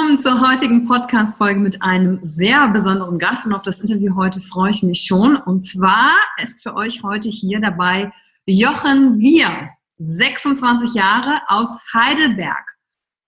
Willkommen 0.00 0.18
zur 0.18 0.40
heutigen 0.40 0.86
Podcast-Folge 0.86 1.60
mit 1.60 1.82
einem 1.82 2.20
sehr 2.22 2.68
besonderen 2.68 3.18
Gast 3.18 3.44
und 3.44 3.52
auf 3.52 3.64
das 3.64 3.80
Interview 3.80 4.16
heute 4.16 4.40
freue 4.40 4.70
ich 4.70 4.82
mich 4.82 5.02
schon. 5.02 5.36
Und 5.36 5.60
zwar 5.60 6.14
ist 6.42 6.62
für 6.62 6.74
euch 6.74 7.02
heute 7.02 7.28
hier 7.28 7.60
dabei 7.60 8.10
Jochen 8.46 9.18
Wir, 9.18 9.68
26 9.98 10.94
Jahre 10.94 11.42
aus 11.48 11.76
Heidelberg. 11.92 12.64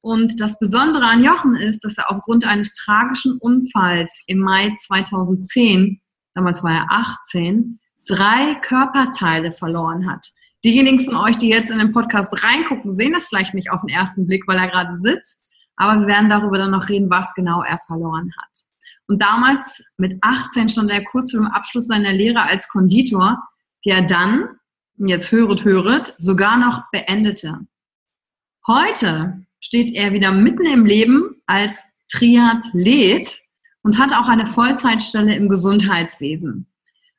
Und 0.00 0.40
das 0.40 0.58
Besondere 0.58 1.04
an 1.04 1.22
Jochen 1.22 1.56
ist, 1.56 1.84
dass 1.84 1.98
er 1.98 2.10
aufgrund 2.10 2.46
eines 2.46 2.72
tragischen 2.72 3.36
Unfalls 3.36 4.22
im 4.26 4.38
Mai 4.38 4.74
2010, 4.80 6.00
damals 6.32 6.64
war 6.64 6.72
er 6.72 6.86
18, 6.88 7.80
drei 8.08 8.54
Körperteile 8.62 9.52
verloren 9.52 10.10
hat. 10.10 10.26
Diejenigen 10.64 11.00
von 11.00 11.16
euch, 11.16 11.36
die 11.36 11.50
jetzt 11.50 11.70
in 11.70 11.80
den 11.80 11.92
Podcast 11.92 12.32
reingucken, 12.42 12.94
sehen 12.94 13.12
das 13.12 13.28
vielleicht 13.28 13.52
nicht 13.52 13.70
auf 13.70 13.82
den 13.82 13.90
ersten 13.90 14.26
Blick, 14.26 14.44
weil 14.46 14.56
er 14.56 14.68
gerade 14.68 14.96
sitzt. 14.96 15.51
Aber 15.76 16.00
wir 16.00 16.06
werden 16.06 16.28
darüber 16.28 16.58
dann 16.58 16.70
noch 16.70 16.88
reden, 16.88 17.10
was 17.10 17.34
genau 17.34 17.62
er 17.62 17.78
verloren 17.78 18.30
hat. 18.40 18.64
Und 19.06 19.20
damals, 19.20 19.84
mit 19.96 20.18
18, 20.22 20.68
stand 20.68 20.90
er 20.90 21.04
kurz 21.04 21.32
vor 21.32 21.40
dem 21.40 21.48
Abschluss 21.48 21.86
seiner 21.86 22.12
Lehre 22.12 22.42
als 22.42 22.68
Konditor, 22.68 23.42
die 23.84 23.90
er 23.90 24.02
dann, 24.02 24.48
jetzt 24.96 25.32
höret, 25.32 25.64
höret, 25.64 26.14
sogar 26.18 26.56
noch 26.56 26.84
beendete. 26.92 27.58
Heute 28.66 29.44
steht 29.60 29.94
er 29.94 30.12
wieder 30.12 30.32
mitten 30.32 30.66
im 30.66 30.84
Leben 30.84 31.42
als 31.46 31.82
Triathlet 32.10 33.40
und 33.82 33.98
hat 33.98 34.14
auch 34.14 34.28
eine 34.28 34.46
Vollzeitstelle 34.46 35.34
im 35.34 35.48
Gesundheitswesen. 35.48 36.68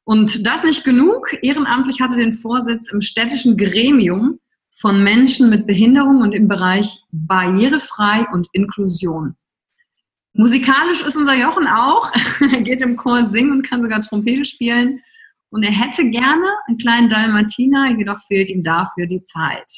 Und 0.06 0.46
das 0.46 0.64
nicht 0.64 0.84
genug. 0.84 1.28
Ehrenamtlich 1.42 2.02
hatte 2.02 2.16
den 2.16 2.34
Vorsitz 2.34 2.92
im 2.92 3.02
städtischen 3.02 3.58
Gremium 3.58 4.40
von 4.80 5.04
Menschen 5.04 5.50
mit 5.50 5.68
Behinderung 5.68 6.22
und 6.22 6.34
im 6.34 6.48
Bereich 6.48 7.04
barrierefrei 7.12 8.26
und 8.34 8.48
Inklusion. 8.54 9.36
Musikalisch 10.34 11.02
ist 11.06 11.16
unser 11.16 11.36
Jochen 11.36 11.68
auch. 11.68 12.12
er 12.52 12.62
geht 12.62 12.82
im 12.82 12.96
Chor 12.96 13.28
singen 13.30 13.52
und 13.52 13.70
kann 13.70 13.84
sogar 13.84 14.02
Trompete 14.02 14.46
spielen. 14.46 15.02
Und 15.52 15.62
er 15.62 15.72
hätte 15.72 16.10
gerne 16.10 16.48
einen 16.68 16.80
kleinen 16.80 17.08
Dalmatiner, 17.08 17.96
jedoch 17.96 18.20
fehlt 18.26 18.50
ihm 18.50 18.64
dafür 18.64 19.06
die 19.06 19.24
Zeit. 19.26 19.72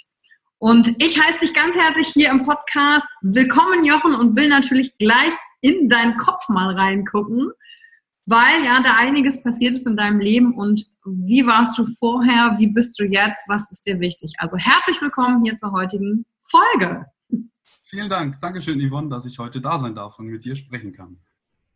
Und 0.60 0.88
ich 1.04 1.22
heiße 1.22 1.42
dich 1.42 1.54
ganz 1.54 1.76
herzlich 1.76 2.08
hier 2.08 2.30
im 2.30 2.44
Podcast. 2.44 3.08
Willkommen, 3.22 3.84
Jochen, 3.84 4.16
und 4.16 4.38
will 4.38 4.48
natürlich 4.48 4.98
gleich 4.98 5.34
in 5.60 5.90
deinen 5.90 6.16
Kopf 6.16 6.48
mal 6.48 6.74
reingucken 6.74 7.52
weil 8.26 8.64
ja 8.64 8.82
da 8.82 8.98
einiges 8.98 9.42
passiert 9.42 9.76
ist 9.76 9.86
in 9.88 9.96
deinem 9.96 10.20
Leben 10.20 10.56
und 10.56 10.86
wie 11.06 11.46
warst 11.46 11.78
du 11.78 11.86
vorher, 12.00 12.56
wie 12.58 12.68
bist 12.68 13.00
du 13.00 13.06
jetzt, 13.06 13.48
was 13.48 13.70
ist 13.70 13.86
dir 13.86 14.00
wichtig? 14.00 14.34
Also 14.38 14.58
herzlich 14.58 15.02
willkommen 15.02 15.44
hier 15.44 15.56
zur 15.58 15.72
heutigen 15.72 16.26
Folge. 16.42 17.06
Vielen 17.84 18.10
Dank. 18.10 18.42
Dankeschön, 18.42 18.80
Yvonne, 18.80 19.10
dass 19.10 19.26
ich 19.26 19.38
heute 19.38 19.62
da 19.62 19.78
sein 19.78 19.94
darf 19.94 20.18
und 20.18 20.26
mit 20.26 20.44
dir 20.44 20.56
sprechen 20.56 20.92
kann. 20.92 21.18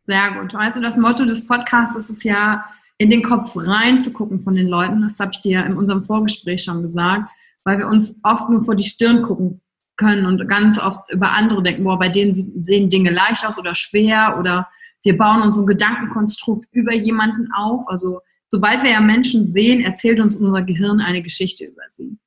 Sehr 0.07 0.31
gut. 0.31 0.53
Weißt 0.53 0.77
du, 0.77 0.81
das 0.81 0.97
Motto 0.97 1.23
des 1.25 1.45
Podcasts 1.45 2.09
ist 2.09 2.23
ja, 2.23 2.65
in 2.99 3.09
den 3.09 3.23
Kopf 3.23 3.55
reinzugucken 3.55 4.41
von 4.41 4.55
den 4.55 4.67
Leuten. 4.67 5.01
Das 5.01 5.19
habe 5.19 5.31
ich 5.33 5.41
dir 5.41 5.65
in 5.65 5.77
unserem 5.77 6.03
Vorgespräch 6.03 6.63
schon 6.63 6.81
gesagt, 6.81 7.31
weil 7.63 7.77
wir 7.77 7.87
uns 7.87 8.19
oft 8.23 8.49
nur 8.49 8.61
vor 8.61 8.75
die 8.75 8.83
Stirn 8.83 9.21
gucken 9.21 9.61
können 9.95 10.25
und 10.25 10.47
ganz 10.47 10.77
oft 10.77 11.09
über 11.11 11.31
andere 11.31 11.63
denken, 11.63 11.85
boah, 11.85 11.97
bei 11.97 12.09
denen 12.09 12.33
sehen 12.63 12.89
Dinge 12.89 13.11
leicht 13.11 13.45
aus 13.47 13.57
oder 13.57 13.73
schwer 13.73 14.37
oder 14.37 14.67
wir 15.03 15.17
bauen 15.17 15.41
uns 15.41 15.57
ein 15.57 15.65
Gedankenkonstrukt 15.65 16.67
über 16.71 16.93
jemanden 16.93 17.51
auf. 17.53 17.87
Also 17.87 18.19
sobald 18.49 18.83
wir 18.83 18.91
ja 18.91 19.01
Menschen 19.01 19.45
sehen, 19.45 19.81
erzählt 19.81 20.19
uns 20.19 20.35
unser 20.35 20.61
Gehirn 20.61 21.01
eine 21.01 21.21
Geschichte 21.21 21.65
über 21.65 21.83
sie. 21.89 22.17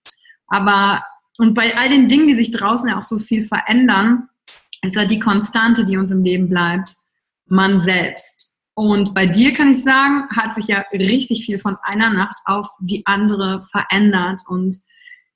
Aber 0.46 1.02
und 1.38 1.54
bei 1.54 1.76
all 1.76 1.88
den 1.88 2.08
Dingen, 2.08 2.28
die 2.28 2.34
sich 2.34 2.50
draußen 2.50 2.88
ja 2.88 2.98
auch 2.98 3.02
so 3.02 3.19
viel 3.19 3.42
verändern, 3.42 4.28
ist 4.82 4.96
ja 4.96 5.04
die 5.04 5.19
Konstante, 5.19 5.84
die 5.84 5.96
uns 5.96 6.10
im 6.10 6.22
Leben 6.22 6.48
bleibt, 6.48 6.94
man 7.46 7.80
selbst. 7.80 8.58
Und 8.74 9.14
bei 9.14 9.26
dir 9.26 9.52
kann 9.52 9.72
ich 9.72 9.82
sagen, 9.82 10.28
hat 10.30 10.54
sich 10.54 10.66
ja 10.66 10.84
richtig 10.92 11.44
viel 11.44 11.58
von 11.58 11.76
einer 11.82 12.10
Nacht 12.10 12.36
auf 12.46 12.66
die 12.80 13.06
andere 13.06 13.60
verändert. 13.60 14.40
Und 14.46 14.76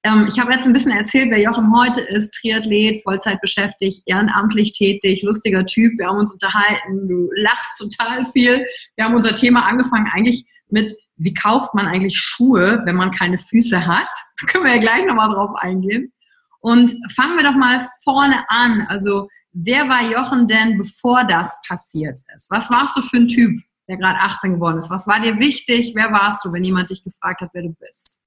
ähm, 0.07 0.27
ich 0.29 0.39
habe 0.39 0.53
jetzt 0.53 0.67
ein 0.67 0.73
bisschen 0.73 0.93
erzählt, 0.93 1.31
wer 1.31 1.41
Jochen 1.41 1.75
heute 1.75 2.01
ist. 2.01 2.33
Triathlet, 2.33 3.03
Vollzeit 3.03 3.41
beschäftigt, 3.41 4.03
ehrenamtlich 4.07 4.73
tätig, 4.73 5.23
lustiger 5.23 5.67
Typ. 5.67 5.99
Wir 5.99 6.07
haben 6.07 6.19
uns 6.19 6.33
unterhalten. 6.33 7.09
Du 7.09 7.29
lachst 7.37 7.79
total 7.79 8.25
viel. 8.25 8.65
Wir 8.97 9.05
haben 9.05 9.15
unser 9.15 9.35
Thema 9.35 9.67
angefangen 9.67 10.09
eigentlich 10.13 10.47
mit, 10.69 10.95
wie 11.17 11.35
kauft 11.35 11.75
man 11.75 11.87
eigentlich 11.87 12.19
Schuhe, 12.19 12.83
wenn 12.85 12.97
man 12.97 13.11
keine 13.11 13.39
Füße 13.39 13.87
hat? 13.87 14.09
Da 14.41 14.47
können 14.47 14.65
wir 14.65 14.75
ja 14.75 14.81
gleich 14.81 15.05
nochmal 15.05 15.31
drauf 15.31 15.51
eingehen. 15.57 16.13
Und 16.61 16.95
fangen 17.15 17.37
wir 17.37 17.45
doch 17.45 17.57
mal 17.57 17.81
vorne 18.03 18.45
an. 18.49 18.87
Also, 18.89 19.29
wer 19.53 19.89
war 19.89 20.03
Jochen 20.03 20.47
denn, 20.47 20.79
bevor 20.79 21.25
das 21.25 21.59
passiert 21.67 22.19
ist? 22.35 22.51
Was 22.51 22.71
warst 22.71 22.97
du 22.97 23.03
für 23.03 23.19
ein 23.19 23.29
Typ, 23.29 23.61
der 23.89 23.97
gerade 23.97 24.19
18 24.19 24.55
geworden 24.55 24.79
ist? 24.79 24.91
Was 24.91 25.07
war 25.07 25.21
dir 25.21 25.39
wichtig? 25.39 25.93
Wer 25.95 26.13
warst 26.13 26.45
du, 26.45 26.53
wenn 26.53 26.65
jemand 26.65 26.91
dich 26.91 27.03
gefragt 27.03 27.41
hat, 27.41 27.51
wer 27.53 27.63
du 27.63 27.75
bist? 27.81 28.19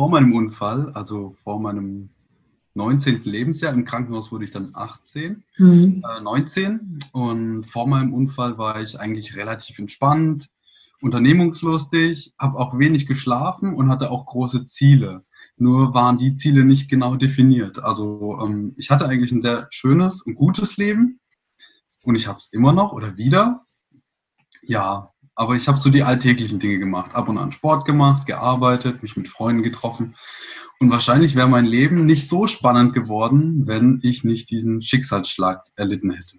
Vor 0.00 0.08
meinem 0.08 0.32
Unfall, 0.32 0.92
also 0.94 1.32
vor 1.44 1.60
meinem 1.60 2.08
19. 2.72 3.20
Lebensjahr, 3.24 3.74
im 3.74 3.84
Krankenhaus 3.84 4.32
wurde 4.32 4.46
ich 4.46 4.50
dann 4.50 4.70
18, 4.72 5.44
mhm. 5.58 6.02
äh, 6.08 6.22
19 6.22 7.00
und 7.12 7.64
vor 7.64 7.86
meinem 7.86 8.14
Unfall 8.14 8.56
war 8.56 8.80
ich 8.80 8.98
eigentlich 8.98 9.36
relativ 9.36 9.78
entspannt, 9.78 10.48
unternehmungslustig, 11.02 12.32
habe 12.38 12.58
auch 12.58 12.78
wenig 12.78 13.06
geschlafen 13.08 13.74
und 13.74 13.90
hatte 13.90 14.10
auch 14.10 14.24
große 14.24 14.64
Ziele. 14.64 15.26
Nur 15.58 15.92
waren 15.92 16.16
die 16.16 16.34
Ziele 16.34 16.64
nicht 16.64 16.88
genau 16.88 17.16
definiert. 17.16 17.78
Also 17.80 18.38
ähm, 18.40 18.72
ich 18.78 18.90
hatte 18.90 19.06
eigentlich 19.06 19.32
ein 19.32 19.42
sehr 19.42 19.66
schönes 19.68 20.22
und 20.22 20.34
gutes 20.34 20.78
Leben 20.78 21.20
und 22.04 22.14
ich 22.14 22.26
habe 22.26 22.38
es 22.38 22.50
immer 22.54 22.72
noch 22.72 22.92
oder 22.92 23.18
wieder. 23.18 23.66
Ja, 24.62 25.12
aber 25.40 25.56
ich 25.56 25.68
habe 25.68 25.78
so 25.78 25.88
die 25.88 26.02
alltäglichen 26.02 26.58
Dinge 26.58 26.78
gemacht. 26.78 27.14
Ab 27.14 27.30
und 27.30 27.38
an 27.38 27.50
Sport 27.50 27.86
gemacht, 27.86 28.26
gearbeitet, 28.26 29.02
mich 29.02 29.16
mit 29.16 29.26
Freunden 29.26 29.62
getroffen. 29.62 30.14
Und 30.80 30.90
wahrscheinlich 30.90 31.34
wäre 31.34 31.48
mein 31.48 31.64
Leben 31.64 32.04
nicht 32.04 32.28
so 32.28 32.46
spannend 32.46 32.92
geworden, 32.92 33.66
wenn 33.66 34.00
ich 34.02 34.22
nicht 34.22 34.50
diesen 34.50 34.82
Schicksalsschlag 34.82 35.62
erlitten 35.76 36.10
hätte. 36.10 36.36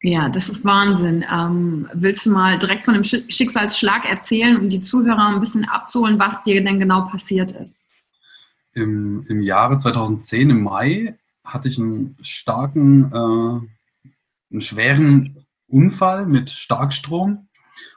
Ja, 0.00 0.28
das 0.28 0.48
ist 0.48 0.64
Wahnsinn. 0.64 1.24
Ähm, 1.28 1.88
willst 1.92 2.24
du 2.26 2.30
mal 2.30 2.56
direkt 2.56 2.84
von 2.84 2.94
dem 2.94 3.02
Schicksalsschlag 3.02 4.08
erzählen, 4.08 4.60
um 4.60 4.70
die 4.70 4.80
Zuhörer 4.80 5.34
ein 5.34 5.40
bisschen 5.40 5.64
abzuholen, 5.64 6.16
was 6.20 6.40
dir 6.44 6.62
denn 6.62 6.78
genau 6.78 7.08
passiert 7.08 7.50
ist? 7.50 7.88
Im, 8.74 9.26
im 9.28 9.42
Jahre 9.42 9.76
2010, 9.76 10.50
im 10.50 10.62
Mai, 10.62 11.18
hatte 11.42 11.66
ich 11.66 11.80
einen 11.80 12.16
starken, 12.22 13.10
äh, 13.12 14.06
einen 14.52 14.60
schweren 14.60 15.44
Unfall 15.66 16.26
mit 16.26 16.52
Starkstrom. 16.52 17.48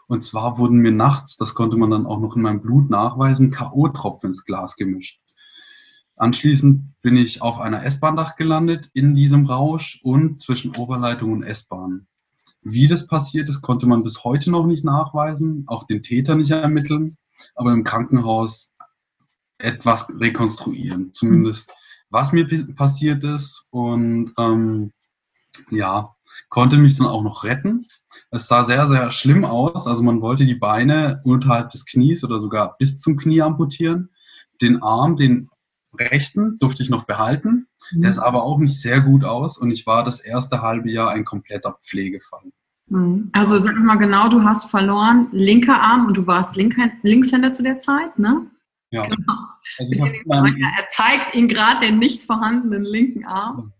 Und 0.08 0.24
zwar 0.24 0.58
wurden 0.58 0.78
mir 0.78 0.92
nachts, 0.92 1.36
das 1.36 1.54
konnte 1.54 1.78
man 1.78 1.92
dann 1.92 2.06
auch 2.06 2.20
noch 2.20 2.36
in 2.36 2.42
meinem 2.42 2.62
Blut 2.62 2.90
nachweisen, 2.90 3.52
K.O.-Tropfen 3.52 4.28
ins 4.28 4.46
Glas 4.46 4.76
gemischt. 4.76 5.22
Anschließend 6.16 6.94
bin 7.02 7.16
ich 7.16 7.42
auf 7.42 7.60
einer 7.60 7.84
S-Bahn-Dach 7.84 8.38
gelandet 8.38 8.90
in 8.94 9.14
diesem 9.14 9.46
Rausch 9.46 10.00
und 10.04 10.42
zwischen 10.42 10.76
Oberleitung 10.76 11.32
und 11.34 11.44
S-Bahn. 11.44 12.08
Wie 12.62 12.88
das 12.88 13.06
passiert 13.06 13.50
ist, 13.50 13.62
konnte 13.62 13.86
man 13.86 14.04
bis 14.04 14.24
heute 14.24 14.50
noch 14.50 14.66
nicht 14.66 14.84
nachweisen, 14.84 15.66
auch 15.68 15.86
den 15.86 16.02
Täter 16.02 16.36
nicht 16.36 16.52
ermitteln, 16.52 17.16
aber 17.56 17.72
im 17.72 17.84
Krankenhaus 17.84 18.74
etwas 19.60 20.08
rekonstruieren, 20.10 21.14
zumindest 21.14 21.72
was 22.10 22.32
mir 22.32 22.48
passiert 22.76 23.24
ist 23.24 23.68
und 23.70 24.34
ähm, 24.38 24.94
ja, 25.70 26.16
konnte 26.50 26.78
mich 26.78 26.98
dann 26.98 27.08
auch 27.08 27.24
noch 27.24 27.44
retten. 27.44 27.86
Es 28.30 28.48
sah 28.48 28.66
sehr, 28.66 28.88
sehr 28.88 29.12
schlimm 29.12 29.46
aus, 29.46 29.88
also 29.88 30.04
man 30.04 30.22
wollte 30.22 30.46
die 30.46 30.56
Beine 30.56 31.22
unterhalb 31.24 31.70
des 31.70 31.86
Knies 31.86 32.24
oder 32.24 32.40
sogar 32.40 32.76
bis 32.78 33.00
zum 33.00 33.18
Knie 33.18 33.42
amputieren. 33.42 34.10
Den 34.62 34.82
Arm, 34.82 35.16
den 35.16 35.50
rechten 35.98 36.60
durfte 36.60 36.84
ich 36.84 36.90
noch 36.90 37.06
behalten. 37.06 37.68
Mhm. 37.92 38.02
Der 38.02 38.14
sah 38.14 38.24
aber 38.24 38.44
auch 38.44 38.60
nicht 38.60 38.80
sehr 38.82 39.02
gut 39.02 39.24
aus 39.24 39.58
und 39.58 39.72
ich 39.72 39.86
war 39.88 40.04
das 40.04 40.20
erste 40.20 40.62
halbe 40.62 40.92
Jahr 40.92 41.12
ein 41.12 41.26
kompletter 41.26 41.78
Pflegefall. 41.82 42.52
Mhm. 42.90 43.30
Also 43.34 43.58
sag 43.60 43.78
mal 43.78 43.98
genau, 43.98 44.30
du 44.30 44.44
hast 44.44 44.70
verloren 44.70 45.28
linker 45.32 45.82
Arm 45.82 46.06
und 46.08 46.18
du 46.18 46.28
warst 46.28 46.56
Linkshänder 46.56 47.54
zu 47.54 47.64
der 47.64 47.80
Zeit, 47.80 48.18
ne? 48.20 48.48
Ja. 48.92 49.04
Genau. 49.04 49.34
Also 49.80 49.94
er 49.96 50.88
zeigt 50.90 51.36
ihn 51.36 51.48
gerade 51.48 51.86
den 51.86 52.00
nicht 52.00 52.24
vorhandenen 52.24 52.84
linken 52.84 53.26
Arm. 53.26 53.74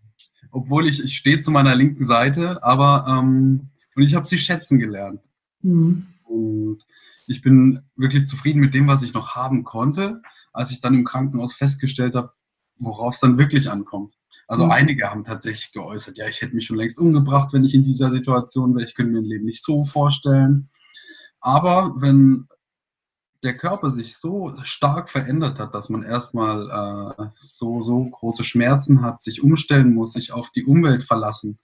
Obwohl 0.50 0.86
ich, 0.86 1.02
ich 1.02 1.16
stehe 1.16 1.40
zu 1.40 1.50
meiner 1.50 1.74
linken 1.74 2.04
Seite, 2.04 2.62
aber 2.62 3.06
ähm, 3.08 3.70
und 3.98 4.04
ich 4.04 4.14
habe 4.14 4.26
sie 4.26 4.38
schätzen 4.38 4.78
gelernt. 4.78 5.28
Mhm. 5.60 6.06
Und 6.24 6.78
ich 7.26 7.42
bin 7.42 7.82
wirklich 7.96 8.26
zufrieden 8.26 8.60
mit 8.60 8.72
dem, 8.72 8.88
was 8.88 9.02
ich 9.02 9.12
noch 9.12 9.34
haben 9.34 9.64
konnte 9.64 10.22
als 10.58 10.72
ich 10.72 10.80
dann 10.80 10.94
im 10.94 11.04
Krankenhaus 11.04 11.54
festgestellt 11.54 12.16
habe, 12.16 12.32
worauf 12.78 13.14
es 13.14 13.20
dann 13.20 13.38
wirklich 13.38 13.70
ankommt. 13.70 14.14
Also 14.48 14.64
mhm. 14.64 14.72
einige 14.72 15.08
haben 15.08 15.22
tatsächlich 15.22 15.72
geäußert, 15.72 16.18
ja, 16.18 16.26
ich 16.26 16.40
hätte 16.40 16.54
mich 16.54 16.66
schon 16.66 16.76
längst 16.76 16.98
umgebracht, 16.98 17.52
wenn 17.52 17.64
ich 17.64 17.74
in 17.74 17.84
dieser 17.84 18.10
Situation 18.10 18.74
wäre. 18.74 18.84
Ich 18.84 18.94
könnte 18.94 19.12
mir 19.12 19.18
ein 19.18 19.24
Leben 19.24 19.44
nicht 19.44 19.62
so 19.62 19.84
vorstellen. 19.84 20.68
Aber 21.40 21.94
wenn 21.98 22.48
der 23.44 23.56
Körper 23.56 23.92
sich 23.92 24.16
so 24.16 24.52
stark 24.64 25.10
verändert 25.10 25.60
hat, 25.60 25.74
dass 25.74 25.90
man 25.90 26.02
erstmal 26.02 27.14
äh, 27.16 27.24
so, 27.36 27.84
so 27.84 28.04
große 28.04 28.42
Schmerzen 28.42 29.02
hat, 29.02 29.22
sich 29.22 29.42
umstellen 29.44 29.94
muss, 29.94 30.14
sich 30.14 30.32
auf 30.32 30.50
die 30.50 30.64
Umwelt 30.64 31.04
verlassen 31.04 31.60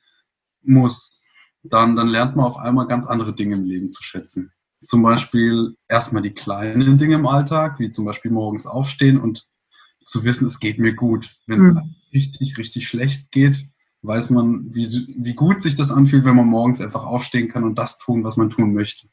muss, 0.62 1.24
dann, 1.64 1.96
dann 1.96 2.08
lernt 2.08 2.37
man 2.37 2.46
auf 2.46 2.56
einmal 2.56 2.87
ganz 2.87 3.06
andere 3.06 3.34
Dinge 3.34 3.56
im 3.56 3.64
Leben 3.64 3.90
zu 3.90 4.02
schätzen 4.02 4.52
zum 4.84 5.02
Beispiel 5.02 5.76
erstmal 5.88 6.22
die 6.22 6.32
kleinen 6.32 6.99
Dinge 6.99 7.16
im 7.16 7.26
Alltag, 7.26 7.78
wie 7.78 7.90
zum 7.90 8.05
Beispiel 8.05 8.31
morgens 8.31 8.66
aufstehen 8.66 9.20
und 9.20 9.46
zu 10.05 10.25
wissen, 10.25 10.46
es 10.46 10.61
geht 10.61 10.78
mir 10.78 10.94
gut. 10.94 11.31
Wenn 11.46 11.61
mhm. 11.61 11.76
es 11.76 12.12
richtig, 12.12 12.58
richtig 12.58 12.88
schlecht 12.88 13.32
geht, 13.32 13.69
weiß 14.02 14.31
man, 14.31 14.75
wie, 14.75 14.87
wie 14.87 15.32
gut 15.32 15.62
sich 15.62 15.75
das 15.75 15.90
anfühlt, 15.90 16.25
wenn 16.25 16.37
man 16.37 16.46
morgens 16.46 16.81
einfach 16.81 17.05
aufstehen 17.05 17.49
kann 17.49 17.64
und 17.64 17.78
das 17.78 17.99
tun, 17.99 18.22
was 18.22 18.37
man 18.37 18.50
tun 18.50 18.75
möchte. 18.75 19.08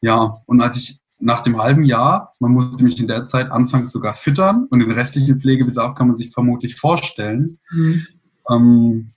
Ja, 0.00 0.34
und 0.46 0.60
als 0.60 0.76
ich 0.76 1.00
nach 1.20 1.40
dem 1.40 1.62
halben 1.62 1.84
Jahr, 1.84 2.32
man 2.40 2.50
musste 2.50 2.82
mich 2.82 2.98
in 2.98 3.06
der 3.06 3.28
Zeit 3.28 3.52
anfangs 3.52 3.92
sogar 3.92 4.14
füttern 4.14 4.66
und 4.70 4.80
den 4.80 4.90
restlichen 4.90 5.38
Pflegebedarf 5.38 5.94
kann 5.94 6.08
man 6.08 6.16
sich 6.16 6.32
vermutlich 6.32 6.74
vorstellen. 6.74 7.58
Mhm. 7.70 8.06
Ähm, 8.50 9.08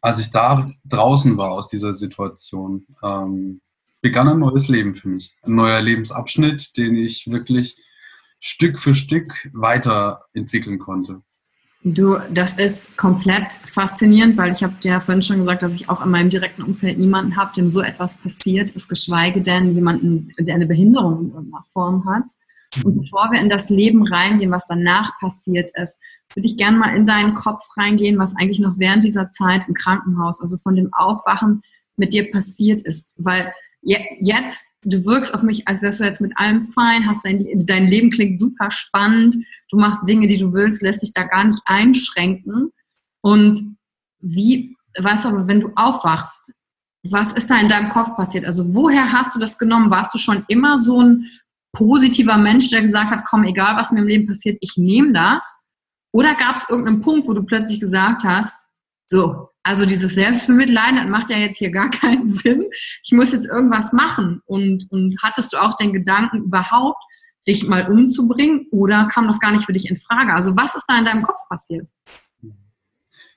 als 0.00 0.18
ich 0.18 0.30
da 0.30 0.66
draußen 0.84 1.36
war 1.36 1.52
aus 1.52 1.68
dieser 1.68 1.94
Situation, 1.94 2.86
ähm, 3.02 3.60
begann 4.02 4.28
ein 4.28 4.38
neues 4.38 4.68
Leben 4.68 4.94
für 4.94 5.08
mich. 5.08 5.34
Ein 5.42 5.56
neuer 5.56 5.80
Lebensabschnitt, 5.80 6.76
den 6.76 6.96
ich 6.96 7.26
wirklich 7.30 7.76
Stück 8.40 8.78
für 8.78 8.94
Stück 8.94 9.50
weiterentwickeln 9.52 10.78
konnte. 10.78 11.22
Du, 11.88 12.18
das 12.32 12.54
ist 12.58 12.96
komplett 12.96 13.52
faszinierend, 13.64 14.36
weil 14.36 14.50
ich 14.50 14.62
habe 14.62 14.74
dir 14.82 14.92
ja 14.92 15.00
vorhin 15.00 15.22
schon 15.22 15.38
gesagt, 15.38 15.62
dass 15.62 15.74
ich 15.74 15.88
auch 15.88 16.04
in 16.04 16.10
meinem 16.10 16.30
direkten 16.30 16.62
Umfeld 16.62 16.98
niemanden 16.98 17.36
habe, 17.36 17.52
dem 17.54 17.70
so 17.70 17.80
etwas 17.80 18.14
passiert 18.14 18.72
ist, 18.72 18.88
geschweige 18.88 19.40
denn 19.40 19.72
jemanden, 19.72 20.32
der 20.38 20.56
eine 20.56 20.66
Behinderung 20.66 21.20
in 21.20 21.28
irgendeiner 21.32 21.64
Form 21.64 22.04
hat. 22.06 22.24
Und 22.84 22.96
bevor 22.96 23.30
wir 23.30 23.40
in 23.40 23.48
das 23.48 23.70
Leben 23.70 24.06
reingehen, 24.06 24.50
was 24.50 24.66
danach 24.66 25.18
passiert 25.20 25.70
ist, 25.74 26.00
würde 26.34 26.46
ich 26.46 26.56
gerne 26.56 26.76
mal 26.76 26.96
in 26.96 27.06
deinen 27.06 27.34
Kopf 27.34 27.62
reingehen, 27.76 28.18
was 28.18 28.36
eigentlich 28.36 28.60
noch 28.60 28.78
während 28.78 29.04
dieser 29.04 29.30
Zeit 29.32 29.68
im 29.68 29.74
Krankenhaus, 29.74 30.40
also 30.40 30.56
von 30.58 30.76
dem 30.76 30.92
Aufwachen 30.92 31.62
mit 31.96 32.12
dir 32.12 32.30
passiert 32.30 32.82
ist. 32.82 33.14
Weil 33.18 33.52
jetzt, 33.82 34.64
du 34.82 35.04
wirkst 35.04 35.34
auf 35.34 35.42
mich, 35.42 35.66
als 35.68 35.82
wärst 35.82 36.00
du 36.00 36.04
jetzt 36.04 36.20
mit 36.20 36.36
allem 36.36 36.60
fein, 36.60 37.06
hast 37.06 37.24
dein, 37.24 37.46
dein 37.66 37.86
Leben 37.86 38.10
klingt 38.10 38.40
super 38.40 38.70
spannend, 38.70 39.36
du 39.70 39.78
machst 39.78 40.08
Dinge, 40.08 40.26
die 40.26 40.38
du 40.38 40.52
willst, 40.52 40.82
lässt 40.82 41.02
dich 41.02 41.12
da 41.12 41.22
gar 41.24 41.44
nicht 41.44 41.60
einschränken. 41.64 42.70
Und 43.22 43.76
wie, 44.20 44.76
weißt 44.98 45.24
du 45.24 45.28
aber, 45.30 45.46
wenn 45.46 45.60
du 45.60 45.70
aufwachst, 45.76 46.52
was 47.10 47.32
ist 47.32 47.50
da 47.50 47.60
in 47.60 47.68
deinem 47.68 47.88
Kopf 47.88 48.16
passiert? 48.16 48.44
Also 48.44 48.74
woher 48.74 49.12
hast 49.12 49.34
du 49.34 49.38
das 49.38 49.58
genommen? 49.58 49.90
Warst 49.90 50.14
du 50.14 50.18
schon 50.18 50.44
immer 50.48 50.80
so 50.80 51.00
ein 51.00 51.26
positiver 51.72 52.38
Mensch, 52.38 52.70
der 52.70 52.82
gesagt 52.82 53.10
hat, 53.10 53.24
komm, 53.24 53.44
egal 53.44 53.76
was 53.76 53.92
mir 53.92 54.00
im 54.00 54.08
Leben 54.08 54.26
passiert, 54.26 54.58
ich 54.60 54.76
nehme 54.76 55.12
das? 55.12 55.60
Oder 56.12 56.34
gab 56.34 56.56
es 56.56 56.68
irgendeinen 56.68 57.02
Punkt, 57.02 57.28
wo 57.28 57.34
du 57.34 57.42
plötzlich 57.42 57.80
gesagt 57.80 58.24
hast, 58.24 58.66
so, 59.08 59.50
also 59.62 59.84
dieses 59.84 60.14
Selbstbemitleiden, 60.14 60.96
das 60.96 61.10
macht 61.10 61.30
ja 61.30 61.36
jetzt 61.36 61.58
hier 61.58 61.70
gar 61.70 61.90
keinen 61.90 62.28
Sinn. 62.28 62.66
Ich 63.02 63.12
muss 63.12 63.32
jetzt 63.32 63.46
irgendwas 63.46 63.92
machen. 63.92 64.40
Und, 64.46 64.86
und 64.90 65.16
hattest 65.22 65.52
du 65.52 65.58
auch 65.58 65.74
den 65.76 65.92
Gedanken 65.92 66.44
überhaupt, 66.44 67.02
dich 67.46 67.66
mal 67.68 67.90
umzubringen 67.90 68.66
oder 68.72 69.06
kam 69.06 69.26
das 69.26 69.38
gar 69.38 69.52
nicht 69.52 69.64
für 69.64 69.72
dich 69.72 69.88
in 69.88 69.96
Frage? 69.96 70.34
Also 70.34 70.56
was 70.56 70.74
ist 70.74 70.86
da 70.88 70.98
in 70.98 71.04
deinem 71.04 71.22
Kopf 71.22 71.38
passiert? 71.48 71.88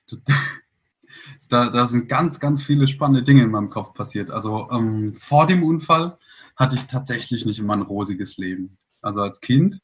Da, 1.48 1.68
da 1.68 1.88
sind 1.88 2.08
ganz, 2.08 2.38
ganz 2.38 2.62
viele 2.62 2.86
spannende 2.86 3.24
Dinge 3.24 3.42
in 3.42 3.50
meinem 3.50 3.70
Kopf 3.70 3.92
passiert. 3.92 4.30
Also 4.30 4.68
ähm, 4.70 5.16
vor 5.18 5.48
dem 5.48 5.64
Unfall 5.64 6.16
hatte 6.60 6.76
ich 6.76 6.86
tatsächlich 6.86 7.46
nicht 7.46 7.58
immer 7.58 7.72
ein 7.72 7.82
rosiges 7.82 8.36
Leben. 8.36 8.76
Also 9.00 9.22
als 9.22 9.40
Kind 9.40 9.80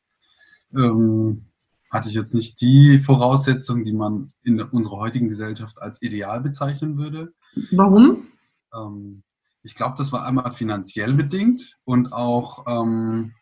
ähm, 0.75 1.47
hatte 1.91 2.11
ich 2.11 2.15
jetzt 2.15 2.35
nicht 2.35 2.61
die 2.61 2.99
Voraussetzungen, 2.99 3.87
die 3.87 3.95
man 3.95 4.29
in 4.43 4.61
unserer 4.61 4.99
heutigen 4.99 5.29
Gesellschaft 5.29 5.81
als 5.81 6.03
ideal 6.03 6.43
bezeichnen 6.43 6.99
würde. 6.99 7.33
Warum? 7.73 8.29
Ähm, 8.75 9.23
ich 9.63 9.75
glaube, 9.75 9.95
das 9.97 10.13
war 10.13 10.27
einmal 10.27 10.53
finanziell 10.53 11.15
bedingt 11.15 11.79
und 11.85 12.13
auch 12.13 12.67
ähm, 12.69 13.33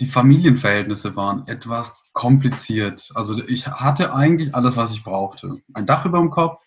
die 0.00 0.06
Familienverhältnisse 0.06 1.14
waren 1.14 1.46
etwas 1.48 2.10
kompliziert. 2.14 3.10
Also 3.14 3.42
ich 3.46 3.66
hatte 3.68 4.14
eigentlich 4.14 4.54
alles, 4.54 4.76
was 4.76 4.92
ich 4.92 5.04
brauchte. 5.04 5.52
Ein 5.74 5.86
Dach 5.86 6.06
über 6.06 6.18
dem 6.18 6.30
Kopf, 6.30 6.64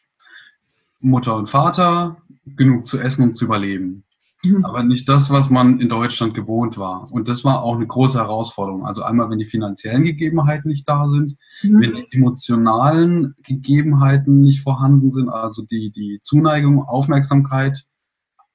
Mutter 1.00 1.36
und 1.36 1.50
Vater, 1.50 2.22
genug 2.46 2.88
zu 2.88 3.00
essen 3.00 3.24
und 3.24 3.36
zu 3.36 3.46
überleben. 3.46 4.04
Mhm. 4.42 4.64
aber 4.64 4.84
nicht 4.84 5.10
das, 5.10 5.30
was 5.30 5.50
man 5.50 5.80
in 5.82 5.90
Deutschland 5.90 6.34
gewohnt 6.34 6.78
war. 6.78 7.12
Und 7.12 7.28
das 7.28 7.44
war 7.44 7.62
auch 7.62 7.76
eine 7.76 7.88
große 7.88 8.18
Herausforderung. 8.18 8.86
Also 8.86 9.04
einmal, 9.04 9.30
wenn 9.30 9.40
die 9.40 9.46
finanziellen 9.46 10.06
Gegebenheiten 10.06 10.70
nicht 10.70 10.88
da 10.88 11.10
sind, 11.10 11.36
mhm. 11.62 11.82
wenn 11.82 11.96
die 11.96 12.08
emotionalen 12.12 13.36
Gegebenheiten 13.44 14.40
nicht 14.40 14.62
vorhanden 14.62 15.12
sind, 15.12 15.28
also 15.28 15.64
die, 15.64 15.92
die 15.92 16.20
Zuneigung, 16.22 16.84
Aufmerksamkeit, 16.84 17.86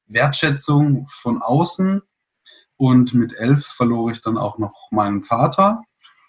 Wertschätzung 0.06 1.06
von 1.08 1.42
außen, 1.42 2.00
Und 2.76 3.14
mit 3.14 3.34
elf 3.34 3.64
verlor 3.64 4.10
ich 4.10 4.22
dann 4.22 4.36
auch 4.36 4.58
noch 4.58 4.88
meinen 4.90 5.22
Vater. 5.22 5.82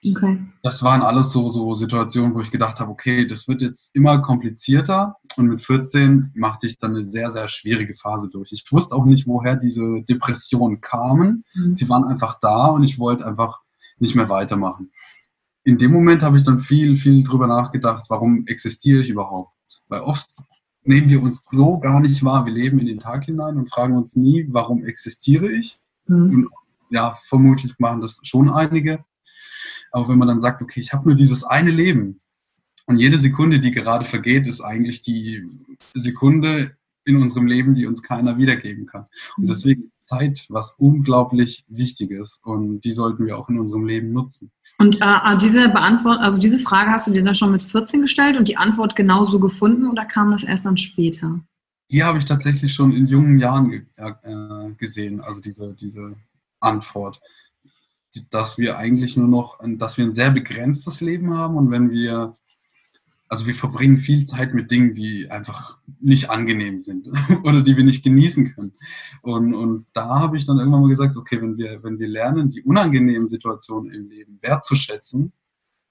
Okay. 0.08 0.40
Das 0.62 0.84
waren 0.84 1.02
alles 1.02 1.32
so, 1.32 1.50
so 1.50 1.74
Situationen, 1.74 2.36
wo 2.36 2.42
ich 2.42 2.52
gedacht 2.52 2.80
habe, 2.80 2.92
okay, 2.92 3.28
das 3.28 3.48
wird 3.48 3.62
jetzt 3.62 3.96
immer 3.96 4.20
komplizierter. 4.20 5.16
Und 5.38 5.48
mit 5.48 5.62
14 5.62 6.32
machte 6.36 6.68
ich 6.68 6.78
dann 6.78 6.96
eine 6.96 7.06
sehr, 7.06 7.32
sehr 7.32 7.48
schwierige 7.48 7.96
Phase 7.96 8.30
durch. 8.30 8.52
Ich 8.52 8.66
wusste 8.72 8.94
auch 8.94 9.06
nicht, 9.06 9.26
woher 9.26 9.56
diese 9.56 10.04
Depressionen 10.04 10.82
kamen. 10.82 11.44
Mhm. 11.54 11.76
Sie 11.76 11.90
waren 11.90 12.04
einfach 12.04 12.40
da 12.40 12.68
und 12.68 12.84
ich 12.84 13.00
wollte 13.00 13.26
einfach 13.26 13.62
nicht 13.98 14.16
mehr 14.16 14.30
weitermachen. 14.30 14.92
In 15.64 15.78
dem 15.78 15.92
Moment 15.92 16.22
habe 16.22 16.38
ich 16.38 16.44
dann 16.44 16.60
viel, 16.60 16.96
viel 16.96 17.24
drüber 17.24 17.48
nachgedacht, 17.48 18.06
warum 18.10 18.46
existiere 18.46 19.02
ich 19.02 19.10
überhaupt? 19.10 19.54
Weil 19.88 20.02
oft 20.02 20.30
nehmen 20.84 21.10
wir 21.10 21.24
uns 21.24 21.42
so 21.50 21.80
gar 21.80 22.00
nicht 22.00 22.24
wahr. 22.24 22.46
Wir 22.46 22.54
leben 22.54 22.80
in 22.80 22.86
den 22.86 23.00
Tag 23.00 23.26
hinein 23.26 23.58
und 23.58 23.72
fragen 23.72 23.98
uns 23.98 24.16
nie, 24.16 24.46
warum 24.50 24.86
existiere 24.86 25.52
ich? 25.52 25.76
Mhm. 26.06 26.34
Und 26.34 26.50
ja, 26.92 27.16
vermutlich 27.26 27.74
machen 27.80 28.02
das 28.02 28.20
schon 28.22 28.50
einige. 28.50 29.04
Aber 29.96 30.10
wenn 30.10 30.18
man 30.18 30.28
dann 30.28 30.42
sagt, 30.42 30.62
okay, 30.62 30.82
ich 30.82 30.92
habe 30.92 31.08
nur 31.08 31.16
dieses 31.16 31.46
eine 31.46 31.72
Leben 31.72 32.20
und 32.86 32.98
jede 32.98 33.18
Sekunde, 33.18 33.62
die 33.62 33.72
gerade 33.72 34.04
vergeht, 34.04 34.46
ist 34.46 34.60
eigentlich 34.60 35.04
die 35.04 35.42
Sekunde 35.94 36.76
in 37.06 37.22
unserem 37.22 37.48
Leben, 37.48 37.76
die 37.76 37.86
uns 37.86 38.04
keiner 38.04 38.38
wiedergeben 38.38 38.88
kann. 38.88 39.06
Und 39.38 39.46
mhm. 39.46 39.48
deswegen 39.48 39.92
Zeit 40.06 40.48
was 40.50 40.76
unglaublich 40.78 41.64
Wichtiges 41.70 42.42
und 42.44 42.82
die 42.82 42.92
sollten 42.92 43.26
wir 43.26 43.38
auch 43.38 43.48
in 43.48 43.58
unserem 43.58 43.86
Leben 43.86 44.12
nutzen. 44.12 44.52
Und 44.80 44.98
äh, 45.00 45.38
diese 45.38 45.70
Beantwort, 45.70 46.20
also 46.20 46.42
diese 46.42 46.60
Frage 46.60 46.92
hast 46.92 47.08
du 47.08 47.12
dir 47.12 47.24
dann 47.24 47.34
schon 47.34 47.54
mit 47.54 47.64
14 47.64 48.02
gestellt 48.02 48.38
und 48.38 48.50
die 48.50 48.58
Antwort 48.58 48.98
genauso 48.98 49.40
gefunden 49.40 49.88
oder 49.88 50.04
kam 50.04 50.32
das 50.32 50.44
erst 50.44 50.66
dann 50.66 50.76
später? 50.76 51.40
Die 51.90 52.04
habe 52.04 52.18
ich 52.18 52.26
tatsächlich 52.26 52.74
schon 52.74 52.92
in 52.92 53.08
jungen 53.08 53.40
Jahren 53.40 53.70
ge 53.70 53.86
äh, 53.96 54.74
gesehen, 54.78 55.22
also 55.22 55.40
diese, 55.40 55.74
diese 55.74 56.18
Antwort, 56.60 57.22
dass 58.30 58.58
wir 58.58 58.78
eigentlich 58.78 59.18
nur 59.18 59.28
noch, 59.28 59.60
dass 59.78 59.98
wir 59.98 60.06
ein 60.06 60.16
sehr 60.16 60.32
begrenztes 60.32 61.02
Leben 61.02 61.34
haben 61.34 61.58
und 61.58 61.72
wenn 61.72 61.90
wir 61.90 62.34
also 63.28 63.48
wir 63.48 63.56
verbringen 63.56 63.98
viel 63.98 64.26
Zeit 64.26 64.54
mit 64.54 64.70
Dingen, 64.72 64.94
die 64.94 65.30
einfach 65.32 65.78
nicht 66.00 66.30
angenehm 66.30 66.80
sind 66.80 67.08
oder 67.44 67.62
die 67.62 67.76
wir 67.76 67.84
nicht 67.84 68.04
genießen 68.04 68.54
können. 68.54 68.74
Und, 69.22 69.54
und 69.54 69.86
da 69.94 70.20
habe 70.20 70.38
ich 70.38 70.46
dann 70.46 70.60
irgendwann 70.60 70.82
mal 70.82 70.90
gesagt, 70.90 71.18
okay, 71.18 71.42
wenn 71.42 71.58
wir, 71.58 71.84
wenn 71.84 72.00
wir 72.00 72.08
lernen, 72.08 72.52
die 72.52 72.62
unangenehmen 72.62 73.28
Situationen 73.28 73.92
im 73.92 74.10
Leben 74.10 74.38
wertzuschätzen, 74.42 75.34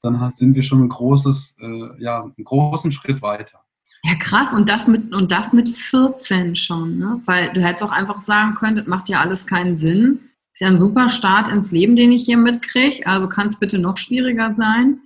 dann 0.02 0.30
sind 0.32 0.54
wir 0.54 0.62
schon 0.62 0.82
ein 0.82 0.88
großes, 0.88 1.56
äh, 1.60 2.02
ja, 2.02 2.22
einen 2.22 2.44
großen 2.44 2.92
Schritt 2.92 3.22
weiter. 3.22 3.60
Ja, 4.02 4.14
krass. 4.16 4.52
Und 4.52 4.68
das 4.68 4.86
mit, 4.86 5.14
und 5.14 5.32
das 5.32 5.52
mit 5.52 5.68
14 5.68 6.56
schon, 6.56 6.98
ne? 6.98 7.20
Weil 7.24 7.52
du 7.54 7.62
hättest 7.62 7.84
auch 7.84 7.92
einfach 7.92 8.20
sagen 8.20 8.54
können, 8.54 8.76
das 8.76 8.86
macht 8.86 9.08
ja 9.08 9.20
alles 9.20 9.46
keinen 9.46 9.74
Sinn. 9.74 10.20
Ist 10.54 10.60
ja 10.60 10.68
ein 10.68 10.78
super 10.78 11.08
Start 11.08 11.48
ins 11.48 11.72
Leben, 11.72 11.96
den 11.96 12.12
ich 12.12 12.24
hier 12.24 12.38
mitkriege. 12.38 13.04
Also 13.08 13.28
kann 13.28 13.48
es 13.48 13.58
bitte 13.58 13.80
noch 13.80 13.96
schwieriger 13.96 14.54
sein. 14.54 15.00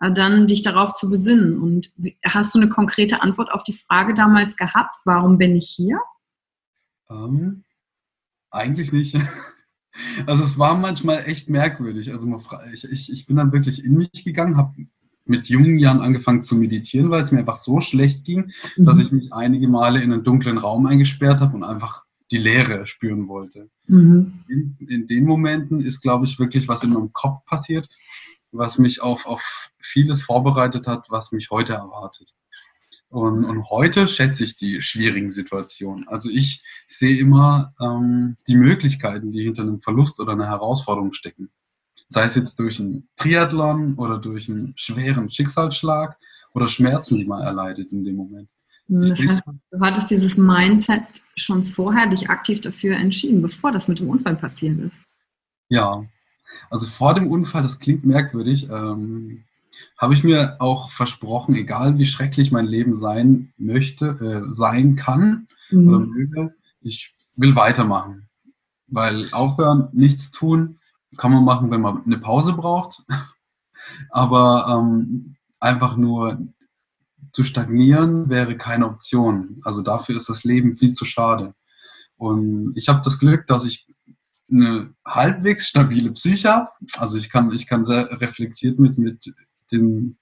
Äh, 0.00 0.10
dann 0.12 0.46
dich 0.46 0.62
darauf 0.62 0.94
zu 0.94 1.10
besinnen. 1.10 1.58
Und 1.58 1.92
hast 2.24 2.54
du 2.54 2.58
eine 2.58 2.70
konkrete 2.70 3.20
Antwort 3.20 3.52
auf 3.52 3.62
die 3.62 3.74
Frage 3.74 4.14
damals 4.14 4.56
gehabt, 4.56 4.96
warum 5.04 5.36
bin 5.36 5.56
ich 5.56 5.68
hier? 5.68 5.98
Ähm, 7.10 7.64
eigentlich 8.50 8.92
nicht. 8.92 9.16
Also 10.26 10.42
es 10.42 10.58
war 10.58 10.76
manchmal 10.76 11.22
echt 11.26 11.48
merkwürdig. 11.48 12.12
Also 12.12 12.26
ich, 12.72 12.82
ich, 12.90 13.12
ich 13.12 13.26
bin 13.28 13.36
dann 13.36 13.52
wirklich 13.52 13.84
in 13.84 13.94
mich 13.94 14.24
gegangen, 14.24 14.56
habe 14.56 14.74
mit 15.24 15.48
jungen 15.48 15.78
Jahren 15.78 16.00
angefangen 16.00 16.42
zu 16.42 16.56
meditieren, 16.56 17.10
weil 17.10 17.22
es 17.22 17.30
mir 17.30 17.38
einfach 17.38 17.62
so 17.62 17.80
schlecht 17.80 18.24
ging, 18.24 18.50
mhm. 18.76 18.86
dass 18.86 18.98
ich 18.98 19.12
mich 19.12 19.32
einige 19.32 19.68
Male 19.68 20.02
in 20.02 20.12
einen 20.12 20.24
dunklen 20.24 20.58
Raum 20.58 20.86
eingesperrt 20.86 21.40
habe 21.40 21.54
und 21.54 21.62
einfach 21.62 22.03
die 22.34 22.38
Leere 22.38 22.84
spüren 22.84 23.28
wollte. 23.28 23.70
Mhm. 23.86 24.44
In, 24.48 24.76
in, 24.88 25.06
den 25.06 25.24
Momenten 25.24 25.80
ist, 25.80 26.00
glaube 26.00 26.26
ich, 26.26 26.40
wirklich 26.40 26.66
was 26.66 26.82
in 26.82 26.90
meinem 26.90 27.12
Kopf 27.12 27.44
passiert, 27.44 27.88
was 28.50 28.76
mich 28.76 29.02
auf, 29.02 29.24
auf 29.26 29.70
vieles 29.80 30.22
vorbereitet 30.22 30.88
hat, 30.88 31.06
was 31.10 31.30
mich 31.30 31.50
heute 31.50 31.74
erwartet. 31.74 32.34
Und, 33.08 33.44
und 33.44 33.70
heute 33.70 34.08
schätze 34.08 34.42
ich 34.42 34.56
die 34.56 34.82
schwierigen 34.82 35.30
Situationen. 35.30 36.08
Also 36.08 36.28
ich 36.28 36.64
sehe 36.88 37.16
immer 37.18 37.72
ähm, 37.80 38.34
die 38.48 38.56
Möglichkeiten, 38.56 39.30
die 39.30 39.44
hinter 39.44 39.62
einem 39.62 39.80
Verlust 39.80 40.18
oder 40.18 40.32
einer 40.32 40.48
Herausforderung 40.48 41.12
stecken. 41.12 41.50
Sei 42.08 42.24
es 42.24 42.34
jetzt 42.34 42.58
durch 42.58 42.80
einen 42.80 43.08
Triathlon 43.14 43.94
oder 43.94 44.18
durch 44.18 44.48
einen 44.48 44.72
schweren 44.74 45.30
Schicksalsschlag 45.30 46.18
oder 46.52 46.66
Schmerzen, 46.66 47.18
die 47.18 47.26
man 47.26 47.42
erleidet 47.42 47.92
in 47.92 48.04
dem 48.04 48.16
Moment. 48.16 48.48
Das 48.86 49.18
heißt, 49.18 49.42
du 49.46 49.80
hattest 49.80 50.10
dieses 50.10 50.36
Mindset 50.36 51.02
schon 51.36 51.64
vorher 51.64 52.06
dich 52.06 52.28
aktiv 52.28 52.60
dafür 52.60 52.96
entschieden, 52.96 53.40
bevor 53.40 53.72
das 53.72 53.88
mit 53.88 53.98
dem 53.98 54.10
Unfall 54.10 54.36
passiert 54.36 54.78
ist. 54.78 55.04
Ja, 55.68 56.04
also 56.70 56.86
vor 56.86 57.14
dem 57.14 57.30
Unfall, 57.30 57.62
das 57.62 57.78
klingt 57.78 58.04
merkwürdig, 58.04 58.68
ähm, 58.70 59.44
habe 59.98 60.14
ich 60.14 60.22
mir 60.22 60.56
auch 60.60 60.90
versprochen, 60.90 61.54
egal 61.54 61.98
wie 61.98 62.04
schrecklich 62.04 62.52
mein 62.52 62.66
Leben 62.66 62.96
sein 62.96 63.52
möchte, 63.56 64.06
äh, 64.20 64.52
sein 64.52 64.96
kann 64.96 65.46
mhm. 65.70 65.88
oder 65.88 65.98
möge, 66.00 66.54
ich 66.80 67.14
will 67.36 67.56
weitermachen. 67.56 68.28
Weil 68.86 69.28
aufhören, 69.32 69.88
nichts 69.92 70.30
tun, 70.30 70.78
kann 71.16 71.32
man 71.32 71.44
machen, 71.44 71.70
wenn 71.70 71.80
man 71.80 72.04
eine 72.04 72.18
Pause 72.18 72.52
braucht. 72.52 73.02
Aber 74.10 74.66
ähm, 74.68 75.36
einfach 75.60 75.96
nur 75.96 76.38
zu 77.34 77.42
stagnieren 77.42 78.30
wäre 78.30 78.56
keine 78.56 78.86
Option. 78.86 79.60
Also 79.64 79.82
dafür 79.82 80.16
ist 80.16 80.28
das 80.28 80.44
Leben 80.44 80.76
viel 80.76 80.94
zu 80.94 81.04
schade. 81.04 81.54
Und 82.16 82.72
ich 82.76 82.88
habe 82.88 83.02
das 83.04 83.18
Glück, 83.18 83.46
dass 83.48 83.66
ich 83.66 83.86
eine 84.50 84.94
halbwegs 85.04 85.66
stabile 85.66 86.12
Psyche 86.12 86.48
habe. 86.48 86.70
Also 86.96 87.18
ich 87.18 87.28
kann, 87.28 87.50
ich 87.52 87.66
kann 87.66 87.84
sehr 87.84 88.08
reflektiert 88.20 88.78
mit, 88.78 88.98
mit 88.98 89.34
dem, 89.72 90.16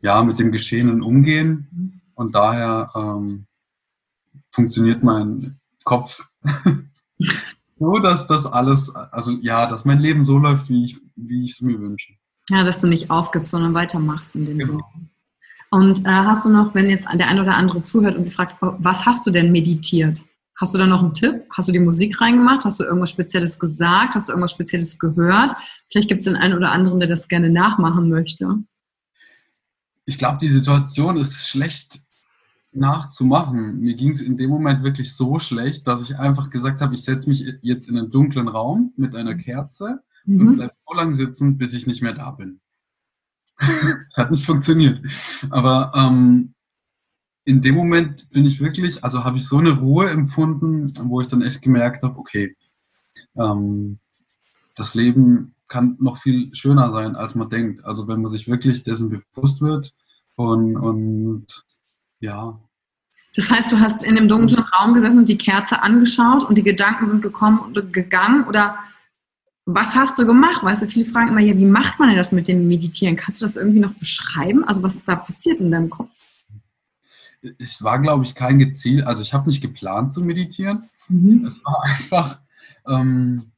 ja, 0.00 0.22
mit 0.24 0.38
dem 0.38 0.52
Geschehenen 0.52 1.02
umgehen. 1.02 2.00
Und 2.14 2.34
daher 2.34 2.90
ähm, 2.96 3.46
funktioniert 4.50 5.02
mein 5.02 5.60
Kopf 5.84 6.26
so, 7.78 7.98
dass 7.98 8.26
das 8.26 8.46
alles, 8.46 8.88
also 8.88 9.32
ja, 9.42 9.66
dass 9.66 9.84
mein 9.84 10.00
Leben 10.00 10.24
so 10.24 10.38
läuft, 10.38 10.70
wie 10.70 10.86
ich, 10.86 10.98
wie 11.14 11.44
ich 11.44 11.52
es 11.52 11.60
mir 11.60 11.78
wünsche. 11.78 12.14
Ja, 12.48 12.64
dass 12.64 12.80
du 12.80 12.86
nicht 12.86 13.10
aufgibst, 13.10 13.50
sondern 13.50 13.74
weitermachst 13.74 14.34
in 14.34 14.46
dem 14.46 14.58
genau. 14.58 14.80
Sinne. 14.94 15.10
Und 15.70 16.00
äh, 16.00 16.10
hast 16.10 16.44
du 16.44 16.50
noch, 16.50 16.74
wenn 16.74 16.88
jetzt 16.88 17.06
der 17.12 17.28
ein 17.28 17.40
oder 17.40 17.56
andere 17.56 17.82
zuhört 17.82 18.16
und 18.16 18.24
sie 18.24 18.30
fragt, 18.30 18.62
oh, 18.62 18.74
was 18.78 19.04
hast 19.04 19.26
du 19.26 19.30
denn 19.30 19.52
meditiert? 19.52 20.24
Hast 20.58 20.72
du 20.72 20.78
da 20.78 20.86
noch 20.86 21.02
einen 21.02 21.12
Tipp? 21.12 21.42
Hast 21.50 21.68
du 21.68 21.72
die 21.72 21.78
Musik 21.78 22.20
reingemacht? 22.20 22.64
Hast 22.64 22.80
du 22.80 22.84
irgendwas 22.84 23.10
Spezielles 23.10 23.58
gesagt? 23.58 24.14
Hast 24.14 24.28
du 24.28 24.32
irgendwas 24.32 24.52
Spezielles 24.52 24.98
gehört? 24.98 25.52
Vielleicht 25.90 26.08
gibt 26.08 26.20
es 26.20 26.24
den 26.24 26.36
einen 26.36 26.54
oder 26.54 26.72
anderen, 26.72 26.98
der 26.98 27.08
das 27.08 27.28
gerne 27.28 27.50
nachmachen 27.50 28.08
möchte. 28.08 28.58
Ich 30.06 30.18
glaube, 30.18 30.38
die 30.40 30.48
Situation 30.48 31.16
ist 31.16 31.46
schlecht 31.46 32.00
nachzumachen. 32.72 33.80
Mir 33.80 33.94
ging 33.94 34.12
es 34.12 34.20
in 34.20 34.36
dem 34.36 34.50
Moment 34.50 34.82
wirklich 34.82 35.14
so 35.14 35.38
schlecht, 35.38 35.86
dass 35.86 36.02
ich 36.02 36.16
einfach 36.16 36.50
gesagt 36.50 36.80
habe, 36.80 36.94
ich 36.94 37.04
setze 37.04 37.28
mich 37.28 37.44
jetzt 37.62 37.88
in 37.88 37.98
einen 37.98 38.10
dunklen 38.10 38.48
Raum 38.48 38.92
mit 38.96 39.14
einer 39.14 39.34
Kerze 39.34 40.02
mhm. 40.24 40.40
und 40.40 40.56
bleibe 40.56 40.74
so 40.86 40.94
lange 40.94 41.14
sitzen, 41.14 41.58
bis 41.58 41.72
ich 41.74 41.86
nicht 41.86 42.02
mehr 42.02 42.14
da 42.14 42.30
bin. 42.30 42.60
Es 43.58 44.16
hat 44.16 44.30
nicht 44.30 44.44
funktioniert. 44.44 45.00
Aber 45.50 45.92
ähm, 45.94 46.54
in 47.44 47.62
dem 47.62 47.74
Moment 47.74 48.28
bin 48.30 48.44
ich 48.44 48.60
wirklich, 48.60 49.02
also 49.04 49.24
habe 49.24 49.38
ich 49.38 49.46
so 49.46 49.58
eine 49.58 49.70
Ruhe 49.70 50.10
empfunden, 50.10 50.92
wo 51.08 51.20
ich 51.20 51.28
dann 51.28 51.42
echt 51.42 51.62
gemerkt 51.62 52.02
habe, 52.02 52.18
okay, 52.18 52.56
ähm, 53.36 53.98
das 54.74 54.94
Leben 54.94 55.54
kann 55.68 55.96
noch 56.00 56.18
viel 56.18 56.54
schöner 56.54 56.90
sein, 56.92 57.16
als 57.16 57.34
man 57.34 57.48
denkt. 57.48 57.84
Also 57.84 58.06
wenn 58.08 58.22
man 58.22 58.30
sich 58.30 58.48
wirklich 58.48 58.84
dessen 58.84 59.08
bewusst 59.08 59.60
wird 59.60 59.94
und, 60.34 60.76
und 60.76 61.46
ja. 62.20 62.60
Das 63.34 63.50
heißt, 63.50 63.70
du 63.70 63.78
hast 63.78 64.04
in 64.04 64.16
dem 64.16 64.28
dunklen 64.28 64.64
Raum 64.64 64.94
gesessen 64.94 65.18
und 65.18 65.28
die 65.28 65.38
Kerze 65.38 65.82
angeschaut 65.82 66.44
und 66.44 66.56
die 66.56 66.62
Gedanken 66.62 67.08
sind 67.08 67.22
gekommen 67.22 67.58
und 67.58 67.92
gegangen 67.92 68.46
oder 68.46 68.78
was 69.66 69.94
hast 69.94 70.18
du 70.18 70.24
gemacht? 70.24 70.62
Weißt 70.62 70.82
du, 70.82 70.86
viele 70.86 71.04
fragen 71.04 71.28
immer, 71.28 71.40
ja, 71.40 71.56
wie 71.56 71.66
macht 71.66 71.98
man 71.98 72.08
denn 72.08 72.16
das 72.16 72.32
mit 72.32 72.48
dem 72.48 72.66
Meditieren? 72.66 73.16
Kannst 73.16 73.42
du 73.42 73.44
das 73.44 73.56
irgendwie 73.56 73.80
noch 73.80 73.94
beschreiben? 73.94 74.64
Also 74.64 74.82
was 74.82 74.96
ist 74.96 75.08
da 75.08 75.16
passiert 75.16 75.60
in 75.60 75.70
deinem 75.70 75.90
Kopf? 75.90 76.16
es 77.58 77.82
war, 77.82 77.98
glaube 77.98 78.24
ich, 78.24 78.34
kein 78.34 78.58
Geziel, 78.58 79.04
also 79.04 79.22
ich 79.22 79.34
habe 79.34 79.48
nicht 79.48 79.60
geplant 79.60 80.12
zu 80.12 80.22
meditieren. 80.22 80.88
Mhm. 81.08 81.44
Es 81.46 81.64
war 81.64 81.82
einfach 81.84 82.40
ähm, 82.86 83.52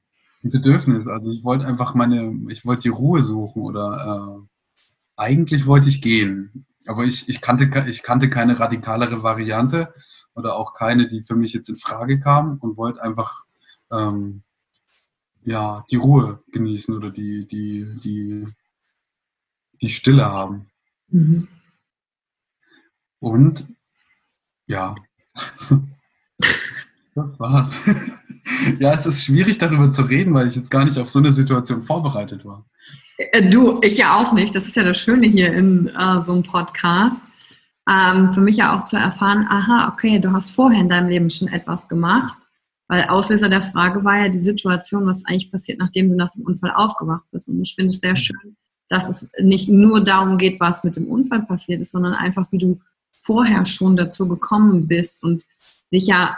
ein 0.44 0.50
Bedürfnis. 0.50 1.08
Also 1.08 1.30
ich 1.30 1.44
wollte 1.44 1.66
einfach 1.66 1.94
meine, 1.94 2.36
ich 2.48 2.64
wollte 2.64 2.82
die 2.82 2.88
Ruhe 2.88 3.22
suchen 3.22 3.62
oder 3.62 4.40
äh, 4.40 4.46
eigentlich 5.16 5.66
wollte 5.66 5.88
ich 5.88 6.02
gehen. 6.02 6.66
Aber 6.86 7.04
ich, 7.04 7.28
ich, 7.28 7.40
kannte, 7.40 7.70
ich 7.88 8.02
kannte 8.02 8.30
keine 8.30 8.58
radikalere 8.58 9.22
Variante 9.22 9.92
oder 10.34 10.56
auch 10.56 10.74
keine, 10.74 11.08
die 11.08 11.22
für 11.22 11.36
mich 11.36 11.52
jetzt 11.52 11.68
in 11.68 11.76
Frage 11.76 12.20
kam 12.20 12.58
und 12.58 12.76
wollte 12.76 13.02
einfach 13.02 13.44
ähm, 13.90 14.42
ja, 15.48 15.84
die 15.90 15.96
Ruhe 15.96 16.42
genießen 16.52 16.94
oder 16.94 17.10
die, 17.10 17.46
die, 17.46 17.86
die, 18.04 18.44
die 19.80 19.88
Stille 19.88 20.26
haben. 20.26 20.70
Mhm. 21.08 21.46
Und 23.20 23.66
ja, 24.66 24.94
das 27.14 27.40
war's. 27.40 27.80
ja, 28.78 28.92
es 28.92 29.06
ist 29.06 29.24
schwierig 29.24 29.56
darüber 29.58 29.90
zu 29.90 30.02
reden, 30.02 30.34
weil 30.34 30.48
ich 30.48 30.56
jetzt 30.56 30.70
gar 30.70 30.84
nicht 30.84 30.98
auf 30.98 31.08
so 31.08 31.18
eine 31.18 31.32
Situation 31.32 31.82
vorbereitet 31.82 32.44
war. 32.44 32.66
Äh, 33.16 33.48
du, 33.48 33.80
ich 33.82 33.96
ja 33.96 34.16
auch 34.16 34.32
nicht. 34.32 34.54
Das 34.54 34.66
ist 34.66 34.76
ja 34.76 34.84
das 34.84 34.98
Schöne 34.98 35.26
hier 35.26 35.52
in 35.54 35.88
äh, 35.88 36.20
so 36.20 36.34
einem 36.34 36.42
Podcast. 36.42 37.24
Ähm, 37.88 38.34
für 38.34 38.42
mich 38.42 38.56
ja 38.56 38.76
auch 38.76 38.84
zu 38.84 38.98
erfahren, 38.98 39.46
aha, 39.48 39.90
okay, 39.90 40.18
du 40.18 40.30
hast 40.30 40.50
vorher 40.50 40.80
in 40.80 40.90
deinem 40.90 41.08
Leben 41.08 41.30
schon 41.30 41.48
etwas 41.48 41.88
gemacht. 41.88 42.47
Weil 42.88 43.04
Auslöser 43.04 43.50
der 43.50 43.60
Frage 43.60 44.02
war 44.02 44.18
ja 44.18 44.28
die 44.28 44.40
Situation, 44.40 45.06
was 45.06 45.24
eigentlich 45.26 45.52
passiert, 45.52 45.78
nachdem 45.78 46.08
du 46.08 46.16
nach 46.16 46.30
dem 46.30 46.42
Unfall 46.42 46.72
aufgewacht 46.74 47.24
bist. 47.30 47.48
Und 47.48 47.60
ich 47.60 47.74
finde 47.74 47.92
es 47.92 48.00
sehr 48.00 48.12
mhm. 48.12 48.16
schön, 48.16 48.56
dass 48.88 49.08
es 49.08 49.30
nicht 49.40 49.68
nur 49.68 50.02
darum 50.02 50.38
geht, 50.38 50.58
was 50.58 50.84
mit 50.84 50.96
dem 50.96 51.06
Unfall 51.06 51.42
passiert 51.42 51.82
ist, 51.82 51.92
sondern 51.92 52.14
einfach, 52.14 52.50
wie 52.50 52.58
du 52.58 52.80
vorher 53.12 53.66
schon 53.66 53.96
dazu 53.96 54.26
gekommen 54.26 54.88
bist 54.88 55.22
und 55.22 55.46
dich 55.92 56.06
ja, 56.06 56.36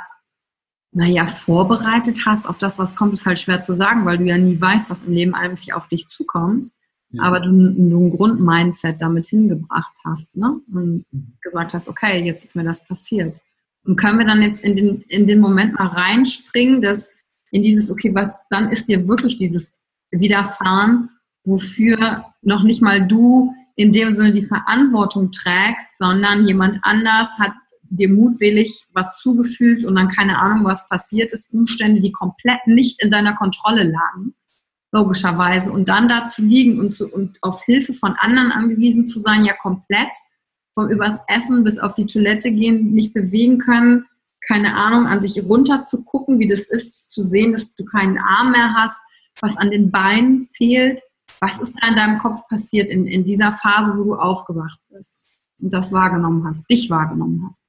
naja, 0.93 1.27
vorbereitet 1.27 2.27
hast 2.27 2.49
auf 2.49 2.59
das, 2.59 2.81
was 2.81 2.97
kommt, 2.97 3.13
ist 3.13 3.27
halt 3.27 3.39
schwer 3.39 3.63
zu 3.63 3.77
sagen, 3.77 4.05
weil 4.05 4.19
du 4.19 4.25
ja 4.25 4.37
nie 4.37 4.61
weißt, 4.61 4.91
was 4.91 5.05
im 5.05 5.13
Leben 5.13 5.35
eigentlich 5.35 5.73
auf 5.73 5.87
dich 5.87 6.09
zukommt. 6.09 6.71
Ja. 7.11 7.25
Aber 7.25 7.41
du, 7.41 7.51
du 7.51 8.07
ein 8.07 8.11
Grundmindset 8.11 9.01
damit 9.01 9.27
hingebracht 9.29 9.95
hast, 10.05 10.37
ne? 10.37 10.61
Und 10.73 11.05
mhm. 11.11 11.37
gesagt 11.41 11.75
hast, 11.75 11.89
okay, 11.89 12.25
jetzt 12.25 12.45
ist 12.45 12.57
mir 12.57 12.65
das 12.65 12.85
passiert. 12.85 13.41
Und 13.85 13.97
können 13.97 14.19
wir 14.19 14.27
dann 14.27 14.43
jetzt 14.43 14.63
in 14.63 14.77
den, 14.77 15.03
in 15.09 15.27
den 15.27 15.41
Moment 15.41 15.75
mal 15.75 15.87
reinspringen, 15.89 16.83
dass 16.83 17.15
in 17.51 17.63
dieses, 17.63 17.91
okay, 17.91 18.15
was 18.15 18.37
dann 18.51 18.71
ist 18.71 18.89
dir 18.89 19.09
wirklich 19.09 19.37
dieses 19.37 19.73
Widerfahren, 20.11 21.11
wofür 21.45 22.25
noch 22.43 22.63
nicht 22.63 22.83
mal 22.83 23.07
du 23.07 23.53
in 23.77 23.93
dem 23.93 24.15
Sinne 24.15 24.33
die 24.33 24.43
Verantwortung 24.43 25.33
trägst, 25.33 25.87
sondern 25.99 26.47
jemand 26.47 26.79
anders 26.83 27.29
hat 27.39 27.53
dir 27.91 28.09
mutwillig 28.09 28.87
was 28.93 29.19
zugefügt 29.19 29.85
und 29.85 29.97
dann 29.97 30.09
keine 30.09 30.39
Ahnung, 30.39 30.65
was 30.65 30.89
passiert 30.89 31.33
ist, 31.33 31.53
Umstände, 31.53 32.01
die 32.01 32.13
komplett 32.13 32.67
nicht 32.67 33.03
in 33.03 33.11
deiner 33.11 33.35
Kontrolle 33.35 33.85
lagen, 33.85 34.35
logischerweise. 34.93 35.73
Und 35.73 35.89
dann 35.89 36.09
da 36.09 36.29
zu 36.29 36.43
liegen 36.43 36.79
und, 36.79 36.95
zu, 36.95 37.09
und 37.09 37.39
auf 37.43 37.63
Hilfe 37.65 37.93
von 37.93 38.15
anderen 38.19 38.53
angewiesen 38.53 39.07
zu 39.07 39.21
sein, 39.23 39.45
ja 39.45 39.55
komplett, 39.55 40.13
vom 40.81 40.91
übers 40.91 41.19
Essen 41.27 41.63
bis 41.65 41.79
auf 41.79 41.95
die 41.95 42.07
Toilette 42.07 42.51
gehen, 42.51 42.93
nicht 42.93 43.13
bewegen 43.13 43.59
können, 43.59 44.07
keine 44.47 44.75
Ahnung, 44.75 45.07
an 45.07 45.21
sich 45.21 45.43
runter 45.45 45.85
zu 45.85 46.03
gucken, 46.03 46.39
wie 46.39 46.49
das 46.49 46.61
ist, 46.61 47.11
zu 47.11 47.25
sehen, 47.25 47.53
dass 47.53 47.75
du 47.75 47.85
keinen 47.85 48.19
Arm 48.19 48.53
mehr 48.53 48.75
hast, 48.75 48.99
was 49.41 49.57
an 49.57 49.71
den 49.71 49.91
Beinen 49.91 50.47
fehlt. 50.55 51.01
Was 51.41 51.61
ist 51.61 51.77
da 51.81 51.89
in 51.89 51.97
deinem 51.97 52.19
Kopf 52.19 52.47
passiert 52.49 52.91
in, 52.91 53.07
in 53.07 53.25
dieser 53.25 53.53
Phase, 53.53 53.97
wo 53.97 54.05
du 54.05 54.15
aufgewacht 54.15 54.79
bist 54.89 55.19
und 55.61 55.73
das 55.73 55.93
wahrgenommen 55.93 56.47
hast, 56.47 56.69
dich 56.71 56.91
wahrgenommen 56.91 57.47
hast? 57.49 57.63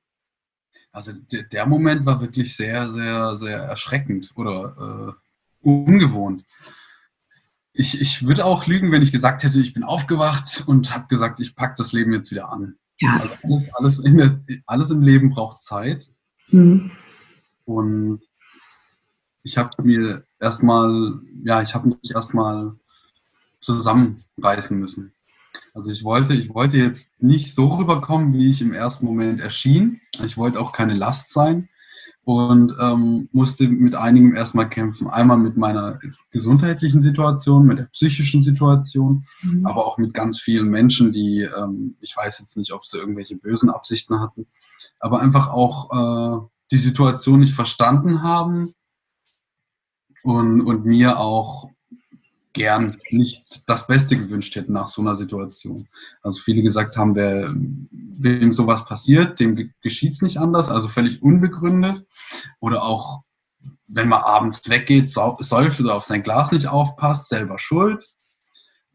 Also 0.94 1.13
der, 1.13 1.65
Moment 1.65 2.06
war 2.06 2.20
wirklich 2.20 2.56
sehr, 2.56 2.89
sehr, 2.89 3.38
sehr 3.38 3.60
erschreckend 3.60 4.32
oder 4.36 5.15
äh, 5.63 5.68
ungewohnt. 5.68 6.46
Ich, 7.74 8.01
ich 8.01 8.27
würde 8.27 8.44
auch 8.44 8.68
lügen, 8.68 8.91
wenn 8.91 9.01
ich 9.01 9.13
gesagt 9.13 9.44
hätte, 9.44 9.60
ich 9.60 9.74
bin 9.74 9.86
aufgewacht 9.86 10.63
und 10.68 10.94
habe 10.94 11.08
gesagt, 11.08 11.39
ich 11.39 11.56
packe 11.56 11.75
das 11.77 11.94
Leben 11.94 12.12
jetzt 12.12 12.32
wieder 12.32 12.51
an. 12.51 12.75
Ja. 13.01 13.20
Alles, 13.43 13.74
alles, 13.74 14.01
der, 14.03 14.39
alles, 14.67 14.91
im 14.91 15.01
Leben 15.01 15.31
braucht 15.31 15.63
Zeit. 15.63 16.10
Mhm. 16.50 16.91
Und 17.65 18.22
ich 19.43 19.58
habe 19.58 19.70
mir 19.84 20.24
erstmal, 20.39 21.20
ja, 21.43 21.62
ich 21.62 21.74
habe 21.74 21.89
mich 21.89 22.13
erstmal 22.13 22.75
zusammenreißen 23.60 24.79
müssen. 24.79 25.13
Also 25.74 25.89
ich 25.89 26.03
wollte, 26.03 26.34
ich 26.34 26.53
wollte 26.53 26.77
jetzt 26.77 27.12
nicht 27.22 27.55
so 27.55 27.67
rüberkommen, 27.67 28.34
wie 28.34 28.51
ich 28.51 28.62
im 28.62 28.74
ersten 28.74 29.05
Moment 29.05 29.39
erschien. 29.39 30.00
Ich 30.24 30.38
wollte 30.38 30.60
auch 30.60 30.72
keine 30.72 30.93
Last 30.93 31.31
sein 31.31 31.70
und 32.24 32.75
ähm, 32.80 33.30
musste 33.32 33.68
mit 33.68 33.96
einigem 33.96 34.36
erstmal 34.36 34.70
kämpfen. 34.70 35.08
Einmal 35.08 35.38
mit 35.38 35.58
meiner 35.58 36.00
gesundheitlichen 36.30 37.01
Situation, 37.01 37.66
mit 37.66 37.80
der 37.80 37.86
psychischen 37.86 38.44
Situation, 38.44 39.25
mhm. 39.42 39.66
aber 39.66 39.86
auch 39.86 39.98
mit 39.98 40.13
ganz 40.13 40.40
vielen 40.40 40.70
Menschen, 40.70 41.12
die, 41.12 41.42
ähm, 41.42 41.96
ich 42.00 42.16
weiß 42.16 42.40
jetzt 42.40 42.57
nicht, 42.57 42.74
ob 42.74 42.86
sie 42.86 42.98
irgendwelche 42.98 43.38
bösen 43.38 43.70
Absichten 43.70 44.20
hatten, 44.20 44.46
aber 45.00 45.20
einfach 45.20 45.50
auch 45.50 46.44
äh, 46.44 46.48
die 46.72 46.77
Situation 46.77 47.40
nicht 47.40 47.53
verstanden 47.53 48.22
haben 48.22 48.74
und, 50.24 50.62
und 50.62 50.86
mir 50.86 51.20
auch 51.20 51.70
gern 52.53 53.00
nicht 53.09 53.64
das 53.68 53.87
Beste 53.87 54.18
gewünscht 54.18 54.55
hätten 54.55 54.74
nach 54.74 54.87
so 54.87 55.01
einer 55.01 55.16
Situation. 55.16 55.87
Also 56.22 56.42
viele 56.42 56.61
gesagt 56.61 56.98
haben, 56.98 57.16
wer, 57.16 57.53
wem 57.92 58.53
sowas 58.53 58.85
passiert, 58.85 59.40
dem 59.40 59.72
geschieht 59.81 60.14
es 60.14 60.22
nicht 60.22 60.37
anders, 60.37 60.70
also 60.70 60.87
völlig 60.87 61.22
unbegründet. 61.22 62.05
Oder 62.59 62.83
auch, 62.83 63.22
wenn 63.87 64.09
man 64.09 64.22
abends 64.22 64.68
weggeht, 64.70 65.09
säuft 65.09 65.79
oder 65.79 65.96
auf 65.96 66.03
sein 66.03 66.24
Glas 66.24 66.51
nicht 66.51 66.68
aufpasst, 66.68 67.29
selber 67.29 67.57
schuld. 67.57 68.05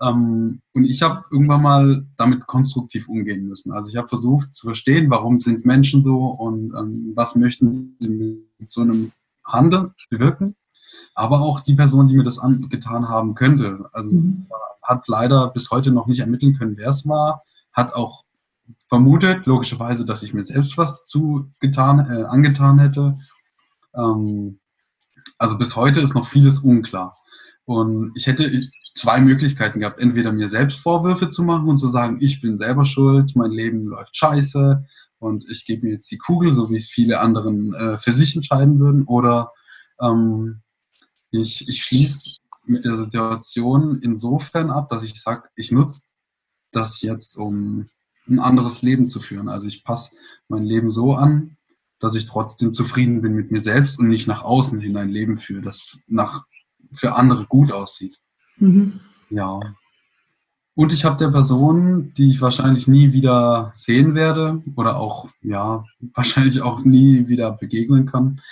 Ähm, 0.03 0.61
und 0.75 0.85
ich 0.85 1.01
habe 1.03 1.25
irgendwann 1.31 1.63
mal 1.63 2.07
damit 2.17 2.47
konstruktiv 2.47 3.09
umgehen 3.09 3.49
müssen. 3.49 3.73
Also 3.73 3.89
ich 3.89 3.97
habe 3.97 4.09
versucht 4.09 4.55
zu 4.55 4.67
verstehen, 4.67 5.11
warum 5.11 5.41
sind 5.41 5.65
Menschen 5.65 6.03
so 6.03 6.27
und 6.27 6.75
ähm, 6.75 7.13
was 7.15 7.35
möchten 7.35 7.97
sie 7.99 8.47
mit 8.59 8.71
so 8.71 8.83
einem 8.83 9.13
Handeln 9.45 9.95
bewirken 10.11 10.55
aber 11.17 11.41
auch 11.41 11.61
die 11.61 11.75
Person, 11.75 12.09
die 12.09 12.15
mir 12.15 12.25
das 12.25 12.39
angetan 12.39 13.09
haben 13.09 13.35
könnte. 13.35 13.89
Also 13.93 14.11
mhm. 14.13 14.47
hat 14.83 15.09
leider 15.09 15.49
bis 15.49 15.71
heute 15.71 15.91
noch 15.91 16.07
nicht 16.07 16.21
ermitteln 16.21 16.57
können, 16.57 16.77
wer 16.77 16.91
es 16.91 17.09
war, 17.09 17.43
hat 17.73 17.95
auch 17.95 18.25
vermutet, 18.89 19.47
logischerweise, 19.47 20.05
dass 20.05 20.23
ich 20.23 20.35
mir 20.35 20.45
selbst 20.45 20.77
was 20.77 21.07
zugetan, 21.07 22.11
äh, 22.11 22.25
angetan 22.25 22.79
hätte. 22.79 23.15
Ähm, 23.95 24.61
also 25.39 25.57
bis 25.57 25.75
heute 25.75 26.01
ist 26.01 26.15
noch 26.15 26.27
vieles 26.27 26.61
unklar. 26.61 27.15
Und 27.65 28.13
ich 28.15 28.27
hätte 28.27 28.61
zwei 28.95 29.21
Möglichkeiten 29.21 29.81
gehabt, 29.81 30.01
entweder 30.01 30.33
mir 30.33 30.51
selbst 30.51 30.81
Vorwürfe 30.81 31.31
zu 31.31 31.43
machen 31.43 31.69
und 31.69 31.79
zu 31.79 31.89
sagen, 31.89 32.19
ich 32.21 32.43
bin 32.43 32.59
selber 32.59 32.85
schuld, 32.85 33.35
mein 33.35 33.51
Leben 33.51 33.85
läuft 33.85 34.17
scheiße 34.17 34.85
und 35.19 35.47
ich 35.49 35.65
gebe 35.65 35.87
mir 35.87 35.95
jetzt 35.95 36.11
die 36.11 36.19
Kugel, 36.19 36.55
so 36.55 36.69
wie 36.71 36.77
es 36.77 36.87
viele 36.87 37.21
anderen 37.21 37.75
äh, 37.75 37.99
für 37.99 38.13
sich 38.13 38.37
entscheiden 38.37 38.79
würden, 38.79 39.05
oder 39.05 39.53
ähm, 40.01 40.61
ich, 41.41 41.69
ich 41.69 41.83
schließe 41.83 42.37
mit 42.65 42.85
der 42.85 42.97
Situation 42.97 44.01
insofern 44.03 44.71
ab, 44.71 44.89
dass 44.91 45.03
ich 45.03 45.21
sage, 45.21 45.49
ich 45.57 45.71
nutze 45.71 46.03
das 46.73 47.01
jetzt, 47.01 47.37
um 47.37 47.87
ein 48.29 48.39
anderes 48.39 48.83
Leben 48.83 49.09
zu 49.09 49.21
führen. 49.21 49.49
Also 49.49 49.67
ich 49.67 49.85
passe 49.85 50.17
mein 50.49 50.65
Leben 50.65 50.91
so 50.91 51.15
an, 51.15 51.57
dass 52.01 52.15
ich 52.15 52.27
trotzdem 52.27 52.75
zufrieden 52.75 53.23
bin 53.23 53.35
mit 53.35 53.51
mir 53.51 53.63
selbst 53.63 53.99
und 53.99 54.09
nicht 54.09 54.27
nach 54.27 54.43
außen 54.43 54.81
hin 54.81 54.97
ein 54.97 55.09
Leben 55.09 55.37
führe, 55.37 55.63
das 55.63 55.99
nach, 56.07 56.45
für 56.93 57.15
andere 57.15 57.47
gut 57.47 57.73
aussieht. 57.73 58.19
Mhm. 58.59 59.01
Ja. 59.31 59.61
Und 60.75 60.93
ich 60.93 61.05
habe 61.05 61.17
der 61.17 61.31
Person, 61.31 62.13
die 62.15 62.29
ich 62.29 62.43
wahrscheinlich 62.43 62.87
nie 62.87 63.13
wieder 63.13 63.73
sehen 63.77 64.15
werde 64.15 64.63
oder 64.75 64.97
auch, 64.97 65.29
ja, 65.41 65.85
wahrscheinlich 66.15 66.61
auch 66.61 66.85
nie 66.85 67.29
wieder 67.29 67.53
begegnen 67.53 68.07
kann, 68.07 68.43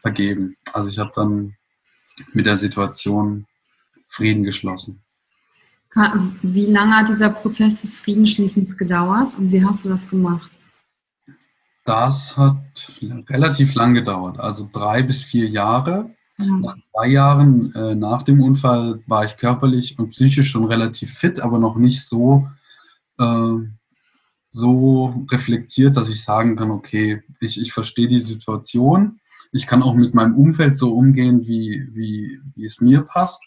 vergeben. 0.00 0.56
Also 0.72 0.88
ich 0.88 0.98
habe 0.98 1.12
dann 1.14 1.54
mit 2.34 2.46
der 2.46 2.58
Situation 2.58 3.46
Frieden 4.08 4.44
geschlossen. 4.44 5.00
Wie 6.42 6.66
lange 6.66 6.96
hat 6.96 7.08
dieser 7.08 7.30
Prozess 7.30 7.82
des 7.82 7.98
Friedensschließens 7.98 8.76
gedauert 8.76 9.38
und 9.38 9.52
wie 9.52 9.64
hast 9.64 9.84
du 9.84 9.88
das 9.88 10.08
gemacht? 10.08 10.50
Das 11.84 12.36
hat 12.36 12.56
relativ 13.28 13.74
lang 13.74 13.94
gedauert, 13.94 14.40
also 14.40 14.68
drei 14.72 15.02
bis 15.02 15.22
vier 15.22 15.48
Jahre. 15.48 16.10
Ja. 16.38 16.46
Nach 16.46 16.76
zwei 16.92 17.08
Jahren 17.08 17.72
äh, 17.74 17.94
nach 17.94 18.22
dem 18.24 18.42
Unfall 18.42 19.02
war 19.06 19.24
ich 19.24 19.36
körperlich 19.36 19.96
und 19.98 20.10
psychisch 20.10 20.50
schon 20.50 20.64
relativ 20.64 21.12
fit, 21.12 21.38
aber 21.38 21.60
noch 21.60 21.76
nicht 21.76 22.04
so, 22.04 22.48
äh, 23.20 23.54
so 24.52 25.26
reflektiert, 25.30 25.96
dass 25.96 26.08
ich 26.08 26.24
sagen 26.24 26.56
kann, 26.56 26.72
okay, 26.72 27.22
ich, 27.38 27.60
ich 27.60 27.72
verstehe 27.72 28.08
die 28.08 28.18
Situation 28.18 29.20
ich 29.54 29.68
kann 29.68 29.84
auch 29.84 29.94
mit 29.94 30.14
meinem 30.14 30.34
Umfeld 30.34 30.76
so 30.76 30.92
umgehen, 30.92 31.46
wie, 31.46 31.88
wie, 31.92 32.40
wie 32.56 32.64
es 32.64 32.80
mir 32.80 33.02
passt. 33.02 33.40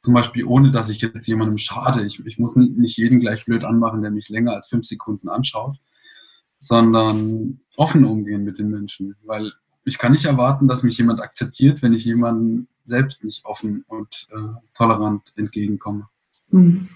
Zum 0.00 0.14
Beispiel 0.14 0.46
ohne, 0.46 0.72
dass 0.72 0.88
ich 0.88 1.02
jetzt 1.02 1.28
jemandem 1.28 1.58
schade. 1.58 2.06
Ich, 2.06 2.24
ich 2.24 2.38
muss 2.38 2.56
nicht 2.56 2.96
jeden 2.96 3.20
gleich 3.20 3.44
blöd 3.44 3.62
anmachen, 3.62 4.00
der 4.00 4.10
mich 4.10 4.30
länger 4.30 4.52
als 4.52 4.68
fünf 4.68 4.86
Sekunden 4.86 5.28
anschaut, 5.28 5.76
sondern 6.58 7.60
offen 7.76 8.04
umgehen 8.06 8.44
mit 8.44 8.58
den 8.58 8.70
Menschen. 8.70 9.14
Weil 9.24 9.52
ich 9.84 9.98
kann 9.98 10.12
nicht 10.12 10.24
erwarten, 10.24 10.68
dass 10.68 10.82
mich 10.82 10.96
jemand 10.96 11.20
akzeptiert, 11.20 11.82
wenn 11.82 11.92
ich 11.92 12.06
jemandem 12.06 12.66
selbst 12.86 13.22
nicht 13.22 13.44
offen 13.44 13.84
und 13.88 14.28
äh, 14.30 14.58
tolerant 14.72 15.34
entgegenkomme. 15.36 16.08
Mhm. 16.48 16.88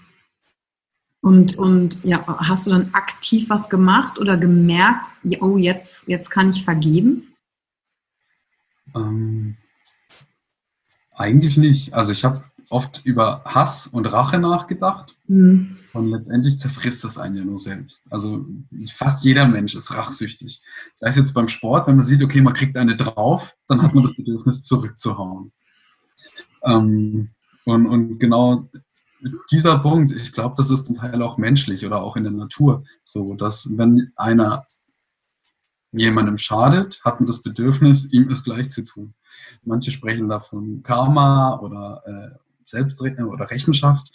Und, 1.21 1.57
und 1.57 2.03
ja, 2.03 2.25
hast 2.25 2.65
du 2.65 2.71
dann 2.71 2.89
aktiv 2.93 3.51
was 3.51 3.69
gemacht 3.69 4.17
oder 4.17 4.35
gemerkt, 4.35 5.05
oh, 5.41 5.57
jetzt, 5.57 6.07
jetzt 6.07 6.31
kann 6.31 6.49
ich 6.49 6.63
vergeben? 6.63 7.35
Ähm, 8.97 9.57
eigentlich 11.15 11.57
nicht. 11.57 11.93
Also 11.93 12.11
ich 12.11 12.23
habe 12.23 12.43
oft 12.69 13.01
über 13.05 13.43
Hass 13.45 13.87
und 13.87 14.05
Rache 14.05 14.39
nachgedacht. 14.39 15.17
Mhm. 15.27 15.77
Und 15.93 16.11
letztendlich 16.11 16.59
zerfrisst 16.59 17.03
das 17.03 17.17
einen 17.17 17.35
ja 17.35 17.43
nur 17.43 17.57
selbst. 17.57 18.03
Also 18.09 18.45
fast 18.93 19.23
jeder 19.23 19.47
Mensch 19.47 19.75
ist 19.75 19.93
rachsüchtig. 19.93 20.61
Sei 20.95 21.07
es 21.07 21.15
jetzt 21.15 21.33
beim 21.33 21.47
Sport, 21.47 21.87
wenn 21.87 21.95
man 21.95 22.05
sieht, 22.05 22.21
okay, 22.21 22.41
man 22.41 22.53
kriegt 22.53 22.77
eine 22.77 22.95
drauf, 22.95 23.55
dann 23.67 23.81
hat 23.81 23.95
man 23.95 24.03
das 24.03 24.15
Bedürfnis 24.15 24.61
zurückzuhauen. 24.61 25.51
Ähm, 26.63 27.29
und, 27.65 27.87
und 27.87 28.19
genau 28.19 28.69
dieser 29.51 29.79
Punkt, 29.79 30.13
ich 30.13 30.31
glaube, 30.31 30.55
das 30.57 30.69
ist 30.69 30.85
zum 30.85 30.95
Teil 30.95 31.21
auch 31.21 31.37
menschlich 31.37 31.85
oder 31.85 32.01
auch 32.01 32.15
in 32.15 32.23
der 32.23 32.31
Natur 32.31 32.83
so, 33.03 33.33
dass 33.33 33.67
wenn 33.77 34.11
einer 34.15 34.67
jemandem 35.91 36.37
schadet, 36.37 37.01
hat 37.03 37.19
man 37.19 37.27
das 37.27 37.41
Bedürfnis, 37.41 38.05
ihm 38.11 38.29
es 38.29 38.43
gleich 38.43 38.69
zu 38.71 38.83
tun. 38.83 39.13
Manche 39.63 39.91
sprechen 39.91 40.29
davon 40.29 40.83
Karma 40.83 41.59
oder 41.59 42.03
äh, 42.05 42.37
Selbst 42.63 43.01
oder 43.01 43.49
Rechenschaft. 43.49 44.11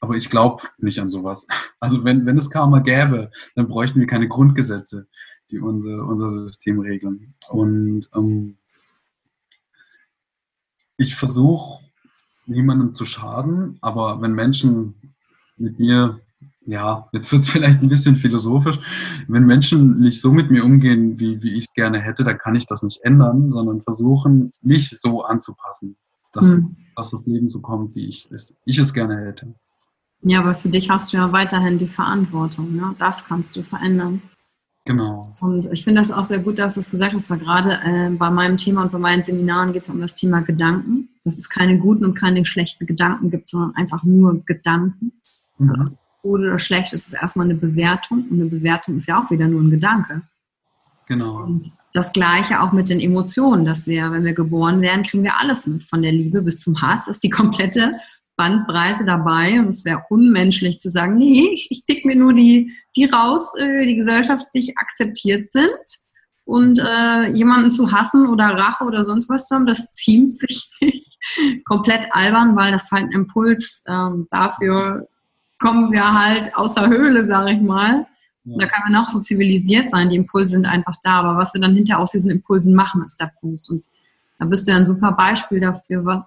Aber 0.00 0.14
ich 0.14 0.30
glaube 0.30 0.64
nicht 0.78 0.98
an 1.00 1.10
sowas. 1.10 1.46
Also 1.80 2.04
wenn, 2.04 2.26
wenn 2.26 2.36
es 2.36 2.50
Karma 2.50 2.80
gäbe, 2.80 3.30
dann 3.54 3.68
bräuchten 3.68 4.00
wir 4.00 4.08
keine 4.08 4.26
Grundgesetze, 4.26 5.06
die 5.52 5.60
unser, 5.60 6.04
unser 6.04 6.28
System 6.28 6.80
regeln. 6.80 7.34
Und 7.50 8.10
ähm, 8.16 8.58
ich 10.96 11.14
versuche 11.14 11.78
niemandem 12.46 12.96
zu 12.96 13.04
schaden, 13.04 13.78
aber 13.80 14.20
wenn 14.20 14.32
Menschen 14.32 15.14
mit 15.56 15.78
mir, 15.78 16.20
ja, 16.68 17.08
jetzt 17.12 17.32
wird 17.32 17.44
es 17.44 17.48
vielleicht 17.50 17.82
ein 17.82 17.88
bisschen 17.88 18.16
philosophisch, 18.16 18.78
wenn 19.26 19.46
Menschen 19.46 19.98
nicht 19.98 20.20
so 20.20 20.30
mit 20.30 20.50
mir 20.50 20.64
umgehen, 20.64 21.18
wie, 21.18 21.42
wie 21.42 21.52
ich 21.54 21.64
es 21.64 21.72
gerne 21.72 21.98
hätte, 21.98 22.24
dann 22.24 22.38
kann 22.38 22.54
ich 22.54 22.66
das 22.66 22.82
nicht 22.82 23.02
ändern, 23.02 23.50
sondern 23.50 23.82
versuchen, 23.82 24.52
mich 24.60 24.94
so 24.96 25.24
anzupassen, 25.24 25.96
dass, 26.34 26.52
hm. 26.52 26.76
dass 26.94 27.10
das 27.10 27.24
Leben 27.26 27.48
so 27.48 27.60
kommt, 27.60 27.94
wie 27.94 28.06
ich 28.06 28.30
es, 28.30 28.54
ich 28.66 28.78
es 28.78 28.92
gerne 28.92 29.16
hätte. 29.16 29.54
Ja, 30.20 30.40
aber 30.40 30.52
für 30.52 30.68
dich 30.68 30.90
hast 30.90 31.12
du 31.12 31.16
ja 31.16 31.32
weiterhin 31.32 31.78
die 31.78 31.88
Verantwortung. 31.88 32.74
Ne? 32.74 32.94
Das 32.98 33.24
kannst 33.24 33.56
du 33.56 33.62
verändern. 33.62 34.20
Genau. 34.84 35.36
Und 35.40 35.66
ich 35.66 35.84
finde 35.84 36.00
das 36.00 36.10
auch 36.10 36.24
sehr 36.24 36.40
gut, 36.40 36.58
dass 36.58 36.74
du 36.74 36.80
es 36.80 36.90
gesagt 36.90 37.14
hast, 37.14 37.30
weil 37.30 37.38
gerade 37.38 37.78
äh, 37.84 38.10
bei 38.10 38.30
meinem 38.30 38.56
Thema 38.56 38.82
und 38.82 38.90
bei 38.90 38.98
meinen 38.98 39.22
Seminaren 39.22 39.72
geht 39.72 39.84
es 39.84 39.90
um 39.90 40.00
das 40.00 40.14
Thema 40.14 40.40
Gedanken, 40.40 41.10
dass 41.24 41.38
es 41.38 41.48
keine 41.48 41.78
guten 41.78 42.04
und 42.04 42.14
keine 42.14 42.44
schlechten 42.44 42.86
Gedanken 42.86 43.30
gibt, 43.30 43.50
sondern 43.50 43.74
einfach 43.76 44.02
nur 44.02 44.44
Gedanken. 44.44 45.12
Mhm. 45.58 45.96
Gut 46.22 46.40
oder 46.40 46.58
schlecht 46.58 46.92
ist 46.92 47.08
es 47.08 47.12
erstmal 47.12 47.46
eine 47.46 47.54
Bewertung 47.54 48.26
und 48.28 48.40
eine 48.40 48.50
Bewertung 48.50 48.98
ist 48.98 49.06
ja 49.06 49.20
auch 49.20 49.30
wieder 49.30 49.46
nur 49.46 49.62
ein 49.62 49.70
Gedanke. 49.70 50.22
Genau. 51.06 51.42
Und 51.42 51.70
das 51.94 52.12
Gleiche 52.12 52.60
auch 52.60 52.72
mit 52.72 52.90
den 52.90 53.00
Emotionen, 53.00 53.64
dass 53.64 53.86
wir, 53.86 54.12
wenn 54.12 54.24
wir 54.24 54.34
geboren 54.34 54.82
werden, 54.82 55.04
kriegen 55.04 55.22
wir 55.22 55.38
alles 55.38 55.66
mit, 55.66 55.82
von 55.84 56.02
der 56.02 56.12
Liebe 56.12 56.42
bis 56.42 56.60
zum 56.60 56.80
Hass, 56.82 57.08
ist 57.08 57.22
die 57.22 57.30
komplette 57.30 57.94
Bandbreite 58.36 59.04
dabei 59.04 59.58
und 59.58 59.68
es 59.68 59.84
wäre 59.84 60.04
unmenschlich 60.10 60.78
zu 60.78 60.90
sagen, 60.90 61.16
nee, 61.16 61.48
ich, 61.52 61.68
ich 61.70 61.84
pick 61.86 62.04
mir 62.04 62.14
nur 62.14 62.34
die, 62.34 62.72
die 62.94 63.06
raus, 63.06 63.54
äh, 63.58 63.86
die 63.86 63.96
gesellschaftlich 63.96 64.78
akzeptiert 64.78 65.52
sind. 65.52 65.68
Und 66.44 66.78
äh, 66.78 67.30
jemanden 67.32 67.72
zu 67.72 67.92
hassen 67.92 68.26
oder 68.26 68.46
Rache 68.46 68.84
oder 68.84 69.04
sonst 69.04 69.28
was 69.28 69.48
zu 69.48 69.54
haben, 69.54 69.66
das 69.66 69.92
ziemt 69.92 70.38
sich 70.38 70.70
komplett 71.66 72.08
albern, 72.12 72.56
weil 72.56 72.72
das 72.72 72.90
halt 72.90 73.04
ein 73.04 73.12
Impuls 73.12 73.82
ähm, 73.86 74.26
dafür 74.30 75.04
kommen 75.58 75.92
wir 75.92 76.12
halt 76.12 76.54
aus 76.56 76.74
der 76.74 76.88
Höhle, 76.88 77.26
sage 77.26 77.52
ich 77.52 77.60
mal. 77.60 78.06
Ja. 78.44 78.56
Da 78.58 78.66
kann 78.66 78.90
man 78.90 79.02
auch 79.02 79.08
so 79.08 79.20
zivilisiert 79.20 79.90
sein, 79.90 80.10
die 80.10 80.16
Impulse 80.16 80.54
sind 80.54 80.66
einfach 80.66 80.96
da, 81.02 81.20
aber 81.20 81.36
was 81.36 81.52
wir 81.54 81.60
dann 81.60 81.74
hinterher 81.74 82.00
aus 82.00 82.12
diesen 82.12 82.30
Impulsen 82.30 82.74
machen, 82.74 83.02
ist 83.02 83.20
der 83.20 83.32
Punkt. 83.40 83.68
Und 83.68 83.84
da 84.38 84.46
bist 84.46 84.66
du 84.66 84.72
ja 84.72 84.78
ein 84.78 84.86
super 84.86 85.12
Beispiel 85.12 85.60
dafür, 85.60 86.04
was, 86.04 86.24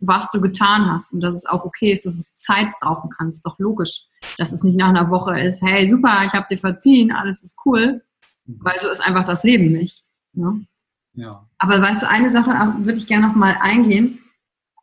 was 0.00 0.30
du 0.30 0.40
getan 0.40 0.90
hast 0.90 1.12
und 1.12 1.20
dass 1.20 1.36
es 1.36 1.46
auch 1.46 1.64
okay 1.64 1.92
ist, 1.92 2.04
dass 2.06 2.14
es 2.14 2.34
Zeit 2.34 2.68
brauchen 2.80 3.10
kann. 3.10 3.28
Ist 3.28 3.46
doch 3.46 3.58
logisch, 3.58 4.02
dass 4.38 4.52
es 4.52 4.64
nicht 4.64 4.78
nach 4.78 4.88
einer 4.88 5.10
Woche 5.10 5.38
ist, 5.38 5.62
hey, 5.62 5.88
super, 5.88 6.22
ich 6.26 6.32
habe 6.32 6.46
dir 6.50 6.58
verziehen, 6.58 7.12
alles 7.12 7.42
ist 7.42 7.56
cool, 7.64 8.02
mhm. 8.46 8.58
weil 8.60 8.80
so 8.80 8.90
ist 8.90 9.06
einfach 9.06 9.24
das 9.24 9.44
Leben 9.44 9.72
nicht. 9.72 10.04
Ne? 10.32 10.66
Ja. 11.14 11.46
Aber 11.58 11.80
weißt 11.80 12.02
du, 12.02 12.08
eine 12.08 12.30
Sache 12.30 12.50
würde 12.78 12.98
ich 12.98 13.06
gerne 13.06 13.28
noch 13.28 13.34
mal 13.34 13.56
eingehen, 13.60 14.18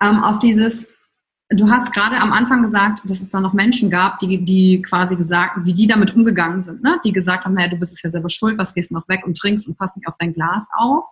ähm, 0.02 0.23
auf 0.23 0.39
dieses, 0.39 0.88
du 1.49 1.69
hast 1.69 1.91
gerade 1.93 2.17
am 2.17 2.31
Anfang 2.31 2.63
gesagt, 2.63 3.01
dass 3.09 3.21
es 3.21 3.29
da 3.29 3.39
noch 3.39 3.53
Menschen 3.53 3.89
gab, 3.89 4.19
die, 4.19 4.43
die 4.43 4.81
quasi 4.81 5.15
gesagt, 5.15 5.65
wie 5.65 5.73
die 5.73 5.88
damit 5.88 6.15
umgegangen 6.15 6.63
sind, 6.63 6.83
ne? 6.83 6.99
die 7.03 7.12
gesagt 7.12 7.45
haben, 7.45 7.53
naja, 7.53 7.69
du 7.69 7.77
bist 7.77 7.93
es 7.93 8.01
ja 8.01 8.09
selber 8.09 8.29
schuld, 8.29 8.57
was 8.57 8.73
gehst 8.73 8.91
du 8.91 8.95
noch 8.95 9.07
weg 9.07 9.25
und 9.25 9.38
trinkst 9.38 9.67
und 9.67 9.77
passt 9.77 9.97
nicht 9.97 10.07
auf 10.07 10.15
dein 10.17 10.33
Glas 10.33 10.69
auf 10.77 11.05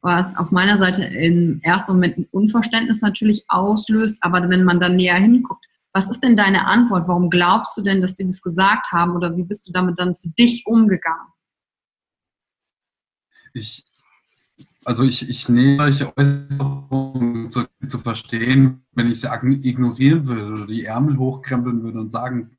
was 0.00 0.36
auf 0.36 0.50
meiner 0.50 0.78
Seite 0.78 1.04
im 1.04 1.60
ersten 1.62 1.92
Moment 1.92 2.18
ein 2.18 2.28
Unverständnis 2.30 3.00
natürlich 3.00 3.44
auslöst, 3.48 4.18
aber 4.22 4.48
wenn 4.48 4.64
man 4.64 4.80
dann 4.80 4.96
näher 4.96 5.16
hinguckt, 5.16 5.64
was 5.92 6.10
ist 6.10 6.22
denn 6.22 6.36
deine 6.36 6.66
Antwort? 6.66 7.06
Warum 7.08 7.30
glaubst 7.30 7.76
du 7.76 7.82
denn, 7.82 8.00
dass 8.00 8.16
die 8.16 8.26
das 8.26 8.42
gesagt 8.42 8.92
haben 8.92 9.14
oder 9.14 9.36
wie 9.36 9.44
bist 9.44 9.66
du 9.66 9.72
damit 9.72 9.98
dann 9.98 10.16
für 10.16 10.28
dich 10.28 10.64
umgegangen? 10.66 11.28
Ich, 13.52 13.84
also 14.84 15.02
ich, 15.02 15.28
ich 15.28 15.48
nehme 15.48 15.78
solche 15.78 16.16
Äußerungen 16.16 17.50
zu, 17.50 17.64
zu, 17.88 17.98
verstehen, 17.98 18.82
wenn 18.92 19.10
ich 19.10 19.20
sie 19.20 19.28
ignorieren 19.28 20.26
würde 20.26 20.52
oder 20.52 20.66
die 20.66 20.84
Ärmel 20.84 21.18
hochkrempeln 21.18 21.82
würde 21.82 22.00
und 22.00 22.12
sagen, 22.12 22.56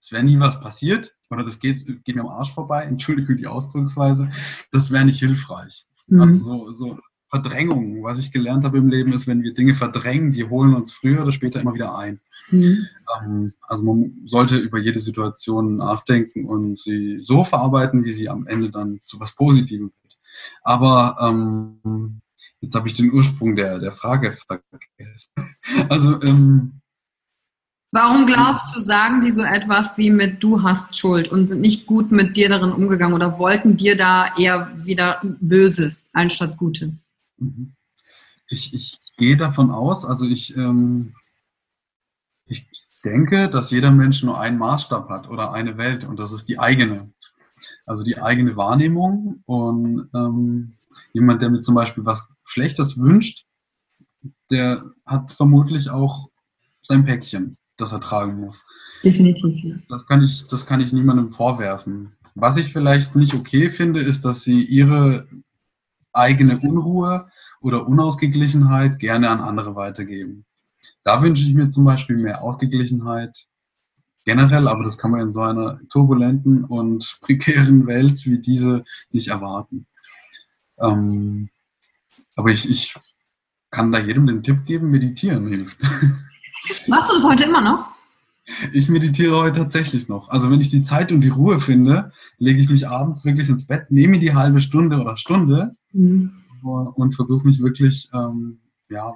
es 0.00 0.12
wäre 0.12 0.24
nie 0.24 0.38
was 0.38 0.60
passiert 0.60 1.14
oder 1.30 1.42
das 1.42 1.58
geht, 1.58 2.04
geht 2.04 2.16
mir 2.16 2.22
am 2.22 2.28
Arsch 2.28 2.52
vorbei, 2.52 2.82
entschuldige 2.88 3.36
die 3.36 3.46
Ausdrucksweise, 3.46 4.30
das 4.70 4.90
wäre 4.90 5.04
nicht 5.04 5.18
hilfreich. 5.18 5.86
Mhm. 6.08 6.20
Also 6.20 6.36
so, 6.38 6.72
so 6.72 6.98
Verdrängung, 7.28 8.04
was 8.04 8.20
ich 8.20 8.30
gelernt 8.30 8.64
habe 8.64 8.78
im 8.78 8.88
Leben, 8.88 9.12
ist, 9.12 9.26
wenn 9.26 9.42
wir 9.42 9.52
Dinge 9.52 9.74
verdrängen, 9.74 10.32
die 10.32 10.44
holen 10.44 10.74
uns 10.74 10.92
früher 10.92 11.22
oder 11.22 11.32
später 11.32 11.60
immer 11.60 11.74
wieder 11.74 11.98
ein. 11.98 12.20
Mhm. 12.50 12.86
Ähm, 13.20 13.52
also 13.62 13.82
man 13.82 14.12
sollte 14.24 14.56
über 14.56 14.78
jede 14.78 15.00
Situation 15.00 15.76
nachdenken 15.76 16.44
und 16.44 16.80
sie 16.80 17.18
so 17.18 17.42
verarbeiten, 17.42 18.04
wie 18.04 18.12
sie 18.12 18.28
am 18.28 18.46
Ende 18.46 18.70
dann 18.70 19.00
zu 19.02 19.18
was 19.18 19.34
Positivem 19.34 19.90
wird. 20.02 20.05
Aber 20.62 21.16
ähm, 21.20 22.20
jetzt 22.60 22.74
habe 22.74 22.88
ich 22.88 22.94
den 22.94 23.12
Ursprung 23.12 23.56
der, 23.56 23.78
der 23.78 23.92
Frage 23.92 24.36
vergessen. 24.46 25.32
Also 25.88 26.22
ähm, 26.22 26.80
Warum 27.92 28.26
glaubst 28.26 28.74
du, 28.74 28.80
sagen 28.80 29.22
die 29.22 29.30
so 29.30 29.42
etwas 29.42 29.96
wie 29.96 30.10
mit 30.10 30.42
du 30.42 30.62
hast 30.62 30.98
Schuld 30.98 31.28
und 31.28 31.46
sind 31.46 31.60
nicht 31.60 31.86
gut 31.86 32.10
mit 32.10 32.36
dir 32.36 32.48
darin 32.48 32.72
umgegangen 32.72 33.14
oder 33.14 33.38
wollten 33.38 33.76
dir 33.76 33.96
da 33.96 34.34
eher 34.36 34.70
wieder 34.74 35.20
Böses 35.22 36.10
anstatt 36.12 36.56
Gutes? 36.56 37.08
Mhm. 37.38 37.74
Ich, 38.48 38.74
ich 38.74 38.98
gehe 39.16 39.36
davon 39.36 39.70
aus, 39.70 40.04
also 40.04 40.26
ich, 40.26 40.56
ähm, 40.56 41.14
ich 42.44 42.66
denke, 43.04 43.48
dass 43.48 43.70
jeder 43.70 43.90
Mensch 43.90 44.22
nur 44.22 44.38
einen 44.38 44.58
Maßstab 44.58 45.08
hat 45.08 45.28
oder 45.28 45.52
eine 45.52 45.78
Welt 45.78 46.04
und 46.04 46.18
das 46.18 46.32
ist 46.32 46.48
die 46.48 46.58
eigene. 46.58 47.12
Also 47.86 48.02
die 48.02 48.18
eigene 48.18 48.56
Wahrnehmung 48.56 49.42
und 49.46 50.10
ähm, 50.14 50.74
jemand, 51.12 51.40
der 51.40 51.50
mir 51.50 51.60
zum 51.60 51.74
Beispiel 51.74 52.04
was 52.04 52.28
Schlechtes 52.44 52.98
wünscht, 52.98 53.46
der 54.50 54.84
hat 55.04 55.32
vermutlich 55.32 55.88
auch 55.90 56.28
sein 56.82 57.04
Päckchen 57.04 57.56
das 57.76 57.92
er 57.92 58.00
tragen 58.00 58.40
muss. 58.40 58.64
Definitiv. 59.04 59.62
Ja. 59.62 59.76
Das 59.88 60.06
kann 60.06 60.22
ich, 60.22 60.46
das 60.46 60.66
kann 60.66 60.80
ich 60.80 60.92
niemandem 60.92 61.28
vorwerfen. 61.28 62.12
Was 62.34 62.56
ich 62.56 62.72
vielleicht 62.72 63.14
nicht 63.14 63.34
okay 63.34 63.68
finde, 63.68 64.00
ist, 64.00 64.24
dass 64.24 64.42
sie 64.42 64.62
ihre 64.62 65.28
eigene 66.12 66.58
Unruhe 66.58 67.28
oder 67.60 67.86
Unausgeglichenheit 67.86 68.98
gerne 68.98 69.28
an 69.28 69.40
andere 69.40 69.76
weitergeben. 69.76 70.44
Da 71.04 71.22
wünsche 71.22 71.42
ich 71.42 71.54
mir 71.54 71.70
zum 71.70 71.84
Beispiel 71.84 72.16
mehr 72.16 72.42
Ausgeglichenheit 72.42 73.46
generell, 74.26 74.68
aber 74.68 74.84
das 74.84 74.98
kann 74.98 75.12
man 75.12 75.20
in 75.20 75.32
so 75.32 75.40
einer 75.40 75.80
turbulenten 75.88 76.64
und 76.64 77.18
prekären 77.22 77.86
Welt 77.86 78.26
wie 78.26 78.38
diese 78.38 78.84
nicht 79.10 79.28
erwarten. 79.28 79.86
Ähm, 80.78 81.48
aber 82.34 82.50
ich, 82.50 82.68
ich 82.68 82.94
kann 83.70 83.92
da 83.92 83.98
jedem 83.98 84.26
den 84.26 84.42
Tipp 84.42 84.66
geben, 84.66 84.90
meditieren 84.90 85.46
hilft. 85.46 85.80
Machst 86.88 87.10
du 87.10 87.14
das 87.14 87.24
heute 87.24 87.44
immer 87.44 87.62
noch? 87.62 87.86
Ich 88.72 88.88
meditiere 88.88 89.36
heute 89.36 89.60
tatsächlich 89.60 90.08
noch. 90.08 90.28
Also 90.28 90.50
wenn 90.50 90.60
ich 90.60 90.70
die 90.70 90.82
Zeit 90.82 91.10
und 91.10 91.20
die 91.20 91.28
Ruhe 91.28 91.60
finde, 91.60 92.12
lege 92.38 92.60
ich 92.60 92.68
mich 92.68 92.88
abends 92.88 93.24
wirklich 93.24 93.48
ins 93.48 93.66
Bett, 93.66 93.90
nehme 93.90 94.20
die 94.20 94.34
halbe 94.34 94.60
Stunde 94.60 95.00
oder 95.00 95.16
Stunde 95.16 95.72
mhm. 95.92 96.44
und 96.62 97.14
versuche 97.14 97.46
mich 97.46 97.60
wirklich 97.60 98.08
ähm, 98.12 98.60
ja, 98.88 99.14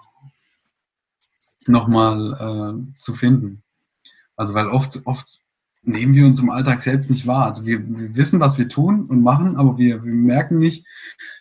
nochmal 1.66 2.32
äh, 2.32 2.98
zu 2.98 3.14
finden. 3.14 3.62
Also 4.40 4.54
weil 4.54 4.68
oft, 4.68 5.02
oft 5.04 5.42
nehmen 5.82 6.14
wir 6.14 6.24
uns 6.24 6.40
im 6.40 6.48
Alltag 6.48 6.80
selbst 6.80 7.10
nicht 7.10 7.26
wahr. 7.26 7.44
Also 7.44 7.66
wir, 7.66 7.86
wir 7.86 8.16
wissen, 8.16 8.40
was 8.40 8.56
wir 8.56 8.70
tun 8.70 9.04
und 9.04 9.22
machen, 9.22 9.54
aber 9.56 9.76
wir, 9.76 10.02
wir 10.02 10.14
merken 10.14 10.56
nicht, 10.56 10.86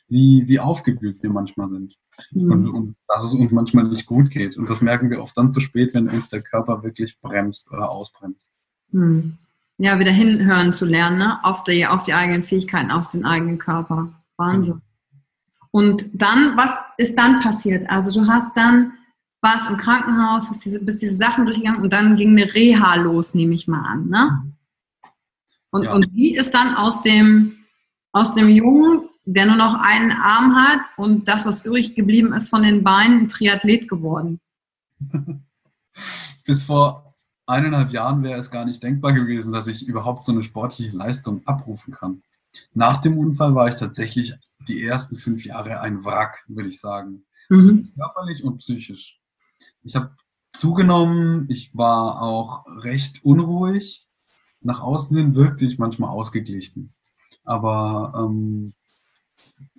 wie, 0.10 0.44
wie 0.48 0.60
aufgewühlt 0.60 1.24
wir 1.24 1.30
manchmal 1.30 1.70
sind. 1.70 1.96
Mhm. 2.34 2.52
Und, 2.52 2.68
und, 2.68 2.96
dass 3.08 3.24
es 3.24 3.34
uns 3.34 3.54
manchmal 3.54 3.86
nicht 3.86 4.06
gut 4.06 4.32
geht. 4.32 4.58
Und 4.58 4.70
das 4.70 4.82
merken 4.82 5.10
wir 5.10 5.22
oft 5.22 5.38
dann 5.38 5.54
zu 5.54 5.62
spät, 5.62 5.94
wenn 5.94 6.10
uns 6.10 6.28
der 6.30 6.42
Körper 6.42 6.84
wirklich 6.84 7.18
bremst 7.22 7.72
oder 7.72 7.90
ausbremst. 7.90 8.52
Mhm. 8.92 9.38
Ja, 9.78 9.98
wieder 9.98 10.12
hinhören 10.12 10.74
zu 10.74 10.84
lernen, 10.84 11.20
ne? 11.20 11.40
auf, 11.46 11.64
die, 11.64 11.88
auf 11.88 12.04
die 12.04 12.14
eigenen 12.14 12.44
Fähigkeiten, 12.44 12.92
auf 12.92 13.10
den 13.10 13.24
eigenen 13.24 13.60
Körper. 13.60 14.12
Wahnsinn. 14.36 14.76
Mhm. 14.76 14.82
Und 15.72 16.10
dann, 16.12 16.58
was 16.58 16.78
ist 16.98 17.18
dann 17.18 17.40
passiert? 17.40 17.90
Also 17.90 18.20
du 18.20 18.28
hast 18.28 18.58
dann 18.58 18.92
warst 19.42 19.70
im 19.70 19.78
Krankenhaus, 19.78 20.50
hast 20.50 20.66
diese, 20.66 20.84
bist 20.84 21.02
diese 21.02 21.16
Sachen 21.16 21.46
durchgegangen 21.46 21.82
und 21.82 21.94
dann 21.94 22.16
ging 22.16 22.32
eine 22.32 22.54
Reha 22.54 22.96
los, 22.96 23.34
nehme 23.34 23.56
ich 23.56 23.68
mal 23.68 23.84
an. 23.86 24.10
Ne? 24.10 24.54
Und, 25.72 25.84
ja. 25.84 25.94
und 25.94 26.14
wie 26.14 26.36
ist 26.36 26.54
dann 26.54 26.76
aus 26.76 27.02
dem, 27.02 27.58
aus 28.12 28.34
dem 28.34 28.50
Jungen, 28.50 29.10
der 29.26 29.46
nur 29.46 29.56
noch 29.56 29.76
einen 29.76 30.12
Arm 30.12 30.56
hat 30.56 30.90
und 30.98 31.28
das, 31.28 31.46
was 31.46 31.64
übrig 31.66 31.96
geblieben 31.96 32.34
ist 32.34 32.50
von 32.50 32.64
den 32.64 32.84
Beinen, 32.84 33.22
ein 33.22 33.30
Triathlet 33.30 33.88
geworden? 33.88 34.40
Bis 36.46 36.64
vor 36.64 37.16
eineinhalb 37.46 37.92
Jahren 37.92 38.24
wäre 38.24 38.40
es 38.40 38.52
gar 38.52 38.66
nicht 38.66 38.82
denkbar 38.82 39.14
gewesen, 39.14 39.52
dass 39.52 39.68
ich 39.68 39.88
überhaupt 39.88 40.26
so 40.26 40.32
eine 40.32 40.44
sportliche 40.44 40.96
Leistung 40.96 41.46
abrufen 41.46 41.94
kann. 41.94 42.24
Nach 42.74 42.98
dem 42.98 43.18
Unfall 43.18 43.54
war 43.56 43.68
ich 43.68 43.76
tatsächlich 43.76 44.34
die 44.68 44.84
ersten 44.84 45.16
fünf 45.16 45.46
Jahre 45.46 45.80
ein 45.82 46.04
Wrack, 46.04 46.44
würde 46.48 46.70
ich 46.70 46.80
sagen. 46.80 47.26
Mhm. 47.50 47.60
Also 47.60 47.76
körperlich 47.96 48.44
und 48.44 48.58
psychisch. 48.58 49.19
Ich 49.84 49.96
habe 49.96 50.12
zugenommen, 50.54 51.46
ich 51.50 51.76
war 51.76 52.22
auch 52.22 52.66
recht 52.84 53.24
unruhig. 53.24 54.06
Nach 54.62 54.82
außen 54.82 55.16
hin 55.16 55.36
wirkte 55.36 55.66
ich 55.66 55.80
manchmal 55.80 56.10
ausgeglichen. 56.10 56.94
Aber 57.46 58.14
ähm, 58.16 58.74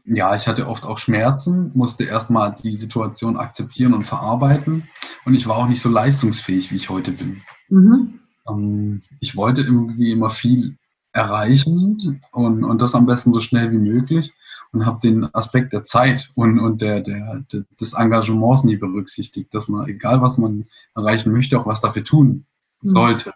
ja, 0.05 0.35
ich 0.35 0.49
hatte 0.49 0.69
oft 0.69 0.85
auch 0.85 0.99
Schmerzen, 0.99 1.71
musste 1.75 2.05
erstmal 2.05 2.55
die 2.55 2.77
Situation 2.77 3.37
akzeptieren 3.37 3.95
und 3.95 4.07
verarbeiten. 4.07 4.89
Und 5.25 5.35
ich 5.35 5.47
war 5.47 5.57
auch 5.57 5.69
nicht 5.69 5.83
so 5.83 5.91
leistungsfähig, 5.91 6.73
wie 6.73 6.77
ich 6.77 6.89
heute 6.89 7.13
bin. 7.13 7.43
Mhm. 7.69 8.21
Ähm, 8.49 9.01
ich 9.21 9.37
wollte 9.37 9.63
irgendwie 9.63 10.13
immer 10.13 10.31
viel 10.31 10.79
erreichen 11.13 12.21
und, 12.33 12.65
und 12.65 12.81
das 12.81 12.95
am 12.95 13.07
besten 13.07 13.33
so 13.33 13.41
schnell 13.41 13.73
wie 13.73 13.79
möglich 13.79 14.33
und 14.73 14.87
habe 14.87 15.01
den 15.01 15.35
Aspekt 15.35 15.73
der 15.73 15.85
Zeit 15.85 16.31
und, 16.37 16.59
und 16.61 16.81
der, 16.81 17.01
der, 17.01 17.45
des 17.81 17.93
Engagements 17.93 18.65
nie 18.65 18.77
berücksichtigt, 18.77 19.53
dass 19.53 19.69
man, 19.69 19.89
egal 19.89 20.23
was 20.23 20.39
man 20.39 20.67
erreichen 20.95 21.33
möchte, 21.33 21.59
auch 21.59 21.67
was 21.67 21.81
dafür 21.81 22.05
tun 22.05 22.47
mhm. 22.83 22.89
sollte. 22.89 23.33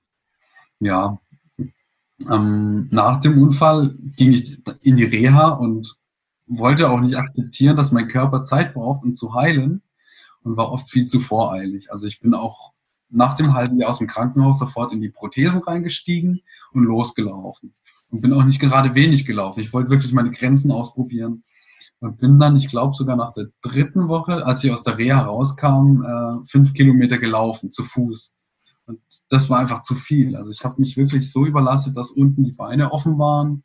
Mhm. 0.78 0.86
Ja. 0.86 1.18
Ähm, 2.30 2.88
nach 2.90 3.20
dem 3.20 3.42
Unfall 3.42 3.96
ging 4.16 4.32
ich 4.32 4.62
in 4.82 4.96
die 4.96 5.04
Reha 5.04 5.48
und 5.48 5.96
wollte 6.46 6.90
auch 6.90 7.00
nicht 7.00 7.16
akzeptieren, 7.16 7.76
dass 7.76 7.90
mein 7.90 8.08
Körper 8.08 8.44
Zeit 8.44 8.74
braucht, 8.74 9.02
um 9.02 9.16
zu 9.16 9.34
heilen 9.34 9.82
und 10.42 10.56
war 10.56 10.70
oft 10.70 10.90
viel 10.90 11.06
zu 11.06 11.18
voreilig. 11.18 11.90
Also 11.90 12.06
ich 12.06 12.20
bin 12.20 12.34
auch 12.34 12.72
nach 13.08 13.34
dem 13.34 13.54
halben 13.54 13.78
Jahr 13.78 13.90
aus 13.90 13.98
dem 13.98 14.06
Krankenhaus 14.06 14.58
sofort 14.58 14.92
in 14.92 15.00
die 15.00 15.08
Prothesen 15.08 15.62
reingestiegen 15.62 16.42
und 16.74 16.84
losgelaufen. 16.84 17.72
Und 18.10 18.20
bin 18.20 18.32
auch 18.32 18.44
nicht 18.44 18.60
gerade 18.60 18.94
wenig 18.94 19.24
gelaufen. 19.24 19.60
Ich 19.60 19.72
wollte 19.72 19.90
wirklich 19.90 20.12
meine 20.12 20.30
Grenzen 20.30 20.70
ausprobieren. 20.70 21.42
Und 22.00 22.18
bin 22.18 22.38
dann, 22.38 22.56
ich 22.56 22.68
glaube 22.68 22.94
sogar 22.94 23.16
nach 23.16 23.32
der 23.32 23.46
dritten 23.62 24.08
Woche, 24.08 24.44
als 24.44 24.62
ich 24.64 24.72
aus 24.72 24.82
der 24.82 24.98
Reha 24.98 25.22
rauskam, 25.22 26.02
äh, 26.02 26.44
fünf 26.46 26.74
Kilometer 26.74 27.18
gelaufen, 27.18 27.72
zu 27.72 27.82
Fuß. 27.82 28.34
Und 28.86 29.00
das 29.30 29.48
war 29.48 29.58
einfach 29.58 29.82
zu 29.82 29.94
viel. 29.94 30.36
Also 30.36 30.52
ich 30.52 30.64
habe 30.64 30.80
mich 30.80 30.96
wirklich 30.96 31.30
so 31.32 31.46
überlastet, 31.46 31.96
dass 31.96 32.10
unten 32.10 32.44
die 32.44 32.52
Beine 32.56 32.92
offen 32.92 33.18
waren. 33.18 33.64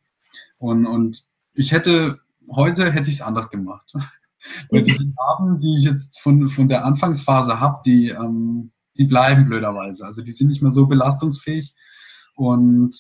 Und, 0.57 0.85
und 0.85 1.23
ich 1.53 1.71
hätte, 1.71 2.19
heute 2.55 2.91
hätte 2.91 3.09
ich 3.09 3.15
es 3.15 3.21
anders 3.21 3.49
gemacht. 3.49 3.91
Weil 4.69 4.83
diese 4.83 5.03
Narben, 5.03 5.59
die 5.59 5.77
ich 5.77 5.83
jetzt 5.83 6.21
von, 6.21 6.49
von 6.49 6.69
der 6.69 6.85
Anfangsphase 6.85 7.59
habe, 7.59 7.81
die, 7.85 8.09
ähm, 8.09 8.71
die 8.97 9.03
bleiben 9.05 9.47
blöderweise. 9.47 10.05
Also 10.05 10.21
die 10.21 10.31
sind 10.31 10.47
nicht 10.47 10.61
mehr 10.61 10.71
so 10.71 10.87
belastungsfähig. 10.87 11.75
Und 12.39 12.95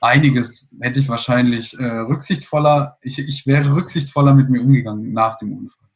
einiges 0.00 0.68
hätte 0.80 1.00
ich 1.00 1.08
wahrscheinlich 1.08 1.76
äh, 1.80 1.84
rücksichtsvoller, 1.84 2.96
ich, 3.02 3.18
ich 3.18 3.44
wäre 3.44 3.74
rücksichtsvoller 3.74 4.34
mit 4.34 4.50
mir 4.50 4.62
umgegangen 4.62 5.12
nach 5.12 5.36
dem 5.38 5.52
Unfall. 5.52 5.88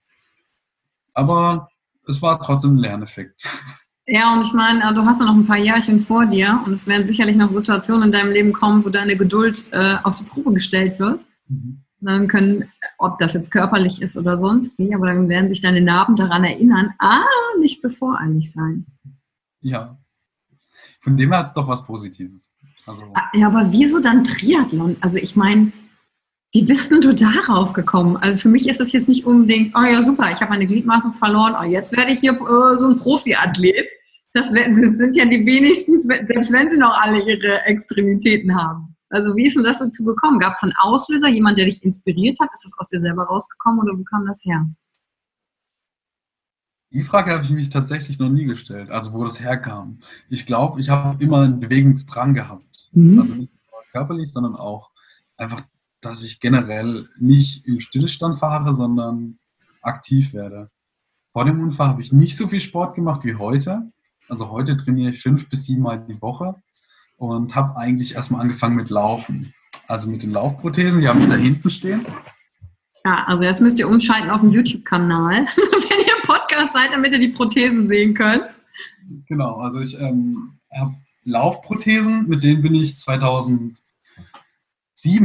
Aber 1.15 1.69
es 2.09 2.21
war 2.21 2.41
trotzdem 2.41 2.75
ein 2.75 2.79
Lerneffekt. 2.79 3.45
Ja, 4.09 4.35
und 4.35 4.45
ich 4.45 4.53
meine, 4.53 4.83
äh, 4.83 4.93
du 4.93 5.05
hast 5.05 5.21
ja 5.21 5.27
noch 5.27 5.37
ein 5.37 5.47
paar 5.47 5.59
Jährchen 5.59 6.01
vor 6.01 6.27
dir 6.27 6.61
und 6.67 6.75
es 6.75 6.89
werden 6.89 7.07
sicherlich 7.07 7.37
noch 7.37 7.51
Situationen 7.51 8.07
in 8.07 8.13
deinem 8.13 8.33
Leben 8.33 8.53
kommen, 8.53 8.85
wo 8.85 8.89
deine 8.89 9.17
Geduld 9.17 9.69
äh, 9.71 9.99
auf 10.03 10.17
die 10.17 10.25
Probe 10.25 10.55
gestellt 10.55 10.99
wird. 10.99 11.25
Mhm. 11.47 11.85
Dann 12.01 12.27
können, 12.27 12.69
ob 12.99 13.19
das 13.19 13.35
jetzt 13.35 13.53
körperlich 13.53 14.03
ist 14.03 14.17
oder 14.17 14.39
sonst 14.39 14.77
wie, 14.77 14.93
aber 14.93 15.07
dann 15.07 15.29
werden 15.29 15.49
sich 15.49 15.61
deine 15.61 15.81
Narben 15.81 16.17
daran 16.17 16.43
erinnern, 16.43 16.95
ah, 16.99 17.23
nicht 17.61 17.81
so 17.81 17.91
voreilig 17.91 18.53
sein. 18.53 18.87
Ja. 19.61 19.97
Von 21.07 21.17
dem 21.17 21.31
her 21.31 21.39
hat 21.39 21.47
es 21.47 21.53
doch 21.53 21.69
was 21.69 21.85
Positives. 21.85 22.51
Also 22.87 23.05
ah, 23.15 23.29
ja, 23.35 23.49
aber 23.49 23.73
wieso 23.73 24.01
dann 24.01 24.25
Triathlon? 24.25 24.97
Also 25.01 25.19
ich 25.19 25.37
meine, 25.37 25.73
wie 26.53 26.63
bist 26.63 26.91
denn 26.91 27.01
du 27.01 27.15
darauf 27.15 27.73
gekommen? 27.73 28.17
Also 28.17 28.39
für 28.39 28.49
mich 28.49 28.69
ist 28.69 28.81
es 28.81 28.93
jetzt 28.93 29.09
nicht 29.09 29.27
unbedingt, 29.27 29.75
oh 29.77 29.83
ja 29.83 30.03
super, 30.03 30.31
ich 30.33 30.41
habe 30.41 30.53
meine 30.53 30.67
Gliedmaßen 30.67 31.13
verloren, 31.13 31.55
oh, 31.61 31.65
jetzt 31.65 31.97
werde 31.97 32.13
ich 32.13 32.21
hier 32.21 32.33
äh, 32.33 32.79
so 32.79 32.87
ein 32.87 32.99
Profiathlet. 32.99 33.89
Das, 34.33 34.51
das 34.51 34.99
sind 34.99 35.17
ja 35.17 35.25
die 35.25 35.45
wenigsten, 35.45 36.01
selbst 36.03 36.53
wenn 36.53 36.71
sie 36.71 36.79
noch 36.79 36.97
alle 37.01 37.21
ihre 37.21 37.65
Extremitäten 37.65 38.55
haben. 38.55 38.95
Also 39.09 39.35
wie 39.37 39.47
ist 39.47 39.57
denn 39.57 39.65
das 39.65 39.79
dazu 39.79 40.05
gekommen? 40.05 40.39
Gab 40.39 40.55
es 40.55 40.63
einen 40.63 40.75
Auslöser, 40.79 41.29
jemand, 41.29 41.59
der 41.59 41.65
dich 41.65 41.83
inspiriert 41.83 42.39
hat? 42.41 42.51
Ist 42.53 42.65
das 42.65 42.79
aus 42.79 42.89
dir 42.89 43.01
selber 43.01 43.25
rausgekommen 43.25 43.81
oder 43.81 43.99
wo 43.99 44.05
kam 44.05 44.27
das 44.27 44.45
her? 44.45 44.67
Die 46.91 47.03
Frage 47.03 47.33
habe 47.33 47.45
ich 47.45 47.51
mich 47.51 47.69
tatsächlich 47.69 48.19
noch 48.19 48.31
nie 48.31 48.45
gestellt, 48.45 48.91
also 48.91 49.13
wo 49.13 49.25
das 49.25 49.41
herkam. 49.41 49.99
Ich 50.29 50.47
glaube, 50.47 50.81
ich 50.81 50.89
habe 50.89 51.23
immer 51.23 51.43
einen 51.43 51.61
Bewegungsdrang 51.61 52.35
gehabt. 52.35 52.66
Mhm. 52.97 53.21
Also 53.21 53.35
nicht 53.35 53.55
nur 53.71 53.83
körperlich, 53.93 54.33
sondern 54.33 54.55
auch 54.57 54.91
einfach, 55.37 55.63
dass 56.01 56.23
ich 56.23 56.41
generell 56.41 57.09
nicht 57.19 57.67
im 57.67 57.81
Stillstand 57.81 58.39
fahre, 58.39 58.75
sondern 58.75 59.37
aktiv 59.83 60.33
werde. 60.33 60.67
Vor 61.33 61.45
dem 61.45 61.61
Unfall 61.61 61.89
habe 61.89 62.03
ich 62.03 62.13
nicht 62.13 62.37
so 62.37 62.49
viel 62.49 62.61
Sport 62.61 62.95
gemacht 62.95 63.25
wie 63.25 63.35
heute. 63.35 63.91
Also 64.29 64.51
heute 64.51 64.77
trainiere 64.77 65.11
ich 65.11 65.21
fünf 65.21 65.49
bis 65.51 65.67
sieben 65.67 65.83
Mal 65.83 66.05
die 66.09 66.21
Woche 66.21 66.57
und 67.17 67.55
habe 67.55 67.77
eigentlich 67.77 68.15
erstmal 68.15 68.41
angefangen 68.41 68.77
mit 68.77 68.91
Laufen. 68.91 69.53
Also 69.89 70.09
mit 70.09 70.23
den 70.23 70.31
Laufprothesen, 70.33 71.01
die 71.01 71.09
habe 71.09 71.21
ich 71.21 71.29
da 71.29 71.37
hinten 71.37 71.71
stehen. 71.71 72.05
Ja, 73.05 73.25
also 73.27 73.45
jetzt 73.45 73.61
müsst 73.61 73.79
ihr 73.79 73.89
umschalten 73.89 74.31
auf 74.31 74.41
dem 74.41 74.51
YouTube-Kanal, 74.51 75.47
wenn 75.57 76.01
ihr 76.01 76.17
im 76.17 76.23
Podcast 76.25 76.73
seid, 76.73 76.93
damit 76.93 77.13
ihr 77.13 77.21
die 77.21 77.29
Prothesen 77.29 77.87
sehen 77.87 78.15
könnt. 78.15 78.59
Genau, 79.29 79.59
also 79.59 79.81
ich 79.81 79.97
ähm, 80.01 80.59
habe 80.75 80.95
Laufprothesen, 81.27 82.29
mit 82.29 82.45
denen 82.45 82.63
bin 82.63 82.75
ich 82.75 82.99
2007 82.99 83.77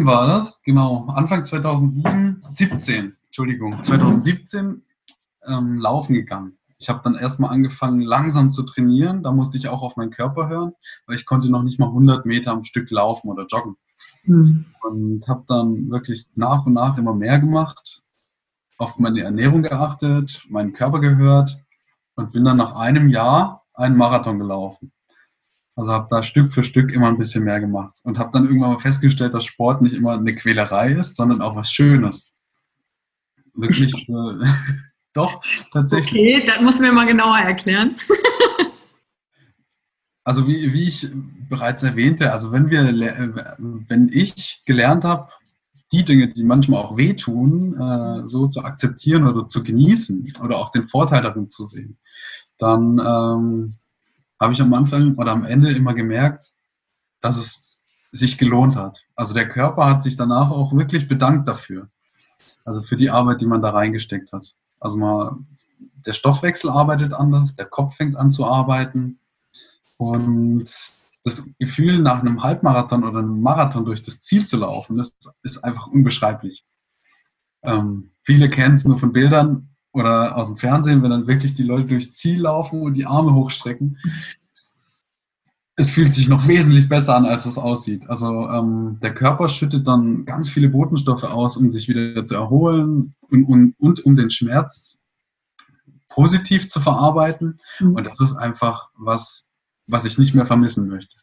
war 0.03 0.27
das, 0.27 0.61
genau, 0.63 1.07
Anfang 1.07 1.45
2007, 1.45 2.43
17, 2.49 3.15
Entschuldigung, 3.27 3.81
2017 3.81 4.83
ähm, 5.47 5.79
laufen 5.79 6.15
gegangen. 6.15 6.57
Ich 6.79 6.89
habe 6.89 7.01
dann 7.03 7.13
erstmal 7.13 7.51
angefangen, 7.51 8.01
langsam 8.01 8.51
zu 8.51 8.63
trainieren. 8.63 9.21
Da 9.21 9.31
musste 9.31 9.55
ich 9.59 9.67
auch 9.67 9.83
auf 9.83 9.97
meinen 9.97 10.09
Körper 10.09 10.49
hören, 10.49 10.73
weil 11.05 11.15
ich 11.15 11.27
konnte 11.27 11.51
noch 11.51 11.61
nicht 11.61 11.79
mal 11.79 11.87
100 11.87 12.25
Meter 12.25 12.51
am 12.51 12.63
Stück 12.63 12.89
laufen 12.89 13.29
oder 13.29 13.45
joggen. 13.45 13.77
Mhm. 14.23 14.65
Und 14.81 15.27
habe 15.27 15.43
dann 15.47 15.91
wirklich 15.91 16.25
nach 16.33 16.65
und 16.65 16.73
nach 16.73 16.97
immer 16.97 17.13
mehr 17.13 17.37
gemacht, 17.37 18.01
auf 18.79 18.97
meine 18.97 19.21
Ernährung 19.21 19.61
geachtet, 19.61 20.43
meinen 20.49 20.73
Körper 20.73 20.99
gehört 20.99 21.61
und 22.15 22.33
bin 22.33 22.43
dann 22.43 22.57
nach 22.57 22.75
einem 22.75 23.09
Jahr 23.09 23.63
einen 23.75 23.95
Marathon 23.95 24.39
gelaufen. 24.39 24.91
Also 25.75 25.91
habe 25.91 26.07
da 26.09 26.21
Stück 26.21 26.51
für 26.53 26.63
Stück 26.63 26.91
immer 26.91 27.07
ein 27.07 27.17
bisschen 27.17 27.43
mehr 27.43 27.59
gemacht 27.59 27.99
und 28.03 28.19
habe 28.19 28.31
dann 28.33 28.45
irgendwann 28.45 28.73
mal 28.73 28.79
festgestellt, 28.79 29.33
dass 29.33 29.45
Sport 29.45 29.81
nicht 29.81 29.95
immer 29.95 30.13
eine 30.13 30.35
Quälerei 30.35 30.91
ist, 30.91 31.15
sondern 31.15 31.41
auch 31.41 31.55
was 31.55 31.71
Schönes. 31.71 32.35
Wirklich, 33.53 33.93
äh, 33.93 34.47
doch, 35.13 35.41
tatsächlich. 35.71 36.39
Okay, 36.39 36.45
das 36.45 36.61
muss 36.61 36.79
mir 36.79 36.91
mal 36.91 37.07
genauer 37.07 37.37
erklären. 37.37 37.95
Also 40.23 40.47
wie, 40.47 40.71
wie 40.71 40.87
ich 40.87 41.09
bereits 41.49 41.81
erwähnte, 41.81 42.31
also 42.31 42.51
wenn 42.51 42.69
wir, 42.69 42.85
wenn 43.57 44.09
ich 44.09 44.61
gelernt 44.65 45.03
habe, 45.03 45.31
die 45.91 46.05
Dinge, 46.05 46.27
die 46.27 46.43
manchmal 46.43 46.81
auch 46.81 46.95
wehtun, 46.95 47.73
äh, 47.73 48.27
so 48.27 48.47
zu 48.47 48.63
akzeptieren 48.63 49.27
oder 49.27 49.49
zu 49.49 49.63
genießen 49.63 50.31
oder 50.43 50.57
auch 50.57 50.71
den 50.71 50.87
Vorteil 50.87 51.23
darin 51.23 51.49
zu 51.49 51.65
sehen, 51.65 51.97
dann 52.59 52.99
ähm, 52.99 53.73
habe 54.41 54.51
ich 54.51 54.61
am 54.61 54.73
Anfang 54.73 55.15
oder 55.15 55.31
am 55.31 55.45
Ende 55.45 55.71
immer 55.71 55.93
gemerkt, 55.93 56.51
dass 57.21 57.37
es 57.37 57.77
sich 58.11 58.37
gelohnt 58.37 58.75
hat. 58.75 59.05
Also 59.15 59.33
der 59.33 59.47
Körper 59.47 59.85
hat 59.85 60.03
sich 60.03 60.17
danach 60.17 60.51
auch 60.51 60.73
wirklich 60.73 61.07
bedankt 61.07 61.47
dafür. 61.47 61.89
Also 62.65 62.81
für 62.81 62.97
die 62.97 63.09
Arbeit, 63.09 63.39
die 63.39 63.45
man 63.45 63.61
da 63.61 63.69
reingesteckt 63.69 64.33
hat. 64.33 64.53
Also 64.81 64.97
mal, 64.97 65.37
der 66.05 66.13
Stoffwechsel 66.13 66.69
arbeitet 66.69 67.13
anders, 67.13 67.55
der 67.55 67.65
Kopf 67.65 67.95
fängt 67.95 68.17
an 68.17 68.31
zu 68.31 68.45
arbeiten, 68.45 69.21
und 70.01 70.63
das 71.23 71.47
Gefühl, 71.59 71.99
nach 71.99 72.21
einem 72.21 72.41
Halbmarathon 72.41 73.03
oder 73.03 73.19
einem 73.19 73.39
Marathon 73.39 73.85
durch 73.85 74.01
das 74.01 74.19
Ziel 74.21 74.47
zu 74.47 74.57
laufen, 74.57 74.97
das 74.97 75.15
ist 75.43 75.63
einfach 75.63 75.85
unbeschreiblich. 75.85 76.65
Ähm, 77.61 78.09
viele 78.23 78.49
kennen 78.49 78.77
es 78.77 78.83
nur 78.83 78.97
von 78.97 79.13
Bildern 79.13 79.70
oder 79.93 80.37
aus 80.37 80.47
dem 80.47 80.57
Fernsehen, 80.57 81.03
wenn 81.03 81.11
dann 81.11 81.27
wirklich 81.27 81.53
die 81.53 81.63
Leute 81.63 81.87
durchs 81.87 82.13
Ziel 82.13 82.41
laufen 82.41 82.81
und 82.81 82.93
die 82.93 83.05
Arme 83.05 83.33
hochstrecken. 83.33 83.97
Es 85.75 85.89
fühlt 85.89 86.13
sich 86.13 86.29
noch 86.29 86.47
wesentlich 86.47 86.87
besser 86.87 87.15
an, 87.15 87.25
als 87.25 87.45
es 87.45 87.57
aussieht. 87.57 88.09
Also 88.09 88.47
ähm, 88.49 88.99
der 89.01 89.13
Körper 89.13 89.49
schüttet 89.49 89.87
dann 89.87 90.25
ganz 90.25 90.49
viele 90.49 90.69
Botenstoffe 90.69 91.23
aus, 91.23 91.57
um 91.57 91.71
sich 91.71 91.87
wieder 91.87 92.23
zu 92.23 92.35
erholen 92.35 93.13
und, 93.29 93.43
und, 93.45 93.75
und 93.79 94.05
um 94.05 94.15
den 94.15 94.29
Schmerz 94.29 94.99
positiv 96.09 96.69
zu 96.69 96.79
verarbeiten. 96.79 97.59
Mhm. 97.79 97.95
Und 97.95 98.07
das 98.07 98.19
ist 98.21 98.35
einfach 98.35 98.89
was, 98.97 99.49
was 99.87 100.05
ich 100.05 100.17
nicht 100.17 100.35
mehr 100.35 100.45
vermissen 100.45 100.87
möchte. 100.87 101.15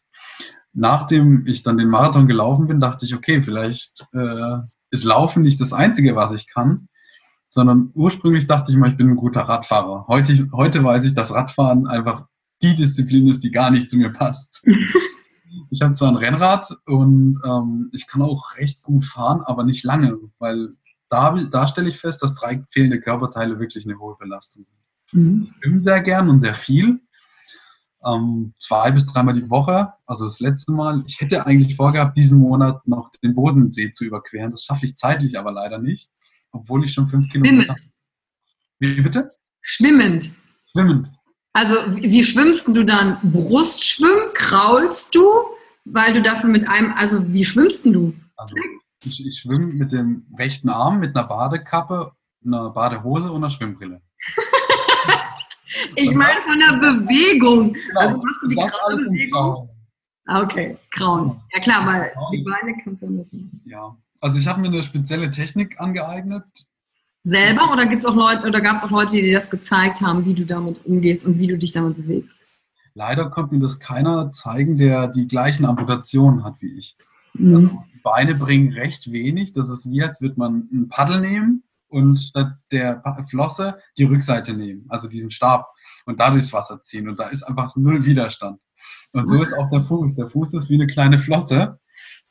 Nachdem 0.73 1.47
ich 1.47 1.63
dann 1.63 1.77
den 1.77 1.89
Marathon 1.89 2.27
gelaufen 2.27 2.67
bin, 2.67 2.79
dachte 2.79 3.05
ich, 3.05 3.15
okay, 3.15 3.41
vielleicht 3.41 4.05
äh, 4.13 4.59
ist 4.91 5.03
Laufen 5.03 5.41
nicht 5.41 5.59
das 5.59 5.73
Einzige, 5.73 6.15
was 6.15 6.31
ich 6.31 6.47
kann, 6.47 6.88
sondern 7.49 7.91
ursprünglich 7.95 8.47
dachte 8.47 8.71
ich 8.71 8.77
mal, 8.77 8.89
ich 8.89 8.97
bin 8.97 9.09
ein 9.09 9.15
guter 9.15 9.41
Radfahrer. 9.41 10.05
Heute, 10.07 10.47
heute 10.53 10.83
weiß 10.83 11.03
ich, 11.05 11.15
dass 11.15 11.33
Radfahren 11.33 11.87
einfach 11.87 12.27
die 12.61 12.75
Disziplin 12.75 13.27
ist, 13.27 13.43
die 13.43 13.51
gar 13.51 13.71
nicht 13.71 13.89
zu 13.89 13.97
mir 13.97 14.11
passt. 14.13 14.63
ich 15.71 15.81
habe 15.81 15.93
zwar 15.93 16.09
ein 16.09 16.15
Rennrad 16.15 16.69
und 16.85 17.39
ähm, 17.43 17.89
ich 17.91 18.07
kann 18.07 18.21
auch 18.21 18.55
recht 18.57 18.83
gut 18.83 19.03
fahren, 19.03 19.41
aber 19.41 19.63
nicht 19.63 19.83
lange, 19.83 20.17
weil 20.37 20.69
da, 21.09 21.31
da 21.31 21.67
stelle 21.67 21.89
ich 21.89 21.97
fest, 21.97 22.21
dass 22.21 22.35
drei 22.35 22.63
fehlende 22.69 23.01
Körperteile 23.01 23.59
wirklich 23.59 23.85
eine 23.85 23.97
hohe 23.97 24.15
Belastung 24.17 24.65
sind. 25.11 25.23
Mhm. 25.23 25.43
Ich 25.43 25.53
schwimme 25.57 25.81
sehr 25.81 26.01
gern 26.01 26.29
und 26.29 26.39
sehr 26.39 26.53
viel. 26.53 27.01
Ähm, 28.05 28.53
zwei 28.59 28.91
bis 28.91 29.07
dreimal 29.07 29.33
die 29.33 29.49
Woche, 29.49 29.91
also 30.05 30.23
das 30.25 30.39
letzte 30.39 30.71
Mal. 30.71 31.03
Ich 31.07 31.19
hätte 31.19 31.45
eigentlich 31.45 31.75
vorgehabt, 31.75 32.15
diesen 32.15 32.39
Monat 32.39 32.87
noch 32.87 33.11
den 33.23 33.33
Bodensee 33.35 33.91
zu 33.91 34.05
überqueren. 34.05 34.51
Das 34.51 34.63
schaffe 34.63 34.85
ich 34.85 34.95
zeitlich 34.95 35.37
aber 35.37 35.51
leider 35.51 35.79
nicht, 35.79 36.11
obwohl 36.51 36.83
ich 36.83 36.93
schon 36.93 37.07
fünf 37.07 37.29
Kilometer. 37.29 37.75
Schwimmend. 37.75 37.91
Wie 38.79 39.01
bitte? 39.01 39.29
Schwimmend. 39.61 40.31
Schwimmend. 40.71 41.11
Also 41.53 41.75
wie 41.95 42.23
schwimmst 42.23 42.67
du 42.67 42.83
dann? 42.83 43.19
Brustschwimmen? 43.23 44.33
Kraulst 44.33 45.13
du? 45.13 45.25
Weil 45.85 46.13
du 46.13 46.21
dafür 46.21 46.49
mit 46.49 46.67
einem, 46.67 46.93
also 46.93 47.33
wie 47.33 47.43
schwimmst 47.43 47.85
du? 47.85 48.13
Also 48.37 48.55
ich, 49.03 49.25
ich 49.25 49.39
schwimme 49.39 49.67
mit 49.67 49.91
dem 49.91 50.25
rechten 50.37 50.69
Arm, 50.69 50.99
mit 50.99 51.15
einer 51.15 51.27
Badekappe, 51.27 52.11
einer 52.45 52.69
Badehose 52.69 53.31
und 53.31 53.43
einer 53.43 53.49
Schwimmbrille. 53.49 54.01
ich 55.95 56.13
meine 56.13 56.39
von 56.41 56.59
der 56.59 56.77
Bewegung. 56.77 57.73
Genau, 57.73 57.99
also 57.99 58.17
machst 58.17 58.43
du 58.43 58.47
die 58.47 58.55
graue 58.55 58.95
Bewegung? 58.97 59.69
Ah, 60.27 60.43
okay, 60.43 60.77
grauen. 60.91 61.41
Ja 61.53 61.59
klar, 61.61 61.85
weil 61.87 62.13
die 62.31 62.43
Beine 62.43 62.77
kannst 62.83 63.01
du 63.01 63.07
müssen. 63.07 63.61
Ja, 63.65 63.97
also 64.21 64.39
ich 64.39 64.47
habe 64.47 64.61
mir 64.61 64.67
eine 64.67 64.83
spezielle 64.83 65.31
Technik 65.31 65.79
angeeignet. 65.79 66.43
Selber 67.23 67.71
oder 67.71 67.85
gibt's 67.85 68.05
auch 68.05 68.15
Leute 68.15 68.47
oder 68.47 68.61
gab 68.61 68.77
es 68.77 68.83
auch 68.83 68.91
Leute, 68.91 69.15
die 69.15 69.23
dir 69.23 69.33
das 69.33 69.49
gezeigt 69.49 70.01
haben, 70.01 70.25
wie 70.25 70.33
du 70.33 70.45
damit 70.45 70.85
umgehst 70.85 71.25
und 71.25 71.37
wie 71.37 71.47
du 71.47 71.57
dich 71.57 71.71
damit 71.71 71.97
bewegst? 71.97 72.41
Leider 72.93 73.29
konnte 73.29 73.55
mir 73.55 73.61
das 73.61 73.79
keiner 73.79 74.31
zeigen, 74.31 74.77
der 74.77 75.07
die 75.07 75.27
gleichen 75.27 75.65
Amputationen 75.65 76.43
hat 76.43 76.61
wie 76.61 76.77
ich. 76.77 76.97
Mhm. 77.33 77.55
Also 77.55 77.79
Beine 78.03 78.35
bringen 78.35 78.73
recht 78.73 79.11
wenig. 79.11 79.53
Das 79.53 79.69
ist 79.69 79.89
wie, 79.89 80.01
als 80.01 80.19
würde 80.21 80.35
man 80.37 80.69
ein 80.71 80.89
Paddel 80.89 81.21
nehmen 81.21 81.63
und 81.87 82.17
statt 82.17 82.53
der 82.71 83.03
Flosse 83.29 83.77
die 83.97 84.05
Rückseite 84.05 84.53
nehmen, 84.53 84.85
also 84.89 85.07
diesen 85.07 85.31
Stab 85.31 85.67
und 86.05 86.19
dadurch 86.19 86.43
das 86.43 86.53
Wasser 86.53 86.81
ziehen. 86.83 87.09
Und 87.09 87.19
da 87.19 87.27
ist 87.27 87.43
einfach 87.43 87.75
null 87.75 88.05
Widerstand. 88.05 88.59
Und 89.11 89.29
so 89.29 89.41
ist 89.41 89.53
auch 89.53 89.69
der 89.69 89.81
Fuß. 89.81 90.15
Der 90.15 90.29
Fuß 90.29 90.53
ist 90.53 90.69
wie 90.69 90.75
eine 90.75 90.87
kleine 90.87 91.19
Flosse, 91.19 91.79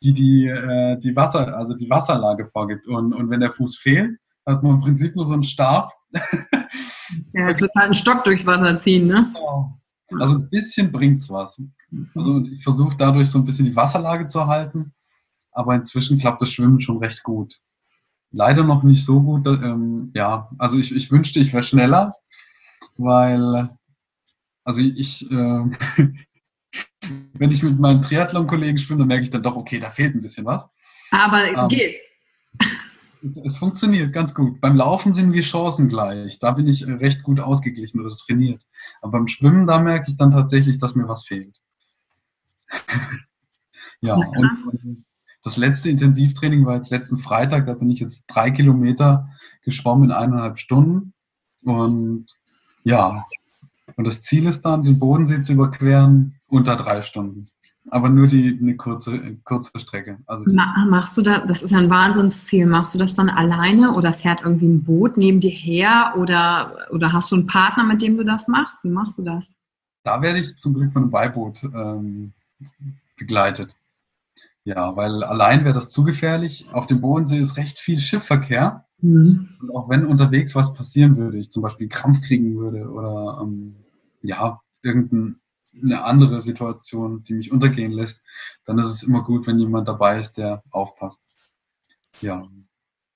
die 0.03 0.13
die, 0.13 0.47
äh, 0.47 0.99
die 1.01 1.15
Wasser, 1.15 1.57
also 1.57 1.75
die 1.75 1.91
Wasserlage 1.91 2.49
vorgibt. 2.53 2.87
Und, 2.87 3.13
und 3.15 3.31
wenn 3.31 3.41
der 3.41 3.53
Fuß 3.53 3.79
fehlt, 3.79 4.19
hat 4.47 4.63
man 4.63 4.77
im 4.77 4.81
Prinzip 4.81 5.15
nur 5.17 5.25
so 5.25 5.35
einen 5.35 5.45
Stab. 5.45 5.93
ja, 7.33 7.49
jetzt 7.49 7.61
wird 7.61 7.73
halt 7.77 7.89
ein 7.89 7.95
Stock 7.95 8.25
durchs 8.25 8.47
Wasser 8.47 8.79
ziehen, 8.79 9.07
ne? 9.07 9.31
Genau. 9.35 9.79
Also 10.21 10.37
ein 10.37 10.49
bisschen 10.49 10.91
bringt's 10.91 11.29
was. 11.29 11.61
Also 12.15 12.43
ich 12.51 12.63
versuche 12.63 12.97
dadurch 12.97 13.29
so 13.29 13.39
ein 13.39 13.45
bisschen 13.45 13.67
die 13.67 13.77
Wasserlage 13.77 14.27
zu 14.27 14.47
halten 14.47 14.95
aber 15.59 15.75
inzwischen 15.75 16.19
klappt 16.19 16.41
das 16.41 16.53
Schwimmen 16.53 16.81
schon 16.81 16.99
recht 16.99 17.25
gut. 17.25 17.61
Leider 18.31 18.63
noch 18.63 18.85
nicht 18.85 19.05
so 19.05 19.21
gut. 19.21 19.45
Ähm, 19.49 20.13
ja, 20.15 20.49
also 20.57 20.79
ich, 20.79 20.95
ich 20.95 21.11
wünschte, 21.11 21.41
ich 21.41 21.53
wäre 21.53 21.65
schneller, 21.65 22.15
weil, 22.97 23.69
also 24.63 24.81
ich, 24.81 25.29
äh, 25.29 25.65
wenn 27.35 27.51
ich 27.51 27.63
mit 27.63 27.79
meinen 27.79 28.03
Triathlon-Kollegen 28.03 28.79
schwimme, 28.79 29.01
dann 29.01 29.09
merke 29.09 29.25
ich 29.25 29.31
dann 29.31 29.43
doch, 29.43 29.57
okay, 29.57 29.79
da 29.79 29.91
fehlt 29.91 30.15
ein 30.15 30.23
bisschen 30.23 30.47
was. 30.47 30.67
Aber 31.11 31.45
ähm, 31.45 31.69
geht. 31.69 31.97
Es, 33.23 33.37
es, 33.37 33.57
funktioniert 33.57 34.13
ganz 34.13 34.35
gut. 34.35 34.61
Beim 34.61 34.77
Laufen 34.77 35.15
sind 35.15 35.33
wir 35.33 35.43
chancengleich. 35.43 36.39
Da 36.39 36.53
bin 36.53 36.67
ich 36.67 36.87
recht 36.87 37.23
gut 37.23 37.41
ausgeglichen 37.41 38.01
oder 38.01 38.15
trainiert. 38.15 38.63
Aber 39.01 39.13
beim 39.13 39.29
Schwimmen, 39.29 39.67
da 39.67 39.79
merke 39.79 40.11
ich 40.11 40.17
dann 40.17 40.31
tatsächlich, 40.31 40.79
dass 40.79 40.95
mir 40.95 41.09
was 41.09 41.25
fehlt. 41.27 41.57
ja, 44.01 44.15
und 44.15 45.05
das 45.43 45.57
letzte 45.57 45.89
Intensivtraining 45.89 46.67
war 46.67 46.77
jetzt 46.77 46.91
letzten 46.91 47.19
Freitag, 47.19 47.67
da 47.67 47.75
bin 47.75 47.91
ich 47.91 48.01
jetzt 48.01 48.25
drei 48.27 48.51
Kilometer 48.51 49.29
geschwommen 49.63 50.05
in 50.05 50.13
eineinhalb 50.13 50.59
Stunden. 50.59 51.15
Und 51.65 52.27
ja, 52.85 53.25
und 53.99 54.07
das 54.07 54.23
Ziel 54.23 54.47
ist 54.47 54.63
dann, 54.63 54.85
den 54.85 55.01
Bodensee 55.01 55.43
zu 55.43 55.53
überqueren 55.55 56.37
unter 56.49 56.77
drei 56.77 57.03
Stunden. 57.03 57.47
Aber 57.91 58.09
nur 58.09 58.29
die 58.29 58.57
eine 58.61 58.77
kurze, 58.77 59.37
kurze 59.43 59.77
Strecke. 59.77 60.19
Also 60.27 60.45
Machst 60.47 61.19
du 61.19 61.23
da, 61.23 61.39
das 61.41 61.63
ist 61.63 61.73
ein 61.73 61.91
Wahnsinnsziel, 61.91 62.67
machst 62.67 62.95
du 62.95 62.99
das 62.99 63.15
dann 63.15 63.29
alleine 63.29 63.95
oder 63.95 64.13
fährt 64.13 64.43
irgendwie 64.43 64.69
ein 64.69 64.85
Boot 64.85 65.17
neben 65.17 65.41
dir 65.41 65.51
her 65.51 66.15
oder, 66.17 66.87
oder 66.91 67.13
hast 67.13 67.33
du 67.33 67.37
einen 67.37 67.47
Partner, 67.49 67.83
mit 67.83 68.01
dem 68.01 68.17
du 68.17 68.25
das 68.25 68.47
machst? 68.47 68.85
Wie 68.85 68.89
machst 68.89 69.19
du 69.19 69.25
das? 69.25 69.57
Da 70.05 70.23
werde 70.23 70.39
ich 70.39 70.57
zum 70.59 70.75
Glück 70.75 70.93
von 70.93 71.03
einem 71.03 71.11
Beiboot 71.11 71.65
ähm, 71.65 72.35
begleitet. 73.19 73.75
Ja, 74.63 74.95
weil 74.95 75.25
allein 75.25 75.65
wäre 75.65 75.75
das 75.75 75.91
zu 75.91 76.05
gefährlich. 76.05 76.69
Auf 76.73 76.87
dem 76.87 77.01
Bodensee 77.01 77.39
ist 77.39 77.57
recht 77.57 77.81
viel 77.81 77.99
Schiffverkehr. 77.99 78.85
Mhm. 79.01 79.49
Und 79.61 79.75
auch 79.75 79.89
wenn 79.89 80.07
unterwegs 80.07 80.55
was 80.55 80.73
passieren 80.73 81.17
würde, 81.17 81.39
ich 81.39 81.51
zum 81.51 81.63
Beispiel 81.63 81.89
Krampf 81.89 82.21
kriegen 82.21 82.57
würde 82.57 82.89
oder 82.89 83.41
ähm, 83.43 83.75
ja, 84.23 84.61
irgendeine 84.83 86.05
andere 86.05 86.41
Situation, 86.41 87.23
die 87.25 87.35
mich 87.35 87.53
untergehen 87.53 87.93
lässt, 87.93 88.23
dann 88.65 88.79
ist 88.79 88.89
es 88.89 89.03
immer 89.03 89.23
gut, 89.23 89.47
wenn 89.47 89.59
jemand 89.59 89.89
dabei 89.89 90.19
ist, 90.19 90.35
der 90.39 90.63
aufpasst. 90.71 91.21
Ja. 92.21 92.47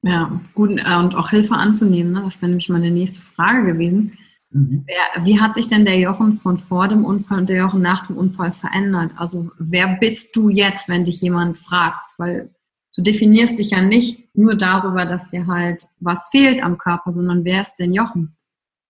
Ja, 0.02 0.40
gut, 0.54 0.70
äh, 0.72 0.96
und 0.96 1.14
auch 1.14 1.30
Hilfe 1.30 1.54
anzunehmen, 1.54 2.12
ne? 2.12 2.22
das 2.22 2.42
wäre 2.42 2.50
nämlich 2.50 2.68
meine 2.68 2.90
nächste 2.90 3.20
Frage 3.20 3.64
gewesen. 3.64 4.18
Mhm. 4.50 4.84
Wer, 4.86 5.24
wie 5.24 5.40
hat 5.40 5.54
sich 5.54 5.68
denn 5.68 5.84
der 5.84 5.98
Jochen 5.98 6.38
von 6.38 6.58
vor 6.58 6.88
dem 6.88 7.04
Unfall 7.04 7.38
und 7.38 7.48
der 7.48 7.58
Jochen 7.58 7.82
nach 7.82 8.06
dem 8.06 8.16
Unfall 8.16 8.52
verändert? 8.52 9.12
Also 9.16 9.50
wer 9.58 9.96
bist 10.00 10.36
du 10.36 10.50
jetzt, 10.50 10.88
wenn 10.88 11.04
dich 11.04 11.20
jemand 11.22 11.58
fragt? 11.58 12.10
Weil 12.18 12.54
du 12.94 13.02
definierst 13.02 13.58
dich 13.58 13.70
ja 13.70 13.80
nicht 13.80 14.36
nur 14.36 14.54
darüber, 14.56 15.06
dass 15.06 15.28
dir 15.28 15.46
halt 15.46 15.86
was 16.00 16.28
fehlt 16.28 16.62
am 16.62 16.78
Körper, 16.78 17.12
sondern 17.12 17.44
wer 17.44 17.62
ist 17.62 17.76
denn 17.76 17.92
Jochen? 17.92 18.36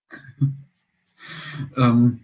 ähm, 1.75 2.19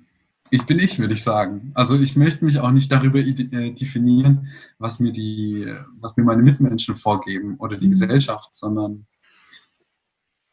ich 0.51 0.65
bin 0.65 0.79
ich, 0.79 0.97
würde 0.97 1.13
ich 1.13 1.23
sagen. 1.23 1.71
Also 1.75 1.99
ich 1.99 2.15
möchte 2.15 2.43
mich 2.43 2.59
auch 2.59 2.71
nicht 2.71 2.91
darüber 2.91 3.19
äh, 3.19 3.71
definieren, 3.71 4.47
was 4.79 4.99
mir 4.99 5.11
die, 5.11 5.71
was 5.99 6.17
mir 6.17 6.23
meine 6.23 6.41
Mitmenschen 6.41 6.95
vorgeben 6.95 7.57
oder 7.57 7.77
die 7.77 7.87
mhm. 7.87 7.91
Gesellschaft, 7.91 8.49
sondern 8.53 9.05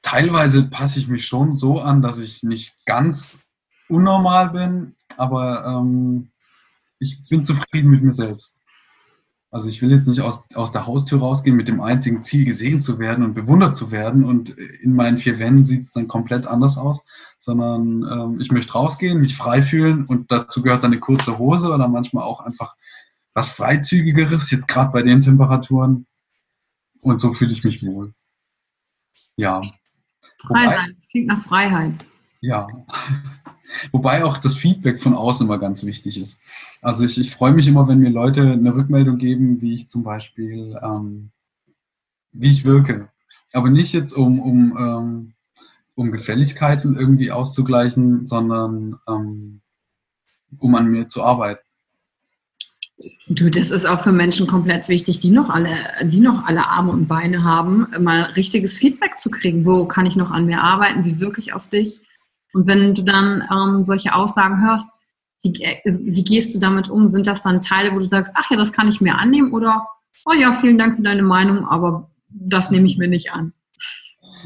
teilweise 0.02 0.64
passe 0.64 0.98
ich 0.98 1.08
mich 1.08 1.26
schon 1.26 1.56
so 1.56 1.80
an, 1.80 2.02
dass 2.02 2.18
ich 2.18 2.42
nicht 2.42 2.74
ganz 2.86 3.38
unnormal 3.88 4.50
bin, 4.50 4.94
aber 5.16 5.64
ähm, 5.64 6.30
ich 6.98 7.22
bin 7.28 7.44
zufrieden 7.44 7.90
mit 7.90 8.02
mir 8.02 8.14
selbst. 8.14 8.55
Also 9.56 9.70
ich 9.70 9.80
will 9.80 9.90
jetzt 9.90 10.06
nicht 10.06 10.20
aus, 10.20 10.54
aus 10.54 10.70
der 10.70 10.86
Haustür 10.86 11.20
rausgehen 11.20 11.56
mit 11.56 11.66
dem 11.66 11.80
einzigen 11.80 12.22
Ziel, 12.22 12.44
gesehen 12.44 12.82
zu 12.82 12.98
werden 12.98 13.24
und 13.24 13.32
bewundert 13.32 13.74
zu 13.74 13.90
werden 13.90 14.22
und 14.22 14.50
in 14.50 14.94
meinen 14.94 15.16
vier 15.16 15.38
Wänden 15.38 15.64
sieht 15.64 15.84
es 15.84 15.92
dann 15.92 16.08
komplett 16.08 16.46
anders 16.46 16.76
aus, 16.76 17.00
sondern 17.38 18.02
ähm, 18.02 18.38
ich 18.38 18.52
möchte 18.52 18.74
rausgehen, 18.74 19.18
mich 19.18 19.34
frei 19.34 19.62
fühlen 19.62 20.04
und 20.04 20.30
dazu 20.30 20.60
gehört 20.60 20.84
dann 20.84 20.92
eine 20.92 21.00
kurze 21.00 21.38
Hose 21.38 21.72
oder 21.72 21.88
manchmal 21.88 22.24
auch 22.24 22.40
einfach 22.40 22.76
was 23.32 23.48
Freizügigeres, 23.48 24.50
jetzt 24.50 24.68
gerade 24.68 24.92
bei 24.92 25.02
den 25.02 25.22
Temperaturen. 25.22 26.06
Und 27.00 27.22
so 27.22 27.32
fühle 27.32 27.52
ich 27.52 27.64
mich 27.64 27.82
wohl. 27.82 28.12
Ja, 29.36 29.62
Frei 30.38 30.66
sein, 30.66 30.92
das 30.96 31.08
klingt 31.08 31.28
nach 31.28 31.38
Freiheit. 31.38 32.04
Ja. 32.42 32.68
Wobei 33.92 34.24
auch 34.24 34.38
das 34.38 34.54
Feedback 34.54 35.00
von 35.00 35.14
außen 35.14 35.46
immer 35.46 35.58
ganz 35.58 35.84
wichtig 35.84 36.20
ist. 36.20 36.40
Also 36.82 37.04
ich, 37.04 37.18
ich 37.18 37.30
freue 37.30 37.52
mich 37.52 37.66
immer, 37.66 37.88
wenn 37.88 37.98
mir 37.98 38.10
Leute 38.10 38.42
eine 38.42 38.74
Rückmeldung 38.74 39.18
geben, 39.18 39.60
wie 39.60 39.74
ich 39.74 39.88
zum 39.88 40.02
Beispiel, 40.02 40.78
ähm, 40.82 41.30
wie 42.32 42.50
ich 42.50 42.64
wirke. 42.64 43.08
Aber 43.52 43.70
nicht 43.70 43.92
jetzt 43.92 44.12
um, 44.12 44.40
um, 44.40 44.76
ähm, 44.78 45.32
um 45.94 46.12
Gefälligkeiten 46.12 46.96
irgendwie 46.96 47.30
auszugleichen, 47.30 48.26
sondern 48.26 48.98
ähm, 49.08 49.60
um 50.58 50.74
an 50.74 50.88
mir 50.90 51.08
zu 51.08 51.22
arbeiten. 51.22 51.60
Du, 53.28 53.50
das 53.50 53.70
ist 53.70 53.84
auch 53.84 54.00
für 54.00 54.12
Menschen 54.12 54.46
komplett 54.46 54.88
wichtig, 54.88 55.18
die 55.18 55.30
noch 55.30 55.50
alle, 55.50 55.76
die 56.02 56.20
noch 56.20 56.44
alle 56.44 56.66
Arme 56.66 56.92
und 56.92 57.08
Beine 57.08 57.44
haben, 57.44 57.88
mal 58.00 58.22
richtiges 58.36 58.78
Feedback 58.78 59.18
zu 59.18 59.30
kriegen. 59.30 59.66
Wo 59.66 59.86
kann 59.86 60.06
ich 60.06 60.16
noch 60.16 60.30
an 60.30 60.46
mir 60.46 60.62
arbeiten? 60.62 61.04
Wie 61.04 61.20
wirke 61.20 61.40
ich 61.40 61.52
auf 61.52 61.68
dich? 61.68 62.00
Und 62.52 62.66
wenn 62.66 62.94
du 62.94 63.02
dann 63.02 63.44
ähm, 63.50 63.84
solche 63.84 64.14
Aussagen 64.14 64.62
hörst, 64.62 64.88
wie, 65.42 65.52
wie 65.52 66.24
gehst 66.24 66.54
du 66.54 66.58
damit 66.58 66.88
um? 66.88 67.08
Sind 67.08 67.26
das 67.26 67.42
dann 67.42 67.60
Teile, 67.60 67.94
wo 67.94 67.98
du 67.98 68.08
sagst, 68.08 68.34
ach 68.36 68.50
ja, 68.50 68.56
das 68.56 68.72
kann 68.72 68.88
ich 68.88 69.00
mir 69.00 69.16
annehmen? 69.16 69.52
Oder, 69.52 69.86
oh 70.24 70.32
ja, 70.32 70.52
vielen 70.52 70.78
Dank 70.78 70.96
für 70.96 71.02
deine 71.02 71.22
Meinung, 71.22 71.66
aber 71.66 72.10
das 72.28 72.70
nehme 72.70 72.86
ich 72.86 72.98
mir 72.98 73.08
nicht 73.08 73.32
an? 73.32 73.52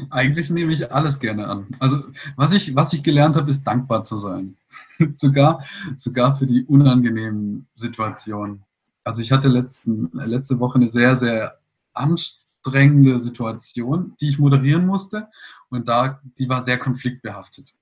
Eigentlich 0.09 0.49
nehme 0.49 0.73
ich 0.73 0.91
alles 0.91 1.19
gerne 1.19 1.47
an. 1.47 1.67
Also 1.79 2.03
was 2.35 2.53
ich, 2.53 2.75
was 2.75 2.93
ich 2.93 3.03
gelernt 3.03 3.35
habe, 3.35 3.51
ist 3.51 3.63
dankbar 3.63 4.03
zu 4.03 4.17
sein. 4.17 4.57
sogar, 5.11 5.63
sogar 5.97 6.35
für 6.35 6.47
die 6.47 6.63
unangenehmen 6.65 7.67
Situationen. 7.75 8.63
Also 9.03 9.21
ich 9.21 9.31
hatte 9.31 9.47
letzten, 9.47 10.09
letzte 10.13 10.59
Woche 10.59 10.75
eine 10.75 10.89
sehr, 10.89 11.15
sehr 11.15 11.59
anstrengende 11.93 13.19
Situation, 13.19 14.15
die 14.21 14.29
ich 14.29 14.39
moderieren 14.39 14.85
musste. 14.85 15.27
Und 15.69 15.87
da, 15.87 16.21
die 16.37 16.49
war 16.49 16.63
sehr 16.63 16.77
konfliktbehaftet. 16.77 17.73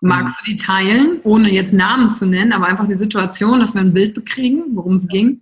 Magst 0.00 0.40
du 0.40 0.50
die 0.50 0.56
teilen, 0.56 1.20
ohne 1.24 1.50
jetzt 1.50 1.72
Namen 1.72 2.10
zu 2.10 2.26
nennen, 2.26 2.52
aber 2.52 2.66
einfach 2.66 2.86
die 2.86 2.94
Situation, 2.94 3.60
dass 3.60 3.74
wir 3.74 3.80
ein 3.80 3.94
Bild 3.94 4.14
bekriegen, 4.14 4.64
worum 4.74 4.96
es 4.96 5.08
ging? 5.08 5.40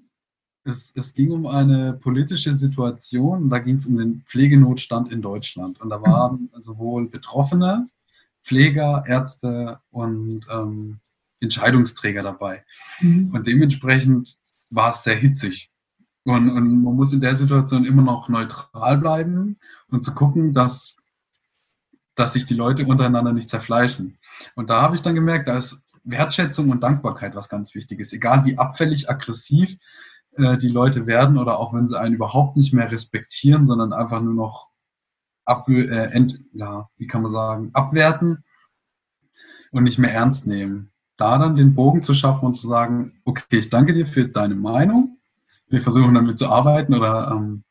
Es, 0.65 0.93
es, 0.95 1.13
ging 1.13 1.31
um 1.31 1.47
eine 1.47 1.95
politische 1.95 2.55
Situation, 2.55 3.51
da 3.51 3.59
ging 3.59 3.77
es 3.77 3.87
um 3.87 3.99
den 3.99 4.23
Pflegenotstand 4.27 5.13
in 5.13 5.21
Deutschland. 5.21 5.81
Und 5.81 5.91
da 5.91 6.01
waren 6.01 6.49
sowohl 6.59 7.09
Betroffene, 7.09 7.85
Pfleger, 8.43 9.05
Ärzte 9.07 9.81
und 9.91 10.47
ähm, 10.51 11.01
Entscheidungsträger 11.41 12.23
dabei. 12.23 12.65
Mhm. 13.01 13.31
Und 13.35 13.47
dementsprechend 13.47 14.39
war 14.71 14.93
es 14.93 15.03
sehr 15.05 15.17
hitzig. 15.17 15.71
Und, 16.25 16.51
und 16.51 16.83
man 16.83 16.97
muss 16.97 17.13
in 17.13 17.21
der 17.21 17.37
Situation 17.37 17.85
immer 17.85 18.03
noch 18.03 18.29
neutral 18.29 18.99
bleiben 18.99 19.59
und 19.91 20.03
zu 20.03 20.15
gucken, 20.15 20.55
dass, 20.55 20.97
dass 22.15 22.33
sich 22.33 22.47
die 22.47 22.55
Leute 22.55 22.87
untereinander 22.87 23.33
nicht 23.33 23.51
zerfleischen. 23.51 24.19
Und 24.55 24.71
da 24.71 24.83
habe 24.83 24.95
ich 24.95 25.03
dann 25.03 25.15
gemerkt, 25.15 25.49
da 25.49 25.57
ist 25.57 25.83
Wertschätzung 26.05 26.71
und 26.71 26.83
Dankbarkeit 26.83 27.35
was 27.35 27.49
ganz 27.49 27.75
Wichtiges. 27.75 28.13
Egal 28.13 28.45
wie 28.45 28.59
abfällig, 28.59 29.11
aggressiv 29.11 29.79
äh, 30.37 30.59
die 30.59 30.69
Leute 30.69 31.07
werden 31.07 31.39
oder 31.39 31.59
auch 31.59 31.75
wenn 31.75 31.89
sie 31.89 31.99
einen 31.99 32.15
überhaupt 32.15 32.57
nicht 32.57 32.73
mehr 32.73 32.91
respektieren, 32.91 33.67
sondern 33.67 33.93
einfach 33.93 34.21
nur 34.21 34.35
noch 34.35 34.71
ab, 35.45 35.69
äh, 35.69 36.11
ent, 36.13 36.41
ja, 36.53 36.89
wie 36.97 37.07
kann 37.07 37.23
man 37.23 37.31
sagen, 37.31 37.71
abwerten 37.73 38.45
und 39.73 39.85
nicht 39.85 39.99
mehr 39.99 40.13
ernst 40.13 40.47
nehmen. 40.47 40.93
Da 41.17 41.39
dann 41.39 41.57
den 41.57 41.75
Bogen 41.75 42.03
zu 42.03 42.15
schaffen 42.15 42.47
und 42.47 42.55
zu 42.55 42.69
sagen, 42.69 43.21
okay, 43.25 43.59
ich 43.59 43.71
danke 43.71 43.93
dir 43.93 44.07
für 44.07 44.29
deine 44.29 44.57
Meinung. 44.57 45.19
Wir 45.69 45.81
versuchen 45.81 46.15
damit 46.15 46.39
zu 46.39 46.49
arbeiten 46.49 46.95
oder 46.95 47.31
ähm, 47.31 47.65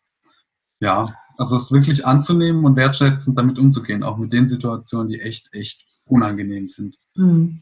ja, 0.80 1.16
also 1.38 1.56
es 1.56 1.72
wirklich 1.72 2.06
anzunehmen 2.06 2.66
und 2.66 2.76
wertschätzend 2.76 3.38
damit 3.38 3.58
umzugehen, 3.60 4.04
auch 4.04 4.18
mit 4.18 4.34
den 4.34 4.48
Situationen, 4.48 5.10
die 5.10 5.20
echt, 5.20 5.54
echt 5.54 5.86
unangenehm 6.06 6.68
sind. 6.68 6.96
Mhm. 7.16 7.62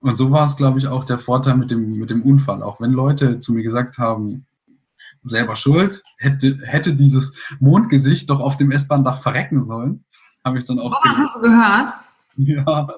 Und 0.00 0.16
so 0.16 0.30
war 0.30 0.44
es, 0.46 0.56
glaube 0.56 0.78
ich, 0.78 0.88
auch 0.88 1.04
der 1.04 1.18
Vorteil 1.18 1.56
mit 1.56 1.70
dem, 1.70 1.98
mit 1.98 2.10
dem 2.10 2.22
Unfall. 2.22 2.62
Auch 2.62 2.80
wenn 2.80 2.92
Leute 2.92 3.40
zu 3.40 3.52
mir 3.52 3.62
gesagt 3.62 3.98
haben, 3.98 4.46
selber 5.24 5.56
schuld, 5.56 6.02
hätte, 6.16 6.58
hätte 6.62 6.94
dieses 6.94 7.34
Mondgesicht 7.58 8.30
doch 8.30 8.40
auf 8.40 8.56
dem 8.56 8.70
S-Bahn-Dach 8.70 9.20
verrecken 9.20 9.62
sollen, 9.62 10.04
habe 10.44 10.58
ich 10.58 10.64
dann 10.64 10.78
auch. 10.78 10.92
Oh, 10.92 11.08
was 11.08 11.18
hast 11.18 11.36
du 11.36 11.42
gehört? 11.42 11.90
Ja, 12.36 12.88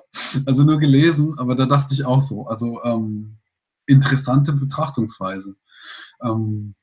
also 0.47 0.63
nur 0.63 0.79
gelesen, 0.79 1.37
aber 1.39 1.57
da 1.57 1.67
dachte 1.67 1.95
ich 1.95 2.05
auch 2.05 2.23
so. 2.23 2.47
Also 2.47 2.83
ähm, 2.85 3.39
interessante 3.87 4.53
Betrachtungsweise. 4.53 5.57
Ähm, 6.23 6.75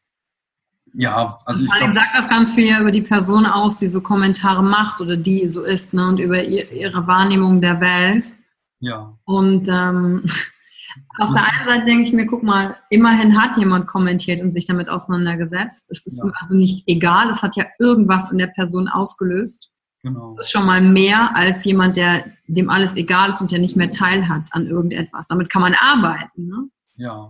ja, 0.93 1.39
also 1.45 1.65
Vor 1.65 1.75
allem 1.75 1.93
sagt 1.93 2.15
das 2.15 2.29
ganz 2.29 2.53
viel 2.53 2.75
über 2.79 2.91
die 2.91 3.01
Person 3.01 3.45
aus, 3.45 3.77
die 3.77 3.87
so 3.87 4.01
Kommentare 4.01 4.63
macht 4.63 5.01
oder 5.01 5.17
die 5.17 5.47
so 5.47 5.63
ist, 5.63 5.93
ne, 5.93 6.07
und 6.07 6.19
über 6.19 6.43
ihr, 6.43 6.71
ihre 6.71 7.05
Wahrnehmung 7.07 7.61
der 7.61 7.79
Welt. 7.81 8.35
Ja. 8.79 9.17
Und 9.25 9.67
ähm, 9.67 10.23
auf 11.19 11.31
der 11.33 11.43
einen 11.43 11.67
Seite 11.67 11.85
denke 11.85 12.03
ich 12.03 12.13
mir, 12.13 12.25
guck 12.25 12.43
mal, 12.43 12.77
immerhin 12.89 13.39
hat 13.39 13.57
jemand 13.57 13.87
kommentiert 13.87 14.41
und 14.41 14.51
sich 14.51 14.65
damit 14.65 14.89
auseinandergesetzt. 14.89 15.91
Es 15.91 16.05
ist 16.05 16.17
ja. 16.17 16.31
also 16.35 16.55
nicht 16.55 16.87
egal, 16.87 17.29
es 17.29 17.41
hat 17.43 17.55
ja 17.55 17.65
irgendwas 17.79 18.31
in 18.31 18.37
der 18.37 18.47
Person 18.47 18.87
ausgelöst. 18.87 19.69
Genau. 20.01 20.33
Das 20.35 20.45
ist 20.45 20.51
schon 20.51 20.65
mal 20.65 20.81
mehr 20.81 21.35
als 21.35 21.65
jemand, 21.65 21.97
der 21.97 22.25
dem 22.47 22.69
alles 22.69 22.95
egal 22.95 23.31
ist 23.31 23.41
und 23.41 23.51
der 23.51 23.59
nicht 23.59 23.75
mehr 23.75 23.91
teilhat 23.91 24.49
an 24.53 24.65
irgendetwas. 24.65 25.27
Damit 25.27 25.49
kann 25.49 25.61
man 25.61 25.75
arbeiten. 25.75 26.47
Ne? 26.47 26.69
Ja. 26.95 27.29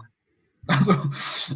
Also 0.70 0.94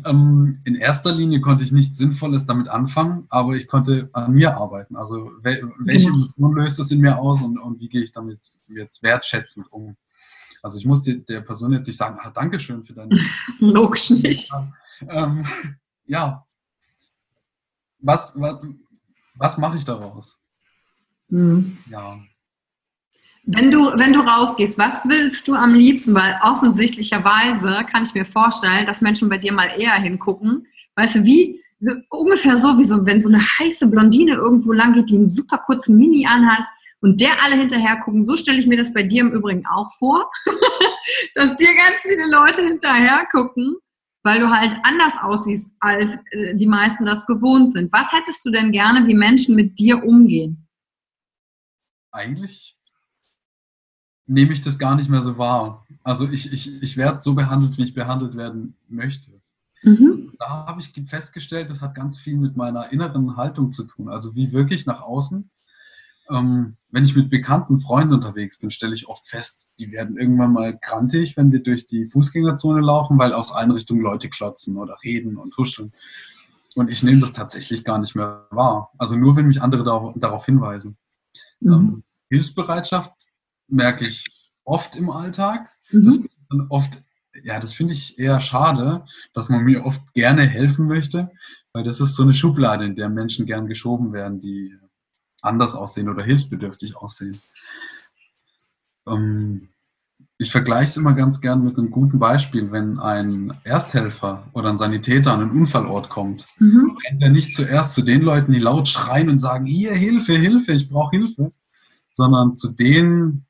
ähm, 0.06 0.60
in 0.64 0.76
erster 0.76 1.14
Linie 1.14 1.40
konnte 1.40 1.64
ich 1.64 1.72
nichts 1.72 2.00
Sinnvolles 2.00 2.48
damit 2.48 2.68
anfangen, 2.68 3.28
aber 3.30 3.56
ich 3.56 3.68
konnte 3.68 4.10
an 4.14 4.34
mir 4.34 4.58
arbeiten. 4.58 4.96
Also 4.96 5.32
wel 5.42 5.72
welche 5.80 6.08
genau. 6.08 6.18
Emotion 6.18 6.56
löst 6.56 6.80
es 6.80 6.90
in 6.90 7.00
mir 7.00 7.20
aus 7.20 7.42
und, 7.44 7.60
und 7.60 7.80
wie 7.80 7.90
gehe 7.90 8.04
ich 8.04 8.12
damit 8.12 8.40
jetzt 8.70 9.04
wertschätzend 9.04 9.72
um? 9.72 9.96
Also 10.64 10.80
ich 10.80 10.86
muss 10.86 11.04
der 11.04 11.42
Person 11.42 11.74
jetzt 11.74 11.88
nicht 11.88 11.98
sagen, 11.98 12.18
ah, 12.22 12.32
Dankeschön 12.32 12.84
für 12.84 12.94
deine... 12.94 13.20
Logisch 13.60 14.10
nicht. 14.10 14.50
Ähm, 15.08 15.46
ja. 16.06 16.44
Was, 18.00 18.34
was, 18.36 18.66
was 19.36 19.58
mache 19.58 19.78
ich 19.78 19.86
daraus? 19.86 20.40
Mhm. 21.28 21.78
Ja. 21.88 22.20
Wenn 23.46 23.72
du, 23.72 23.80
wenn 23.98 24.14
du 24.14 24.22
rausgehst, 24.22 24.78
was 24.78 25.04
willst 25.06 25.48
du 25.48 25.54
am 25.54 25.74
liebsten? 25.74 26.16
Weil 26.16 26.40
offensichtlicherweise 26.44 27.86
kann 27.92 28.04
ich 28.04 28.14
mir 28.14 28.26
vorstellen, 28.26 28.86
dass 28.86 29.02
Menschen 29.02 29.28
bei 29.28 29.38
dir 29.38 29.52
mal 29.52 29.70
eher 29.78 29.94
hingucken. 29.94 30.66
Weißt 30.96 31.16
du, 31.16 31.24
wie 31.26 31.62
ungefähr 32.10 32.58
so, 32.58 32.78
wie 32.78 32.86
so, 32.86 33.06
wenn 33.06 33.22
so 33.22 33.28
eine 33.28 33.42
heiße 33.42 33.88
Blondine 33.88 34.36
irgendwo 34.36 34.72
lang 34.72 34.94
geht, 34.94 35.10
die 35.10 35.18
einen 35.18 35.30
super 35.30 35.58
kurzen 35.58 35.98
Mini 35.98 36.26
anhat 36.26 36.66
und 37.02 37.20
der 37.20 37.44
alle 37.44 37.56
hinterher 37.56 38.00
gucken. 38.00 38.24
So 38.24 38.38
stelle 38.38 38.60
ich 38.60 38.68
mir 38.68 38.78
das 38.78 38.94
bei 38.94 39.04
dir 39.04 39.22
im 39.22 39.34
Übrigen 39.34 39.66
auch 39.68 39.92
vor, 40.00 40.32
dass 41.36 41.58
dir 41.58 41.76
ganz 41.76 42.02
viele 42.02 42.30
Leute 42.32 42.66
hinterher 42.66 43.28
gucken, 43.30 43.76
weil 44.24 44.40
du 44.40 44.50
halt 44.50 44.72
anders 44.84 45.14
aussiehst, 45.22 45.70
als 45.82 46.18
äh, 46.32 46.56
die 46.56 46.68
meisten 46.68 47.06
das 47.06 47.26
gewohnt 47.26 47.74
sind. 47.74 47.92
Was 47.92 48.10
hättest 48.14 48.46
du 48.46 48.52
denn 48.52 48.72
gerne, 48.72 49.06
wie 49.06 49.16
Menschen 49.16 49.56
mit 49.58 49.78
dir 49.78 50.02
umgehen? 50.02 50.66
Eigentlich 52.12 52.78
nehme 54.26 54.54
ich 54.54 54.62
das 54.62 54.80
gar 54.80 54.96
nicht 54.96 55.10
mehr 55.10 55.22
so 55.22 55.38
wahr. 55.38 55.86
Also 56.04 56.30
ich, 56.30 56.52
ich, 56.52 56.82
ich 56.82 56.98
werde 56.98 57.22
so 57.22 57.34
behandelt, 57.34 57.78
wie 57.78 57.84
ich 57.84 57.94
behandelt 57.94 58.36
werden 58.36 58.76
möchte. 58.88 59.32
Mhm. 59.84 60.34
Da 60.40 60.66
habe 60.66 60.82
ich 60.82 60.94
festgestellt, 61.08 61.70
das 61.70 61.82
hat 61.82 61.96
ganz 61.96 62.18
viel 62.18 62.38
mit 62.38 62.56
meiner 62.56 62.92
inneren 62.92 63.36
Haltung 63.36 63.74
zu 63.74 63.84
tun. 63.84 64.10
Also 64.10 64.34
wie 64.36 64.54
wirklich 64.54 64.86
nach 64.86 65.02
außen. 65.02 65.50
Ähm, 66.30 66.78
wenn 66.90 67.04
ich 67.04 67.16
mit 67.18 67.30
bekannten 67.30 67.80
Freunden 67.80 68.14
unterwegs 68.14 68.58
bin, 68.58 68.72
stelle 68.72 68.96
ich 68.96 69.10
oft 69.10 69.28
fest, 69.28 69.70
die 69.78 69.92
werden 69.92 70.18
irgendwann 70.18 70.54
mal 70.54 70.78
grantig, 70.82 71.36
wenn 71.36 71.52
wir 71.52 71.62
durch 71.62 71.86
die 71.86 72.06
Fußgängerzone 72.06 72.80
laufen, 72.80 73.20
weil 73.20 73.34
aus 73.34 73.52
allen 73.52 73.72
Richtungen 73.72 74.02
Leute 74.02 74.30
klotzen 74.30 74.78
oder 74.78 74.98
reden 75.04 75.36
und 75.36 75.58
huscheln. 75.58 75.92
Und 76.76 76.90
ich 76.90 77.04
nehme 77.04 77.20
das 77.20 77.34
tatsächlich 77.34 77.84
gar 77.84 77.98
nicht 77.98 78.16
mehr 78.16 78.48
wahr. 78.52 78.92
Also 78.98 79.18
nur, 79.18 79.36
wenn 79.36 79.48
mich 79.48 79.62
andere 79.62 79.84
darauf, 79.84 80.14
darauf 80.16 80.46
hinweisen. 80.46 80.98
Mhm. 81.60 81.74
Ähm, 81.74 82.04
Hilfsbereitschaft 82.30 83.12
merke 83.74 84.08
ich 84.08 84.52
oft 84.64 84.96
im 84.96 85.10
Alltag. 85.10 85.70
Mhm. 85.92 86.30
Das 86.50 86.60
oft, 86.70 87.04
ja, 87.44 87.60
das 87.60 87.74
finde 87.74 87.94
ich 87.94 88.20
eher 88.20 88.40
schade, 88.40 89.06
dass 89.34 89.50
man 89.50 89.64
mir 89.64 89.86
oft 89.86 90.02
gerne 90.14 90.44
helfen 90.44 90.88
möchte, 90.88 91.32
weil 91.74 91.84
das 91.84 92.00
ist 92.00 92.16
so 92.16 92.24
eine 92.24 92.34
Schublade, 92.34 92.86
in 92.86 92.96
der 92.96 93.10
Menschen 93.10 93.46
gern 93.46 93.68
geschoben 93.68 94.14
werden, 94.14 94.40
die 94.40 94.78
anders 95.42 95.76
aussehen 95.76 96.10
oder 96.10 96.24
hilfsbedürftig 96.24 96.96
aussehen. 96.96 97.38
Ähm, 99.08 99.70
ich 100.38 100.52
vergleiche 100.52 100.92
es 100.92 100.98
immer 100.98 101.14
ganz 101.14 101.42
gern 101.42 101.64
mit 101.64 101.78
einem 101.78 101.92
guten 101.92 102.20
Beispiel, 102.20 102.72
wenn 102.72 103.00
ein 103.00 103.54
Ersthelfer 103.64 104.48
oder 104.54 104.70
ein 104.70 104.78
Sanitäter 104.78 105.34
an 105.34 105.42
einen 105.42 105.52
Unfallort 105.52 106.10
kommt, 106.10 106.46
mhm. 106.60 106.98
rennt 107.06 107.22
er 107.22 107.30
nicht 107.30 107.56
zuerst 107.56 107.94
zu 107.94 108.02
den 108.02 108.22
Leuten, 108.22 108.52
die 108.52 108.60
laut 108.60 108.88
schreien 108.88 109.30
und 109.30 109.40
sagen, 109.40 109.66
hier, 109.66 109.94
Hilfe, 109.94 110.34
Hilfe, 110.34 110.74
ich 110.74 110.90
brauche 110.90 111.18
Hilfe, 111.18 111.52
sondern 112.14 112.58
zu 112.58 112.72
denen, 112.72 113.46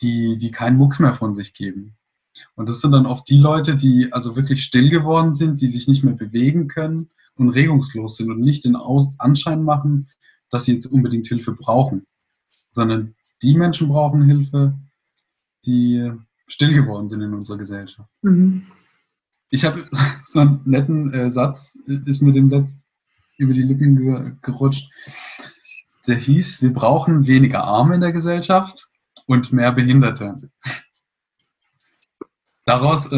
die, 0.00 0.36
die 0.38 0.50
keinen 0.50 0.76
Mucks 0.76 0.98
mehr 0.98 1.14
von 1.14 1.34
sich 1.34 1.54
geben. 1.54 1.96
Und 2.54 2.68
das 2.68 2.80
sind 2.80 2.92
dann 2.92 3.06
oft 3.06 3.28
die 3.28 3.38
Leute, 3.38 3.76
die 3.76 4.12
also 4.12 4.36
wirklich 4.36 4.62
still 4.62 4.90
geworden 4.90 5.34
sind, 5.34 5.60
die 5.60 5.68
sich 5.68 5.88
nicht 5.88 6.04
mehr 6.04 6.14
bewegen 6.14 6.68
können 6.68 7.10
und 7.36 7.50
regungslos 7.50 8.16
sind 8.16 8.30
und 8.30 8.40
nicht 8.40 8.64
den 8.64 8.76
Anschein 8.76 9.62
machen, 9.62 10.08
dass 10.50 10.64
sie 10.64 10.74
jetzt 10.74 10.86
unbedingt 10.86 11.26
Hilfe 11.26 11.52
brauchen, 11.52 12.06
sondern 12.70 13.14
die 13.42 13.54
Menschen 13.54 13.88
brauchen 13.88 14.22
Hilfe, 14.22 14.78
die 15.64 16.12
still 16.46 16.72
geworden 16.72 17.10
sind 17.10 17.22
in 17.22 17.34
unserer 17.34 17.58
Gesellschaft. 17.58 18.08
Mhm. 18.22 18.66
Ich 19.50 19.64
habe 19.64 19.84
so 20.24 20.40
einen 20.40 20.60
netten 20.64 21.12
äh, 21.12 21.30
Satz, 21.30 21.78
ist 21.86 22.22
mir 22.22 22.32
dem 22.32 22.50
letzt 22.50 22.86
über 23.38 23.52
die 23.52 23.62
Lippen 23.62 23.96
ge 23.96 24.32
gerutscht. 24.42 24.90
Der 26.06 26.16
hieß, 26.16 26.62
wir 26.62 26.72
brauchen 26.72 27.26
weniger 27.26 27.64
Arme 27.64 27.96
in 27.96 28.00
der 28.00 28.12
Gesellschaft 28.12 28.88
und 29.26 29.52
mehr 29.52 29.72
Behinderte. 29.72 30.36
Daraus, 32.64 33.10
äh, 33.12 33.16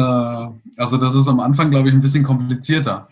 also 0.77 0.97
das 0.97 1.15
ist 1.15 1.27
am 1.27 1.39
Anfang, 1.39 1.71
glaube 1.71 1.89
ich, 1.89 1.95
ein 1.95 2.01
bisschen 2.01 2.23
komplizierter. 2.23 3.07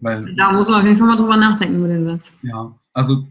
Weil, 0.00 0.34
da 0.34 0.52
muss 0.52 0.68
man 0.68 0.80
auf 0.80 0.86
jeden 0.86 0.98
Fall 0.98 1.06
mal 1.06 1.16
drüber 1.16 1.36
nachdenken 1.36 1.76
über 1.76 1.88
den 1.88 2.04
Satz. 2.04 2.32
Ja, 2.42 2.74
also 2.92 3.26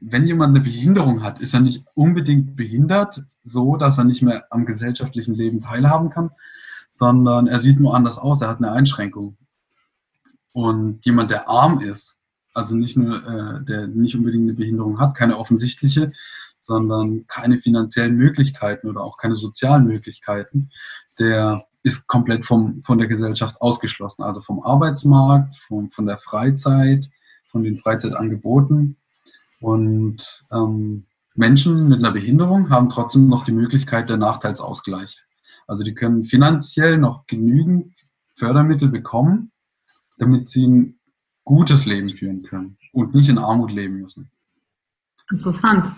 wenn 0.00 0.26
jemand 0.26 0.54
eine 0.56 0.64
Behinderung 0.64 1.22
hat, 1.22 1.40
ist 1.40 1.54
er 1.54 1.60
nicht 1.60 1.84
unbedingt 1.94 2.56
behindert, 2.56 3.22
so 3.44 3.76
dass 3.76 3.98
er 3.98 4.04
nicht 4.04 4.22
mehr 4.22 4.44
am 4.50 4.66
gesellschaftlichen 4.66 5.34
Leben 5.34 5.62
teilhaben 5.62 6.10
kann, 6.10 6.30
sondern 6.90 7.46
er 7.46 7.58
sieht 7.58 7.78
nur 7.80 7.94
anders 7.94 8.18
aus, 8.18 8.40
er 8.40 8.48
hat 8.48 8.58
eine 8.58 8.72
Einschränkung. 8.72 9.36
Und 10.52 11.04
jemand, 11.04 11.30
der 11.30 11.48
arm 11.48 11.80
ist, 11.80 12.18
also 12.54 12.74
nicht 12.76 12.96
nur, 12.96 13.16
äh, 13.16 13.64
der 13.64 13.86
nicht 13.86 14.14
unbedingt 14.14 14.44
eine 14.48 14.54
Behinderung 14.54 15.00
hat, 15.00 15.14
keine 15.14 15.36
offensichtliche, 15.36 16.12
sondern 16.64 17.26
keine 17.26 17.58
finanziellen 17.58 18.16
Möglichkeiten 18.16 18.88
oder 18.88 19.02
auch 19.02 19.18
keine 19.18 19.36
sozialen 19.36 19.86
Möglichkeiten, 19.86 20.70
der 21.18 21.62
ist 21.82 22.06
komplett 22.06 22.46
vom, 22.46 22.82
von 22.82 22.96
der 22.96 23.06
Gesellschaft 23.06 23.60
ausgeschlossen. 23.60 24.22
Also 24.22 24.40
vom 24.40 24.62
Arbeitsmarkt, 24.62 25.54
vom, 25.56 25.90
von 25.90 26.06
der 26.06 26.16
Freizeit, 26.16 27.10
von 27.48 27.64
den 27.64 27.78
Freizeitangeboten. 27.78 28.96
Und 29.60 30.44
ähm, 30.50 31.04
Menschen 31.34 31.88
mit 31.88 31.98
einer 31.98 32.12
Behinderung 32.12 32.70
haben 32.70 32.88
trotzdem 32.88 33.28
noch 33.28 33.44
die 33.44 33.52
Möglichkeit 33.52 34.08
der 34.08 34.16
Nachteilsausgleich. 34.16 35.22
Also 35.66 35.84
die 35.84 35.94
können 35.94 36.24
finanziell 36.24 36.96
noch 36.96 37.26
genügend 37.26 37.92
Fördermittel 38.36 38.88
bekommen, 38.88 39.52
damit 40.16 40.46
sie 40.46 40.66
ein 40.66 40.98
gutes 41.44 41.84
Leben 41.84 42.08
führen 42.08 42.42
können 42.42 42.78
und 42.94 43.14
nicht 43.14 43.28
in 43.28 43.38
Armut 43.38 43.70
leben 43.70 44.00
müssen. 44.00 44.30
Interessant. 45.30 45.92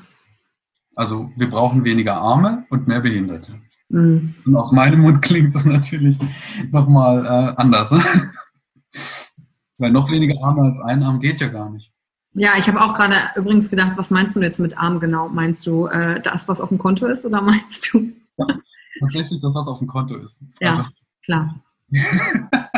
Also 0.97 1.31
wir 1.37 1.51
brauchen 1.51 1.85
weniger 1.85 2.17
Arme 2.17 2.65
und 2.71 2.89
mehr 2.89 3.01
Behinderte. 3.01 3.61
Mhm. 3.91 4.35
Und 4.45 4.57
aus 4.57 4.73
meinem 4.73 5.01
Mund 5.01 5.23
klingt 5.23 5.55
das 5.55 5.65
natürlich 5.67 6.19
nochmal 6.73 7.25
äh, 7.25 7.55
anders. 7.57 7.91
Weil 9.79 9.93
noch 9.93 10.11
weniger 10.11 10.43
Arme 10.43 10.63
als 10.63 10.81
ein 10.81 11.03
Arm 11.03 11.21
geht 11.21 11.41
ja 11.41 11.49
gar 11.49 11.69
nicht. 11.69 11.93
Ja, 12.33 12.53
ich 12.59 12.67
habe 12.67 12.81
auch 12.81 12.95
gerade 12.95 13.17
übrigens 13.37 13.71
gedacht, 13.71 13.93
was 13.97 14.11
meinst 14.11 14.37
du 14.37 14.41
jetzt 14.41 14.59
mit 14.59 14.77
Arm 14.79 15.01
genau? 15.01 15.29
Meinst 15.29 15.67
du 15.67 15.87
äh, 15.87 16.21
das, 16.21 16.49
was 16.49 16.61
auf 16.61 16.71
dem 16.71 16.79
Konto 16.79 17.07
ist 17.07 17.25
oder 17.25 17.41
meinst 17.43 17.93
du? 17.93 18.13
Ja, 18.39 18.47
tatsächlich 19.01 19.41
das, 19.41 19.55
was 19.55 19.69
auf 19.69 19.79
dem 19.79 19.89
Konto 19.89 20.17
ist. 20.17 20.39
Ja, 20.61 20.71
also. 20.71 20.85
klar. 21.25 21.61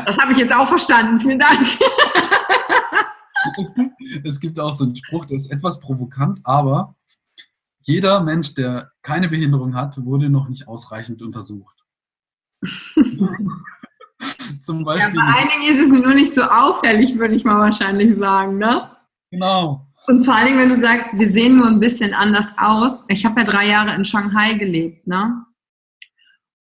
das 0.07 0.19
habe 0.19 0.33
ich 0.33 0.39
jetzt 0.39 0.55
auch 0.55 0.69
verstanden. 0.69 1.21
Vielen 1.21 1.39
Dank. 1.39 1.61
es, 3.59 3.75
gibt, 3.75 3.93
es 4.25 4.41
gibt 4.41 4.61
auch 4.61 4.75
so 4.75 4.85
einen 4.85 4.97
Spruch, 4.97 5.25
der 5.25 5.37
ist 5.37 5.51
etwas 5.51 5.81
provokant, 5.81 6.41
aber 6.45 6.95
jeder 7.89 8.21
Mensch, 8.21 8.53
der 8.53 8.93
keine 9.03 9.29
Behinderung 9.29 9.75
hat, 9.75 9.97
wurde 10.05 10.29
noch 10.29 10.49
nicht 10.49 10.69
ausreichend 10.69 11.23
untersucht. 11.23 11.83
Zum 14.63 14.85
Beispiel. 14.85 15.15
Ja, 15.15 15.15
bei 15.15 15.23
einigen 15.23 15.75
ist 15.75 15.87
es 15.87 15.99
nur 15.99 16.13
nicht 16.13 16.35
so 16.35 16.43
auffällig, 16.43 17.19
würde 17.19 17.35
ich 17.35 17.45
mal 17.45 17.59
wahrscheinlich 17.59 18.15
sagen, 18.17 18.59
ne? 18.59 18.91
Genau. 19.31 19.87
Und 20.07 20.23
vor 20.23 20.35
allen 20.35 20.49
Dingen, 20.49 20.59
wenn 20.59 20.69
du 20.69 20.77
sagst, 20.77 21.09
wir 21.15 21.31
sehen 21.33 21.57
nur 21.57 21.67
ein 21.67 21.81
bisschen 21.81 22.13
anders 22.13 22.53
aus. 22.59 23.05
Ich 23.09 23.25
habe 23.25 23.41
ja 23.41 23.45
drei 23.45 23.69
Jahre 23.69 23.95
in 23.95 24.05
Shanghai 24.05 24.53
gelebt, 24.55 25.07
ne? 25.07 25.47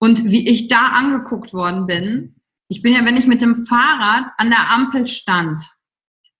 Und 0.00 0.24
wie 0.24 0.48
ich 0.48 0.68
da 0.68 0.92
angeguckt 0.94 1.52
worden 1.52 1.86
bin, 1.86 2.40
ich 2.68 2.80
bin 2.80 2.94
ja, 2.94 3.04
wenn 3.04 3.18
ich 3.18 3.26
mit 3.26 3.42
dem 3.42 3.66
Fahrrad 3.66 4.30
an 4.38 4.48
der 4.48 4.70
Ampel 4.70 5.06
stand, 5.06 5.60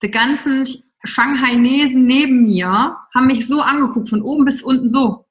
die 0.02 0.10
ganzen 0.10 0.66
Shanghainesen 1.04 2.04
neben 2.04 2.44
mir 2.44 2.96
haben 3.14 3.26
mich 3.26 3.46
so 3.46 3.60
angeguckt, 3.60 4.08
von 4.08 4.22
oben 4.22 4.44
bis 4.44 4.62
unten 4.62 4.88
so. 4.88 5.26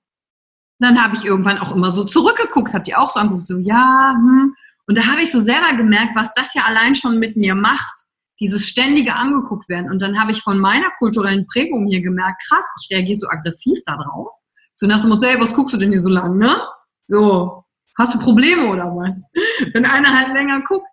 Dann 0.79 1.01
habe 1.01 1.15
ich 1.15 1.25
irgendwann 1.25 1.57
auch 1.57 1.75
immer 1.75 1.91
so 1.91 2.03
zurückgeguckt, 2.03 2.73
habe 2.73 2.83
die 2.83 2.95
auch 2.95 3.09
so 3.09 3.19
angeguckt, 3.19 3.47
so 3.47 3.57
ja, 3.57 4.13
hm. 4.15 4.55
Und 4.89 4.97
da 4.97 5.05
habe 5.05 5.21
ich 5.21 5.31
so 5.31 5.41
selber 5.41 5.73
gemerkt, 5.75 6.15
was 6.15 6.31
das 6.33 6.53
ja 6.53 6.63
allein 6.63 6.95
schon 6.95 7.19
mit 7.19 7.35
mir 7.35 7.55
macht, 7.55 8.05
dieses 8.39 8.67
ständige 8.67 9.15
angeguckt 9.15 9.67
werden. 9.67 9.91
Und 9.91 9.99
dann 10.01 10.17
habe 10.17 10.31
ich 10.31 10.41
von 10.41 10.59
meiner 10.59 10.89
kulturellen 10.99 11.45
Prägung 11.45 11.87
hier 11.87 12.01
gemerkt, 12.01 12.41
krass, 12.47 12.65
ich 12.81 12.95
reagiere 12.95 13.19
so 13.19 13.27
aggressiv 13.27 13.79
da 13.85 13.97
drauf. 13.97 14.33
So 14.75 14.87
nach 14.87 15.01
dem 15.01 15.09
Motto, 15.09 15.27
hey, 15.27 15.41
was 15.41 15.53
guckst 15.53 15.73
du 15.73 15.77
denn 15.79 15.91
hier 15.91 16.01
so 16.01 16.09
lang, 16.09 16.37
ne? 16.37 16.61
So, 17.05 17.65
hast 17.97 18.13
du 18.13 18.19
Probleme 18.19 18.67
oder 18.67 18.85
was? 18.95 19.17
Wenn 19.73 19.85
einer 19.85 20.15
halt 20.15 20.33
länger 20.33 20.61
guckt 20.61 20.87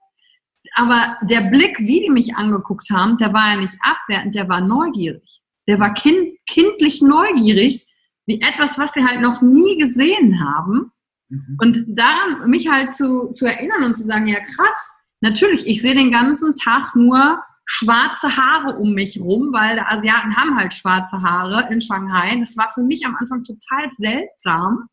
aber 0.74 1.18
der 1.22 1.42
Blick, 1.42 1.78
wie 1.78 2.00
die 2.00 2.10
mich 2.10 2.34
angeguckt 2.36 2.88
haben, 2.90 3.18
der 3.18 3.32
war 3.32 3.52
ja 3.52 3.56
nicht 3.60 3.76
abwertend, 3.80 4.34
der 4.34 4.48
war 4.48 4.60
neugierig. 4.60 5.42
Der 5.66 5.80
war 5.80 5.94
kind, 5.94 6.38
kindlich 6.46 7.02
neugierig, 7.02 7.86
wie 8.26 8.40
etwas, 8.40 8.78
was 8.78 8.92
sie 8.92 9.04
halt 9.04 9.20
noch 9.20 9.42
nie 9.42 9.78
gesehen 9.78 10.40
haben. 10.40 10.92
Mhm. 11.28 11.58
Und 11.60 11.84
daran 11.88 12.48
mich 12.50 12.68
halt 12.68 12.94
zu, 12.94 13.32
zu 13.32 13.46
erinnern 13.46 13.84
und 13.84 13.94
zu 13.94 14.04
sagen, 14.04 14.26
ja 14.26 14.40
krass, 14.40 14.94
natürlich, 15.20 15.66
ich 15.66 15.82
sehe 15.82 15.94
den 15.94 16.10
ganzen 16.10 16.54
Tag 16.54 16.94
nur 16.94 17.42
schwarze 17.66 18.36
Haare 18.36 18.76
um 18.78 18.92
mich 18.92 19.20
rum, 19.20 19.50
weil 19.52 19.78
Asiaten 19.78 20.36
haben 20.36 20.56
halt 20.56 20.74
schwarze 20.74 21.22
Haare 21.22 21.72
in 21.72 21.80
Shanghai. 21.80 22.36
Das 22.38 22.56
war 22.56 22.68
für 22.68 22.82
mich 22.82 23.06
am 23.06 23.16
Anfang 23.16 23.42
total 23.42 23.90
seltsam, 23.96 24.88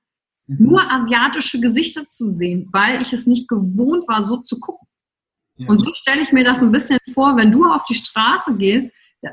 mhm. 0.47 0.57
nur 0.59 0.91
asiatische 0.91 1.59
Gesichter 1.59 2.07
zu 2.07 2.31
sehen, 2.31 2.69
weil 2.71 3.01
ich 3.01 3.11
es 3.11 3.27
nicht 3.27 3.47
gewohnt 3.49 4.07
war, 4.07 4.25
so 4.25 4.37
zu 4.37 4.59
gucken. 4.59 4.87
Und 5.67 5.79
so 5.79 5.93
stelle 5.93 6.21
ich 6.21 6.31
mir 6.31 6.43
das 6.43 6.61
ein 6.61 6.71
bisschen 6.71 6.99
vor, 7.13 7.37
wenn 7.37 7.51
du 7.51 7.65
auf 7.65 7.83
die 7.85 7.95
Straße 7.95 8.55
gehst, 8.57 8.91
äh, 9.21 9.31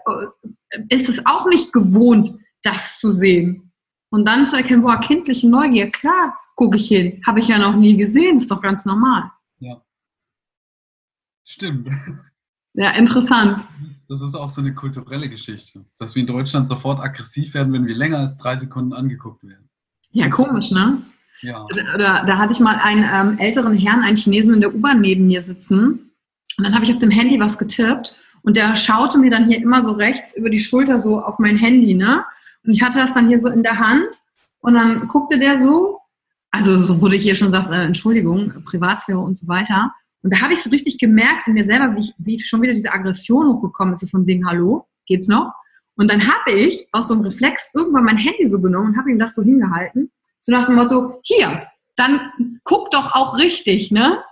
ist 0.89 1.09
es 1.09 1.25
auch 1.27 1.47
nicht 1.47 1.73
gewohnt, 1.73 2.35
das 2.63 2.99
zu 2.99 3.11
sehen. 3.11 3.73
Und 4.11 4.27
dann 4.27 4.47
zu 4.47 4.57
erkennen, 4.57 4.83
boah, 4.83 4.99
kindliche 5.01 5.49
Neugier, 5.49 5.91
klar, 5.91 6.39
gucke 6.57 6.77
ich 6.77 6.89
hin. 6.89 7.23
Habe 7.27 7.41
ich 7.41 7.49
ja 7.49 7.59
noch 7.59 7.77
nie 7.77 7.97
gesehen, 7.97 8.39
ist 8.39 8.51
doch 8.51 8.61
ganz 8.61 8.85
normal. 8.85 9.31
Ja. 9.59 9.83
Stimmt. 11.45 11.89
Ja, 12.75 12.91
interessant. 12.91 13.61
Das 14.09 14.21
ist 14.21 14.35
auch 14.35 14.51
so 14.51 14.61
eine 14.61 14.75
kulturelle 14.75 15.29
Geschichte, 15.29 15.85
dass 15.99 16.15
wir 16.15 16.21
in 16.21 16.27
Deutschland 16.27 16.69
sofort 16.69 17.01
aggressiv 17.01 17.55
werden, 17.55 17.73
wenn 17.73 17.87
wir 17.87 17.95
länger 17.95 18.19
als 18.21 18.39
drei 18.39 18.57
Sekunden 18.57 18.93
angeguckt 18.93 19.43
werden. 19.43 19.69
Ja, 20.11 20.29
komisch, 20.29 20.71
ne? 20.71 21.03
Ja. 21.41 21.67
Da, 21.97 22.25
da 22.25 22.39
hatte 22.39 22.53
ich 22.53 22.61
mal 22.61 22.77
einen 22.77 23.05
ähm, 23.05 23.39
älteren 23.39 23.75
Herrn, 23.75 24.03
einen 24.03 24.17
Chinesen 24.17 24.55
in 24.55 24.61
der 24.61 24.75
U-Bahn 24.75 25.01
neben 25.01 25.27
mir 25.27 25.43
sitzen. 25.43 26.08
Und 26.59 26.65
dann 26.65 26.75
habe 26.75 26.85
ich 26.85 26.93
auf 26.93 26.99
dem 26.99 27.11
Handy 27.11 27.41
was 27.41 27.57
getippt 27.57 28.17
und 28.43 28.57
der 28.57 28.75
schaute 28.77 29.19
mir 29.19 29.31
dann 29.31 29.47
hier 29.47 29.59
immer 29.59 29.81
so 29.81 29.93
rechts 29.93 30.37
über 30.37 30.51
die 30.51 30.59
Schulter 30.59 30.99
so 30.99 31.21
auf 31.21 31.39
mein 31.39 31.57
Handy, 31.57 31.95
ne? 31.95 32.25
Und 32.65 32.73
ich 32.73 32.83
hatte 32.83 32.99
das 32.99 33.15
dann 33.15 33.29
hier 33.29 33.41
so 33.41 33.49
in 33.49 33.63
der 33.63 33.79
Hand 33.79 34.09
und 34.61 34.75
dann 34.75 35.07
guckte 35.09 35.39
der 35.39 35.57
so, 35.57 36.01
also 36.51 36.77
so 36.77 37.01
wurde 37.01 37.17
ich 37.17 37.23
hier 37.23 37.37
schon 37.37 37.53
sagst, 37.53 37.71
äh, 37.71 37.85
Entschuldigung, 37.85 38.65
Privatsphäre 38.65 39.19
und 39.19 39.37
so 39.37 39.47
weiter. 39.47 39.93
Und 40.23 40.33
da 40.33 40.41
habe 40.41 40.53
ich 40.53 40.63
so 40.63 40.71
richtig 40.71 40.99
gemerkt 40.99 41.47
in 41.47 41.55
mir 41.55 41.65
selber, 41.65 41.95
wie, 41.95 42.01
ich, 42.01 42.15
wie 42.19 42.41
schon 42.41 42.61
wieder 42.61 42.73
diese 42.73 42.93
Aggression 42.93 43.47
hochgekommen 43.47 43.95
ist, 43.95 44.01
so 44.01 44.07
von 44.09 44.27
wegen, 44.27 44.47
hallo, 44.47 44.87
geht's 45.07 45.29
noch? 45.29 45.53
Und 45.97 46.11
dann 46.11 46.27
habe 46.27 46.53
ich 46.53 46.89
aus 46.93 47.09
so 47.09 47.15
einem 47.15 47.23
Reflex 47.23 47.71
irgendwann 47.75 48.05
mein 48.05 48.19
Handy 48.19 48.47
so 48.47 48.61
genommen 48.61 48.89
und 48.89 48.97
habe 48.99 49.11
ihm 49.11 49.19
das 49.19 49.35
so 49.35 49.43
hingehalten, 49.43 50.11
so 50.41 50.53
nach 50.53 50.67
dem 50.67 50.77
Motto, 50.77 51.21
hier, 51.23 51.67
dann 51.97 52.33
guck 52.65 52.91
doch 52.91 53.15
auch 53.15 53.39
richtig, 53.39 53.91
ne? 53.91 54.23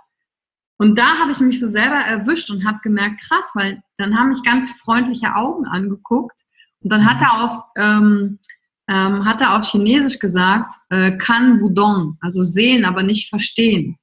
Und 0.77 0.97
da 0.97 1.17
habe 1.19 1.31
ich 1.31 1.39
mich 1.39 1.59
so 1.59 1.67
selber 1.67 1.95
erwischt 1.95 2.51
und 2.51 2.65
habe 2.65 2.79
gemerkt, 2.83 3.21
krass, 3.21 3.51
weil 3.55 3.81
dann 3.97 4.17
haben 4.17 4.29
mich 4.29 4.43
ganz 4.43 4.71
freundliche 4.79 5.35
Augen 5.35 5.65
angeguckt 5.65 6.39
und 6.81 6.91
dann 6.91 7.05
hat 7.05 7.21
er 7.21 7.43
auf, 7.43 7.63
ähm, 7.77 8.39
ähm, 8.87 9.25
hat 9.25 9.41
er 9.41 9.55
auf 9.55 9.65
Chinesisch 9.65 10.19
gesagt, 10.19 10.73
äh, 10.89 11.17
kan 11.17 11.59
budong, 11.59 12.17
also 12.21 12.43
sehen, 12.43 12.85
aber 12.85 13.03
nicht 13.03 13.29
verstehen. 13.29 13.97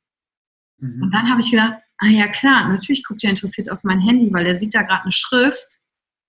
Mhm. 0.78 1.02
Und 1.04 1.14
dann 1.14 1.30
habe 1.30 1.40
ich 1.40 1.50
gedacht, 1.50 1.78
ah 1.98 2.08
ja 2.08 2.26
klar, 2.26 2.68
natürlich 2.68 3.04
guckt 3.04 3.22
er 3.24 3.30
interessiert 3.30 3.70
auf 3.70 3.84
mein 3.84 4.00
Handy, 4.00 4.32
weil 4.32 4.46
er 4.46 4.56
sieht 4.56 4.74
da 4.74 4.82
gerade 4.82 5.04
eine 5.04 5.12
Schrift, 5.12 5.78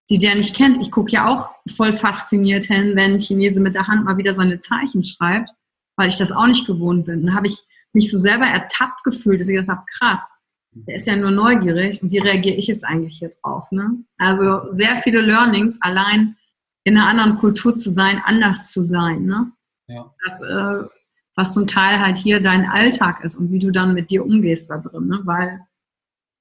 die 0.10 0.20
der 0.20 0.36
nicht 0.36 0.56
kennt. 0.56 0.80
Ich 0.80 0.92
gucke 0.92 1.12
ja 1.12 1.28
auch 1.28 1.52
voll 1.76 1.92
fasziniert 1.92 2.66
hin, 2.66 2.96
wenn 2.96 3.14
ein 3.14 3.20
Chinese 3.20 3.60
mit 3.60 3.74
der 3.74 3.88
Hand 3.88 4.06
mal 4.06 4.18
wieder 4.18 4.36
seine 4.36 4.60
Zeichen 4.60 5.04
schreibt, 5.04 5.50
weil 5.98 6.10
ich 6.10 6.18
das 6.18 6.32
auch 6.32 6.46
nicht 6.46 6.68
gewohnt 6.68 7.06
bin. 7.06 7.26
Dann 7.26 7.36
habe 7.36 7.48
ich 7.48 7.66
mich 7.96 8.12
so 8.12 8.18
selber 8.18 8.46
ertappt 8.46 9.04
gefühlt, 9.04 9.40
dass 9.40 9.48
ich 9.48 9.56
gedacht 9.56 9.78
habe, 9.78 9.86
krass, 9.98 10.30
der 10.76 10.96
ist 10.96 11.08
ja 11.08 11.16
nur 11.16 11.32
neugierig 11.32 12.04
und 12.04 12.12
wie 12.12 12.20
reagiere 12.20 12.56
ich 12.56 12.68
jetzt 12.68 12.84
eigentlich 12.84 13.18
hier 13.18 13.32
drauf? 13.42 13.72
Ne? 13.72 14.04
Also 14.18 14.74
sehr 14.74 14.98
viele 14.98 15.22
Learnings, 15.22 15.82
allein 15.82 16.36
in 16.84 16.98
einer 16.98 17.08
anderen 17.08 17.38
Kultur 17.38 17.78
zu 17.78 17.90
sein, 17.90 18.22
anders 18.24 18.72
zu 18.72 18.84
sein. 18.84 19.26
Ne? 19.26 19.52
Ja. 19.88 20.14
Das, 20.24 20.42
äh, 20.42 20.88
was 21.36 21.54
zum 21.54 21.68
Teil 21.68 22.00
halt 22.00 22.18
hier 22.18 22.42
dein 22.42 22.70
Alltag 22.70 23.24
ist 23.24 23.38
und 23.38 23.52
wie 23.52 23.60
du 23.60 23.72
dann 23.72 23.94
mit 23.94 24.12
dir 24.12 24.26
umgehst 24.26 24.70
da 24.70 24.78
drin. 24.78 25.08
Ne? 25.08 25.22
Weil 25.24 25.62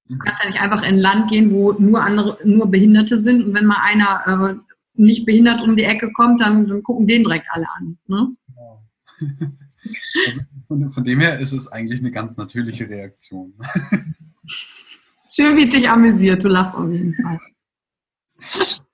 du 0.08 0.18
kannst 0.18 0.42
ja 0.42 0.48
nicht 0.48 0.60
einfach 0.60 0.82
in 0.82 0.96
ein 0.96 0.98
Land 0.98 1.30
gehen, 1.30 1.52
wo 1.52 1.72
nur 1.72 2.02
andere, 2.02 2.38
nur 2.44 2.70
Behinderte 2.70 3.18
sind 3.18 3.44
und 3.44 3.54
wenn 3.54 3.66
mal 3.66 3.82
einer 3.82 4.50
äh, 4.50 4.54
nicht 4.94 5.26
behindert 5.26 5.62
um 5.62 5.76
die 5.76 5.84
Ecke 5.84 6.12
kommt, 6.12 6.40
dann, 6.40 6.66
dann 6.66 6.82
gucken 6.82 7.06
den 7.06 7.22
direkt 7.22 7.48
alle 7.50 7.66
an. 7.76 7.98
Ne? 8.06 8.36
Ja. 8.56 9.28
Von, 10.68 10.90
von, 10.90 11.04
dem 11.04 11.20
her 11.20 11.38
ist 11.38 11.52
es 11.52 11.68
eigentlich 11.68 12.00
eine 12.00 12.10
ganz 12.10 12.36
natürliche 12.36 12.88
Reaktion. 12.88 13.54
Schön, 15.30 15.56
wie 15.56 15.68
dich 15.68 15.88
amüsiert, 15.88 16.44
du 16.44 16.48
lachst 16.48 16.76
auf 16.76 16.90
jeden 16.90 17.14
Fall. 17.14 17.38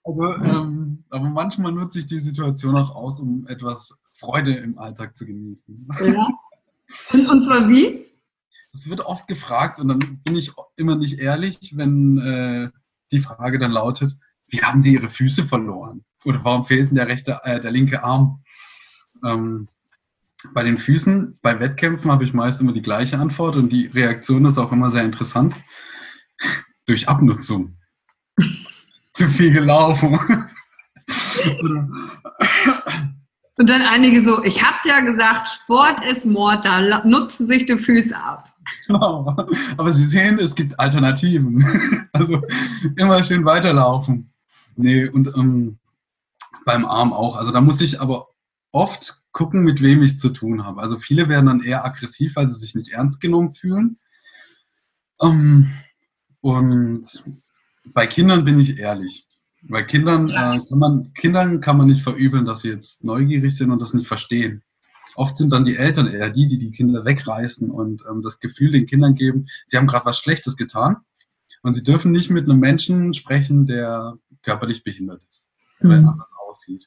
Also, 0.04 0.34
ähm, 0.36 1.04
aber 1.10 1.28
manchmal 1.28 1.72
nutze 1.72 2.00
ich 2.00 2.06
die 2.06 2.20
Situation 2.20 2.76
auch 2.76 2.94
aus, 2.94 3.20
um 3.20 3.46
etwas 3.46 3.94
Freude 4.12 4.54
im 4.54 4.78
Alltag 4.78 5.16
zu 5.16 5.26
genießen. 5.26 5.88
Ja. 6.00 6.28
Und, 7.12 7.30
und 7.30 7.42
zwar 7.42 7.68
wie? 7.68 8.06
Es 8.72 8.88
wird 8.88 9.00
oft 9.00 9.26
gefragt 9.26 9.80
und 9.80 9.88
dann 9.88 10.20
bin 10.24 10.36
ich 10.36 10.52
immer 10.76 10.96
nicht 10.96 11.18
ehrlich, 11.18 11.76
wenn 11.76 12.18
äh, 12.18 12.70
die 13.10 13.20
Frage 13.20 13.58
dann 13.58 13.72
lautet, 13.72 14.16
wie 14.48 14.62
haben 14.62 14.80
Sie 14.80 14.94
Ihre 14.94 15.08
Füße 15.08 15.44
verloren? 15.44 16.04
Oder 16.24 16.44
warum 16.44 16.64
fehlt 16.64 16.94
der 16.96 17.08
rechte, 17.08 17.40
äh, 17.44 17.60
der 17.60 17.70
linke 17.70 18.02
Arm? 18.02 18.42
Ähm, 19.24 19.66
bei 20.54 20.62
den 20.62 20.78
Füßen, 20.78 21.38
bei 21.42 21.58
Wettkämpfen 21.60 22.10
habe 22.10 22.24
ich 22.24 22.32
meist 22.32 22.60
immer 22.60 22.72
die 22.72 22.82
gleiche 22.82 23.18
Antwort 23.18 23.56
und 23.56 23.70
die 23.70 23.86
Reaktion 23.86 24.44
ist 24.44 24.58
auch 24.58 24.72
immer 24.72 24.90
sehr 24.90 25.04
interessant. 25.04 25.54
Durch 26.86 27.08
Abnutzung. 27.08 27.76
Zu 29.12 29.28
viel 29.28 29.52
gelaufen. 29.52 30.18
Und 33.56 33.68
dann 33.68 33.82
einige 33.82 34.22
so, 34.22 34.42
ich 34.44 34.64
hab's 34.64 34.84
ja 34.84 35.00
gesagt, 35.00 35.48
Sport 35.48 36.02
ist 36.04 36.24
Mord, 36.24 36.64
da 36.64 37.04
nutzen 37.04 37.46
sich 37.46 37.66
die 37.66 37.76
Füße 37.76 38.16
ab. 38.16 38.50
Genau. 38.86 39.36
Aber 39.76 39.92
Sie 39.92 40.06
sehen, 40.06 40.38
es 40.38 40.54
gibt 40.54 40.78
Alternativen. 40.78 42.08
Also 42.12 42.42
immer 42.96 43.24
schön 43.24 43.44
weiterlaufen. 43.44 44.32
Nee, 44.74 45.06
und 45.06 45.28
ähm, 45.36 45.78
beim 46.66 46.84
Arm 46.84 47.12
auch. 47.12 47.36
Also 47.36 47.52
da 47.52 47.60
muss 47.60 47.80
ich 47.80 48.00
aber 48.00 48.26
oft 48.72 49.19
gucken, 49.32 49.62
mit 49.62 49.82
wem 49.82 50.02
ich 50.02 50.18
zu 50.18 50.30
tun 50.30 50.64
habe. 50.64 50.80
Also 50.80 50.98
viele 50.98 51.28
werden 51.28 51.46
dann 51.46 51.62
eher 51.62 51.84
aggressiv, 51.84 52.36
weil 52.36 52.48
sie 52.48 52.56
sich 52.56 52.74
nicht 52.74 52.92
ernst 52.92 53.20
genommen 53.20 53.54
fühlen. 53.54 53.96
Ähm, 55.22 55.70
und 56.40 57.06
bei 57.92 58.06
Kindern 58.06 58.44
bin 58.44 58.58
ich 58.58 58.78
ehrlich. 58.78 59.26
Bei 59.62 59.82
Kindern, 59.82 60.30
äh, 60.30 60.60
kann 60.68 60.78
man, 60.78 61.12
Kindern 61.14 61.60
kann 61.60 61.76
man 61.76 61.88
nicht 61.88 62.02
verübeln, 62.02 62.46
dass 62.46 62.60
sie 62.60 62.70
jetzt 62.70 63.04
neugierig 63.04 63.56
sind 63.56 63.70
und 63.70 63.80
das 63.80 63.94
nicht 63.94 64.08
verstehen. 64.08 64.62
Oft 65.16 65.36
sind 65.36 65.50
dann 65.50 65.64
die 65.64 65.76
Eltern 65.76 66.06
eher 66.06 66.30
die, 66.30 66.48
die 66.48 66.58
die 66.58 66.70
Kinder 66.70 67.04
wegreißen 67.04 67.70
und 67.70 68.02
ähm, 68.10 68.22
das 68.22 68.40
Gefühl 68.40 68.72
den 68.72 68.86
Kindern 68.86 69.14
geben, 69.14 69.46
sie 69.66 69.76
haben 69.76 69.86
gerade 69.86 70.06
was 70.06 70.18
Schlechtes 70.18 70.56
getan 70.56 70.96
und 71.62 71.74
sie 71.74 71.82
dürfen 71.82 72.12
nicht 72.12 72.30
mit 72.30 72.48
einem 72.48 72.60
Menschen 72.60 73.12
sprechen, 73.12 73.66
der 73.66 74.14
körperlich 74.42 74.82
behindert 74.82 75.22
ist 75.28 75.50
oder 75.80 76.00
mhm. 76.00 76.08
anders 76.08 76.32
aussieht. 76.48 76.86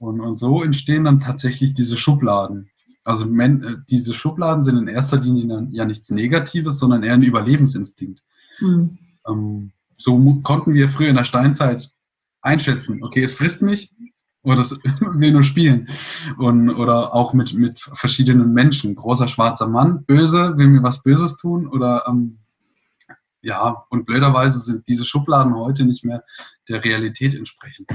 Und, 0.00 0.20
und 0.20 0.38
so 0.38 0.62
entstehen 0.62 1.04
dann 1.04 1.20
tatsächlich 1.20 1.74
diese 1.74 1.98
Schubladen. 1.98 2.70
Also 3.04 3.26
men, 3.26 3.62
äh, 3.62 3.76
diese 3.90 4.14
Schubladen 4.14 4.64
sind 4.64 4.78
in 4.78 4.88
erster 4.88 5.18
Linie 5.18 5.68
ja 5.72 5.84
nichts 5.84 6.10
Negatives, 6.10 6.78
sondern 6.78 7.02
eher 7.02 7.12
ein 7.12 7.22
Überlebensinstinkt. 7.22 8.22
Mhm. 8.60 8.98
Ähm, 9.28 9.72
so 9.92 10.40
konnten 10.42 10.72
wir 10.72 10.88
früher 10.88 11.10
in 11.10 11.16
der 11.16 11.24
Steinzeit 11.24 11.90
einschätzen, 12.40 13.02
okay, 13.02 13.22
es 13.22 13.34
frisst 13.34 13.60
mich 13.60 13.92
oder 14.42 14.62
es 14.62 14.70
will 15.00 15.32
nur 15.32 15.42
spielen. 15.42 15.88
Und, 16.38 16.70
oder 16.70 17.14
auch 17.14 17.34
mit, 17.34 17.52
mit 17.52 17.80
verschiedenen 17.80 18.54
Menschen. 18.54 18.94
Großer 18.94 19.28
schwarzer 19.28 19.68
Mann, 19.68 20.06
böse, 20.06 20.56
will 20.56 20.68
mir 20.68 20.82
was 20.82 21.02
Böses 21.02 21.36
tun 21.36 21.66
oder 21.66 22.04
ähm, 22.08 22.38
ja, 23.42 23.84
und 23.90 24.06
blöderweise 24.06 24.60
sind 24.60 24.88
diese 24.88 25.04
Schubladen 25.04 25.54
heute 25.54 25.84
nicht 25.84 26.06
mehr 26.06 26.24
der 26.70 26.82
Realität 26.82 27.34
entsprechend. 27.34 27.90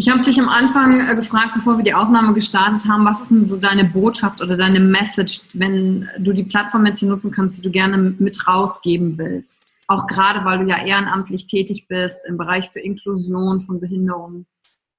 Ich 0.00 0.08
habe 0.08 0.20
dich 0.20 0.38
am 0.40 0.48
Anfang 0.48 1.00
äh, 1.00 1.16
gefragt, 1.16 1.54
bevor 1.54 1.76
wir 1.76 1.82
die 1.82 1.92
Aufnahme 1.92 2.32
gestartet 2.32 2.88
haben, 2.88 3.04
was 3.04 3.20
ist 3.20 3.32
denn 3.32 3.44
so 3.44 3.56
deine 3.56 3.84
Botschaft 3.84 4.40
oder 4.40 4.56
deine 4.56 4.78
Message, 4.78 5.40
wenn 5.54 6.08
du 6.20 6.32
die 6.32 6.44
Plattform 6.44 6.86
jetzt 6.86 7.00
hier 7.00 7.08
nutzen 7.08 7.32
kannst, 7.32 7.58
die 7.58 7.62
du 7.62 7.72
gerne 7.72 7.98
mit 7.98 8.46
rausgeben 8.46 9.18
willst? 9.18 9.76
Auch 9.88 10.06
gerade, 10.06 10.44
weil 10.44 10.60
du 10.60 10.70
ja 10.70 10.86
ehrenamtlich 10.86 11.48
tätig 11.48 11.88
bist 11.88 12.16
im 12.28 12.36
Bereich 12.36 12.68
für 12.68 12.78
Inklusion 12.78 13.60
von 13.60 13.80
Behinderungen. 13.80 14.46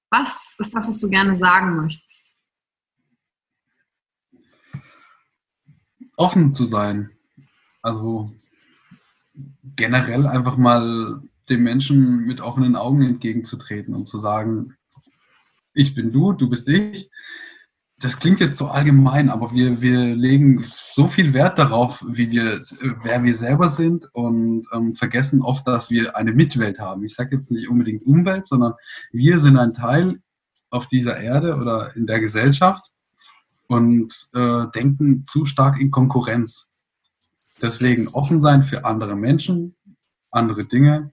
Was 0.10 0.56
ist 0.58 0.76
das, 0.76 0.90
was 0.90 1.00
du 1.00 1.08
gerne 1.08 1.38
sagen 1.38 1.78
möchtest? 1.78 2.34
Offen 6.18 6.54
zu 6.54 6.66
sein. 6.66 7.12
Also 7.82 8.30
generell 9.78 10.28
einfach 10.28 10.58
mal 10.58 11.22
dem 11.48 11.64
Menschen 11.64 12.26
mit 12.26 12.42
offenen 12.42 12.76
Augen 12.76 13.02
entgegenzutreten 13.02 13.96
und 13.96 14.06
zu 14.06 14.18
sagen, 14.18 14.76
ich 15.80 15.96
bin 15.96 16.12
du, 16.12 16.34
du 16.34 16.50
bist 16.50 16.68
ich. 16.68 17.10
Das 17.98 18.20
klingt 18.20 18.40
jetzt 18.40 18.58
so 18.58 18.68
allgemein, 18.68 19.30
aber 19.30 19.52
wir, 19.54 19.82
wir 19.82 20.16
legen 20.16 20.62
so 20.64 21.08
viel 21.08 21.34
Wert 21.34 21.58
darauf, 21.58 22.04
wie 22.08 22.32
wir, 22.32 22.62
wer 23.04 23.24
wir 23.24 23.34
selber 23.34 23.70
sind 23.70 24.08
und 24.14 24.68
ähm, 24.74 24.96
vergessen 24.96 25.42
oft, 25.42 25.68
dass 25.68 25.90
wir 25.90 26.16
eine 26.16 26.32
Mitwelt 26.32 26.80
haben. 26.80 27.04
Ich 27.04 27.16
sage 27.16 27.36
jetzt 27.36 27.52
nicht 27.52 27.68
unbedingt 27.68 28.06
Umwelt, 28.06 28.48
sondern 28.48 28.74
wir 29.12 29.40
sind 29.42 29.58
ein 29.58 29.74
Teil 29.74 30.22
auf 30.70 30.88
dieser 30.88 31.18
Erde 31.18 31.56
oder 31.56 31.96
in 31.96 32.08
der 32.08 32.22
Gesellschaft 32.22 32.90
und 33.68 34.14
äh, 34.34 34.66
denken 34.74 35.26
zu 35.28 35.46
stark 35.46 35.80
in 35.80 35.92
Konkurrenz. 35.92 36.70
Deswegen 37.62 38.08
offen 38.10 38.40
sein 38.42 38.64
für 38.64 38.86
andere 38.86 39.16
Menschen, 39.16 39.76
andere 40.32 40.66
Dinge 40.66 41.12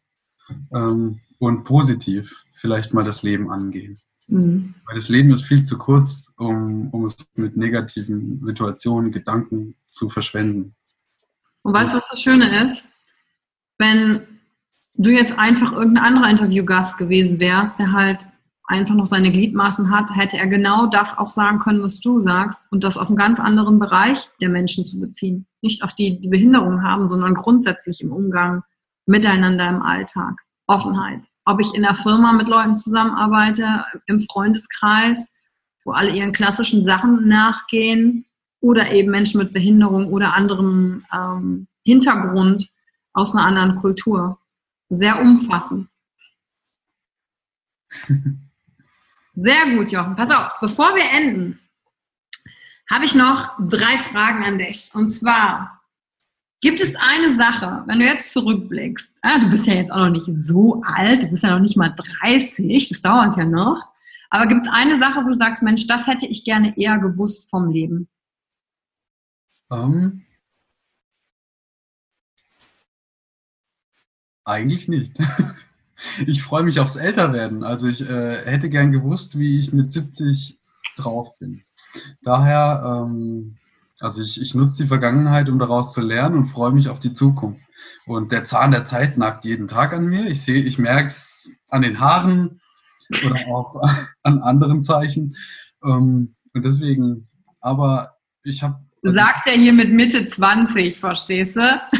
ähm, 0.73 1.21
und 1.39 1.65
positiv 1.65 2.45
vielleicht 2.53 2.95
mal 2.95 3.05
das 3.05 3.23
Leben 3.23 3.51
angehen. 3.51 3.99
Mhm. 4.29 4.75
Weil 4.87 4.97
das 4.97 5.09
Leben 5.09 5.33
ist 5.33 5.45
viel 5.45 5.65
zu 5.65 5.79
kurz, 5.79 6.33
um, 6.37 6.91
um 6.91 7.07
es 7.07 7.17
mit 7.35 7.57
negativen 7.57 8.45
Situationen, 8.45 9.13
Gedanken 9.13 9.75
zu 9.89 10.09
verschwenden. 10.09 10.75
Und 11.63 11.73
weißt 11.73 11.95
du, 11.95 11.99
was 11.99 12.11
das 12.11 12.21
Schöne 12.21 12.65
ist? 12.65 12.87
Wenn 13.79 14.23
du 14.95 15.11
jetzt 15.11 15.39
einfach 15.39 15.73
irgendein 15.73 16.05
anderer 16.05 16.31
Interviewgast 16.31 16.99
gewesen 16.99 17.41
wärst, 17.41 17.79
der 17.79 17.93
halt 17.93 18.29
einfach 18.65 18.95
noch 18.95 19.07
seine 19.07 19.31
Gliedmaßen 19.31 19.91
hat, 19.91 20.15
hätte 20.15 20.39
er 20.39 20.49
genau 20.49 20.87
das 20.87 21.17
auch 21.17 21.31
sagen 21.31 21.59
können, 21.59 21.83
was 21.83 22.01
du 22.01 22.21
sagst 22.21 22.71
und 22.73 22.83
das 22.83 22.97
aus 22.97 23.09
einem 23.09 23.17
ganz 23.17 23.39
anderen 23.39 23.79
Bereich 23.79 24.29
der 24.41 24.49
Menschen 24.49 24.87
zu 24.87 24.99
beziehen. 24.99 25.47
Nicht 25.61 25.83
auf 25.83 25.95
die, 25.95 26.21
die 26.21 26.29
Behinderung 26.29 26.83
haben, 26.83 27.09
sondern 27.09 27.35
grundsätzlich 27.35 28.01
im 28.01 28.13
Umgang 28.13 28.63
miteinander 29.07 29.69
im 29.69 29.83
Alltag. 29.83 30.43
Offenheit 30.67 31.23
ob 31.47 31.61
ich 31.61 31.75
in 31.75 31.83
der 31.83 31.95
Firma 31.95 32.33
mit 32.33 32.49
Leuten 32.49 32.77
zusammenarbeite, 32.77 33.87
im 34.07 34.21
Freundeskreis, 34.21 35.35
wo 35.85 35.93
alle 35.93 36.11
ihren 36.11 36.33
klassischen 36.33 36.85
Sachen 36.85 37.29
nachgehen 37.29 38.27
oder 38.61 38.91
eben 38.91 39.11
Menschen 39.11 39.39
mit 39.39 39.53
Behinderung 39.53 40.09
oder 40.13 40.35
anderem 40.35 41.07
ähm, 41.15 41.69
Hintergrund 41.85 42.69
aus 43.13 43.33
einer 43.35 43.47
anderen 43.47 43.77
Kultur. 43.77 44.41
Sehr 44.89 45.21
umfassend. 45.21 45.89
Sehr 49.35 49.77
gut, 49.77 49.93
Jochen. 49.93 50.17
Pass 50.17 50.31
auf, 50.31 50.59
bevor 50.61 50.95
wir 50.97 51.05
enden, 51.13 51.61
habe 52.91 53.05
ich 53.05 53.15
noch 53.15 53.53
drei 53.61 53.99
Fragen 53.99 54.45
an 54.45 54.59
dich. 54.59 54.91
Und 54.95 55.11
zwar, 55.11 55.76
Gibt 56.63 56.81
es 56.81 56.97
eine 56.97 57.37
Sache, 57.37 57.85
wenn 57.87 57.99
du 57.99 58.07
jetzt 58.07 58.33
zurückblickst, 58.33 59.19
ah, 59.23 59.39
du 59.39 59.51
bist 59.51 59.67
ja 59.67 59.75
jetzt 59.75 59.93
auch 59.93 60.07
noch 60.07 60.11
nicht 60.11 60.27
so 60.27 60.81
alt, 60.85 61.23
du 61.23 61.29
bist 61.29 61.43
ja 61.43 61.51
noch 61.51 61.61
nicht 61.61 61.77
mal 61.77 61.95
30, 62.23 62.89
das 62.89 63.03
dauert 63.03 63.37
ja 63.37 63.45
noch, 63.45 63.83
aber 64.31 64.47
gibt 64.47 64.65
es 64.65 64.73
eine 64.73 64.99
Sache, 64.99 65.21
wo 65.23 65.29
du 65.29 65.35
sagst, 65.35 65.63
Mensch, 65.63 65.87
das 65.87 66.07
hätte 66.07 66.27
ich 66.27 66.45
gerne 66.45 66.77
eher 66.77 66.99
gewusst 66.99 67.51
vom 67.51 67.71
Leben? 67.71 68.09
Um, 69.69 69.95
ähm. 69.95 70.27
eigentlich 74.45 74.89
nicht. 74.89 75.17
Ich 76.27 76.43
freue 76.43 76.63
mich 76.63 76.79
aufs 76.79 76.97
Älterwerden. 76.97 77.65
Also 77.65 77.89
ich 77.89 78.03
äh, 78.03 78.45
hätte 78.45 78.69
gern 78.69 78.93
gewusst, 78.93 79.39
wie 79.39 79.59
ich 79.59 79.73
mit 79.73 79.91
70 79.91 80.59
drauf 80.99 81.39
bin. 81.39 81.63
Daher 82.23 83.07
ähm, 83.09 83.57
also 84.01 84.23
ich, 84.23 84.41
ich 84.41 84.55
nutze 84.55 84.83
die 84.83 84.89
Vergangenheit, 84.89 85.49
um 85.49 85.59
daraus 85.59 85.93
zu 85.93 86.01
lernen 86.01 86.37
und 86.37 86.47
freue 86.47 86.73
mich 86.73 86.89
auf 86.89 87.01
die 87.01 87.15
Zukunft. 87.15 87.61
Und 88.07 88.33
der 88.33 88.45
Zahn 88.45 88.73
der 88.73 88.87
Zeit 88.87 89.17
nagt 89.17 89.45
jeden 89.45 89.69
Tag 89.69 89.93
an 89.93 90.07
mir. 90.07 90.27
Ich 90.27 90.43
sehe, 90.43 90.63
ich 90.63 90.79
merke 90.79 91.09
es 91.09 91.51
an 91.69 91.83
den 91.83 92.01
Haaren 92.01 92.61
oder 93.25 93.37
auch 93.49 93.81
an 94.23 94.41
anderen 94.41 94.83
Zeichen. 94.83 95.37
Ähm, 95.85 96.35
und 96.53 96.65
deswegen, 96.65 97.27
aber 97.61 98.17
ich 98.43 98.63
habe. 98.63 98.81
Also 99.03 99.17
Sagt 99.17 99.47
er 99.47 99.53
hier 99.53 99.73
mit 99.73 99.93
Mitte 99.93 100.27
20, 100.27 100.97
verstehst 100.97 101.57
du? 101.57 101.61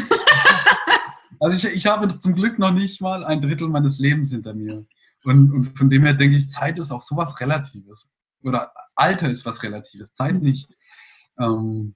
Also 1.39 1.55
ich, 1.55 1.75
ich 1.75 1.85
habe 1.85 2.19
zum 2.19 2.33
Glück 2.33 2.57
noch 2.57 2.71
nicht 2.71 2.99
mal 2.99 3.23
ein 3.23 3.43
Drittel 3.43 3.69
meines 3.69 3.99
Lebens 3.99 4.31
hinter 4.31 4.55
mir. 4.55 4.85
Und, 5.23 5.51
und 5.51 5.77
von 5.77 5.89
dem 5.89 6.03
her 6.03 6.13
denke 6.13 6.37
ich, 6.37 6.49
Zeit 6.49 6.79
ist 6.79 6.91
auch 6.91 7.03
sowas 7.03 7.39
Relatives. 7.39 8.09
Oder 8.43 8.71
Alter 8.95 9.29
ist 9.29 9.45
was 9.45 9.61
Relatives, 9.61 10.13
Zeit 10.15 10.41
nicht. 10.41 10.67
Ähm, 11.39 11.95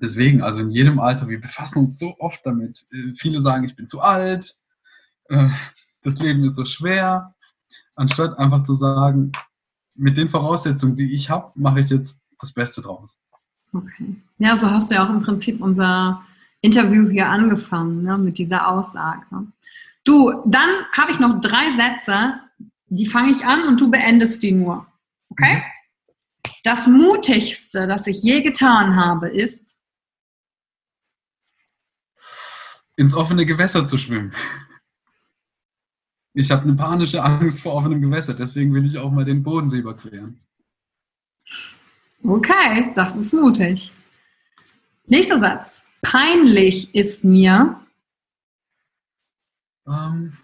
deswegen, 0.00 0.42
also 0.42 0.60
in 0.60 0.70
jedem 0.70 0.98
Alter, 0.98 1.28
wir 1.28 1.40
befassen 1.40 1.78
uns 1.80 1.98
so 1.98 2.14
oft 2.18 2.40
damit. 2.44 2.84
Äh, 2.92 3.14
viele 3.16 3.40
sagen, 3.42 3.64
ich 3.64 3.76
bin 3.76 3.88
zu 3.88 4.00
alt, 4.00 4.54
äh, 5.28 5.48
das 6.02 6.20
Leben 6.20 6.44
ist 6.44 6.56
so 6.56 6.64
schwer, 6.64 7.34
anstatt 7.96 8.38
einfach 8.38 8.62
zu 8.62 8.74
sagen, 8.74 9.32
mit 9.96 10.16
den 10.16 10.28
Voraussetzungen, 10.28 10.96
die 10.96 11.12
ich 11.12 11.30
habe, 11.30 11.52
mache 11.54 11.80
ich 11.80 11.90
jetzt 11.90 12.18
das 12.38 12.52
Beste 12.52 12.80
draus. 12.80 13.18
Okay. 13.72 14.16
Ja, 14.38 14.56
so 14.56 14.70
hast 14.70 14.90
du 14.90 14.94
ja 14.94 15.04
auch 15.04 15.10
im 15.10 15.22
Prinzip 15.22 15.60
unser 15.60 16.24
Interview 16.60 17.08
hier 17.08 17.28
angefangen, 17.28 18.02
ne, 18.02 18.16
mit 18.18 18.38
dieser 18.38 18.68
Aussage. 18.68 19.26
Du, 20.04 20.32
dann 20.46 20.68
habe 20.92 21.12
ich 21.12 21.20
noch 21.20 21.40
drei 21.40 21.70
Sätze, 21.72 22.40
die 22.86 23.06
fange 23.06 23.30
ich 23.30 23.44
an 23.44 23.64
und 23.68 23.80
du 23.80 23.90
beendest 23.90 24.42
die 24.42 24.52
nur. 24.52 24.86
Okay? 25.28 25.56
Mhm. 25.56 25.62
Das 26.62 26.86
Mutigste, 26.86 27.86
das 27.86 28.06
ich 28.06 28.22
je 28.22 28.42
getan 28.42 28.96
habe, 28.96 29.28
ist, 29.28 29.78
ins 32.96 33.14
offene 33.14 33.46
Gewässer 33.46 33.86
zu 33.86 33.96
schwimmen. 33.96 34.34
Ich 36.34 36.50
habe 36.50 36.64
eine 36.64 36.74
panische 36.74 37.22
Angst 37.24 37.60
vor 37.60 37.74
offenem 37.74 38.02
Gewässer, 38.02 38.34
deswegen 38.34 38.74
will 38.74 38.86
ich 38.86 38.98
auch 38.98 39.10
mal 39.10 39.24
den 39.24 39.42
Bodensee 39.42 39.78
überqueren. 39.78 40.38
Okay, 42.22 42.92
das 42.94 43.16
ist 43.16 43.32
mutig. 43.32 43.90
Nächster 45.06 45.40
Satz. 45.40 45.82
Peinlich 46.02 46.94
ist 46.94 47.24
mir. 47.24 47.80
Ähm, 49.86 50.36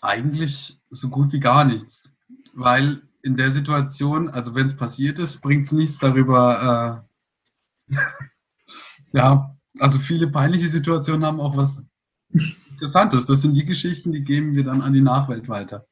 eigentlich 0.00 0.80
so 0.90 1.08
gut 1.08 1.32
wie 1.32 1.40
gar 1.40 1.64
nichts, 1.64 2.10
weil 2.54 3.02
in 3.24 3.36
der 3.36 3.50
Situation, 3.50 4.28
also 4.28 4.54
wenn 4.54 4.66
es 4.66 4.76
passiert 4.76 5.18
ist, 5.18 5.40
bringt 5.40 5.64
es 5.64 5.72
nichts 5.72 5.98
darüber. 5.98 7.06
Äh, 7.88 7.96
ja, 9.12 9.56
also 9.78 9.98
viele 9.98 10.28
peinliche 10.28 10.68
Situationen 10.68 11.24
haben 11.24 11.40
auch 11.40 11.56
was 11.56 11.82
Interessantes. 12.70 13.24
Das 13.24 13.40
sind 13.40 13.54
die 13.54 13.64
Geschichten, 13.64 14.12
die 14.12 14.22
geben 14.22 14.54
wir 14.54 14.64
dann 14.64 14.82
an 14.82 14.92
die 14.92 15.00
Nachwelt 15.00 15.48
weiter. 15.48 15.86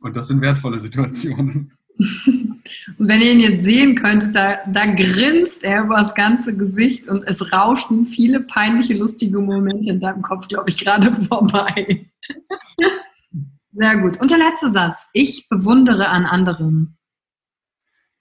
Und 0.00 0.16
das 0.16 0.28
sind 0.28 0.40
wertvolle 0.40 0.78
Situationen. 0.78 1.72
Und 2.98 3.08
wenn 3.08 3.20
ihr 3.20 3.32
ihn 3.32 3.40
jetzt 3.40 3.64
sehen 3.64 3.94
könntet, 3.94 4.34
da, 4.34 4.58
da 4.66 4.86
grinst 4.86 5.64
er 5.64 5.84
über 5.84 6.02
das 6.02 6.14
ganze 6.14 6.56
Gesicht 6.56 7.08
und 7.08 7.24
es 7.24 7.52
rauschten 7.52 8.06
viele 8.06 8.40
peinliche, 8.40 8.94
lustige 8.94 9.38
Momente 9.38 9.90
in 9.90 10.00
deinem 10.00 10.22
Kopf, 10.22 10.48
glaube 10.48 10.70
ich, 10.70 10.78
gerade 10.78 11.12
vorbei. 11.28 12.06
Sehr 13.80 13.96
gut. 13.96 14.20
Und 14.20 14.30
der 14.30 14.36
letzte 14.36 14.70
Satz. 14.74 15.06
Ich 15.14 15.48
bewundere 15.48 16.10
an 16.10 16.26
anderen. 16.26 16.98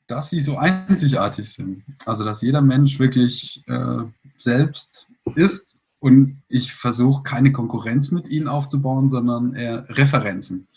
Dass 0.07 0.29
sie 0.29 0.39
so 0.39 0.57
einzigartig 0.57 1.51
sind. 1.51 1.83
Also, 2.05 2.23
dass 2.23 2.41
jeder 2.41 2.61
Mensch 2.61 2.97
wirklich 2.97 3.61
äh, 3.67 4.03
selbst 4.37 5.07
ist 5.35 5.83
und 5.99 6.41
ich 6.47 6.73
versuche 6.73 7.23
keine 7.23 7.51
Konkurrenz 7.51 8.09
mit 8.09 8.29
ihnen 8.29 8.47
aufzubauen, 8.47 9.09
sondern 9.09 9.53
eher 9.53 9.85
Referenzen. 9.89 10.69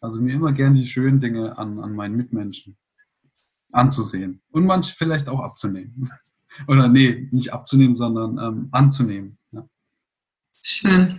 Also 0.00 0.20
mir 0.20 0.34
immer 0.34 0.52
gern 0.52 0.76
die 0.76 0.86
schönen 0.86 1.20
Dinge 1.20 1.58
an, 1.58 1.80
an 1.80 1.92
meinen 1.96 2.16
Mitmenschen 2.16 2.76
anzusehen 3.72 4.40
und 4.52 4.64
manch 4.64 4.94
vielleicht 4.94 5.28
auch 5.28 5.40
abzunehmen. 5.40 6.08
Oder 6.68 6.86
nee, 6.86 7.28
nicht 7.32 7.52
abzunehmen, 7.52 7.96
sondern 7.96 8.38
ähm, 8.38 8.68
anzunehmen. 8.70 9.38
Ja. 9.50 9.68
Schön. 10.62 11.18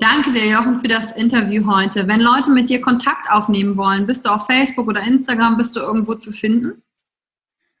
Danke 0.00 0.32
dir, 0.32 0.46
Jochen, 0.46 0.80
für 0.80 0.88
das 0.88 1.12
Interview 1.12 1.66
heute. 1.66 2.08
Wenn 2.08 2.20
Leute 2.20 2.50
mit 2.52 2.70
dir 2.70 2.80
Kontakt 2.80 3.30
aufnehmen 3.30 3.76
wollen, 3.76 4.06
bist 4.06 4.24
du 4.24 4.30
auf 4.30 4.46
Facebook 4.46 4.88
oder 4.88 5.02
Instagram, 5.02 5.58
bist 5.58 5.76
du 5.76 5.80
irgendwo 5.80 6.14
zu 6.14 6.32
finden? 6.32 6.82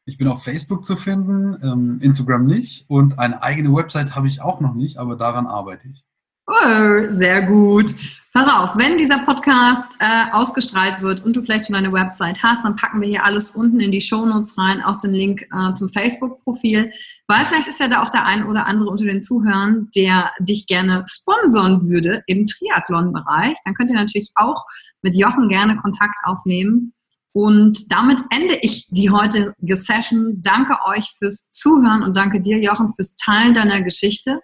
Ich 0.04 0.18
bin 0.18 0.28
auf 0.28 0.44
Facebook 0.44 0.84
zu 0.84 0.96
finden, 0.96 1.56
ähm, 1.62 1.98
Instagram 2.02 2.44
nicht 2.44 2.84
und 2.90 3.18
eine 3.18 3.42
eigene 3.42 3.72
Website 3.74 4.14
habe 4.14 4.26
ich 4.26 4.42
auch 4.42 4.60
noch 4.60 4.74
nicht, 4.74 4.98
aber 4.98 5.16
daran 5.16 5.46
arbeite 5.46 5.88
ich. 5.88 6.04
Oh, 6.50 7.10
sehr 7.10 7.42
gut. 7.42 7.94
Pass 8.32 8.48
auf, 8.48 8.76
wenn 8.76 8.98
dieser 8.98 9.18
Podcast 9.18 9.96
äh, 10.00 10.24
ausgestrahlt 10.32 11.00
wird 11.00 11.24
und 11.24 11.36
du 11.36 11.42
vielleicht 11.42 11.66
schon 11.66 11.76
eine 11.76 11.92
Website 11.92 12.42
hast, 12.42 12.64
dann 12.64 12.74
packen 12.74 13.00
wir 13.00 13.08
hier 13.08 13.24
alles 13.24 13.52
unten 13.52 13.78
in 13.78 13.92
die 13.92 14.00
Shownotes 14.00 14.58
rein, 14.58 14.82
auch 14.82 14.96
den 14.96 15.12
Link 15.12 15.42
äh, 15.52 15.72
zum 15.74 15.88
Facebook-Profil, 15.88 16.92
weil 17.28 17.44
vielleicht 17.44 17.68
ist 17.68 17.78
ja 17.78 17.86
da 17.86 18.02
auch 18.02 18.10
der 18.10 18.24
ein 18.26 18.46
oder 18.46 18.66
andere 18.66 18.90
unter 18.90 19.04
den 19.04 19.22
Zuhörern, 19.22 19.90
der 19.94 20.32
dich 20.40 20.66
gerne 20.66 21.04
sponsern 21.08 21.88
würde 21.88 22.24
im 22.26 22.46
Triathlon-Bereich. 22.46 23.56
Dann 23.64 23.74
könnt 23.74 23.90
ihr 23.90 23.96
natürlich 23.96 24.30
auch 24.34 24.64
mit 25.02 25.14
Jochen 25.14 25.48
gerne 25.48 25.76
Kontakt 25.76 26.18
aufnehmen. 26.24 26.94
Und 27.32 27.92
damit 27.92 28.20
ende 28.30 28.56
ich 28.62 28.88
die 28.90 29.10
heutige 29.10 29.76
Session. 29.76 30.40
Danke 30.42 30.76
euch 30.84 31.12
fürs 31.16 31.48
Zuhören 31.50 32.02
und 32.02 32.16
danke 32.16 32.40
dir, 32.40 32.60
Jochen, 32.60 32.88
fürs 32.88 33.14
Teilen 33.14 33.54
deiner 33.54 33.82
Geschichte 33.82 34.40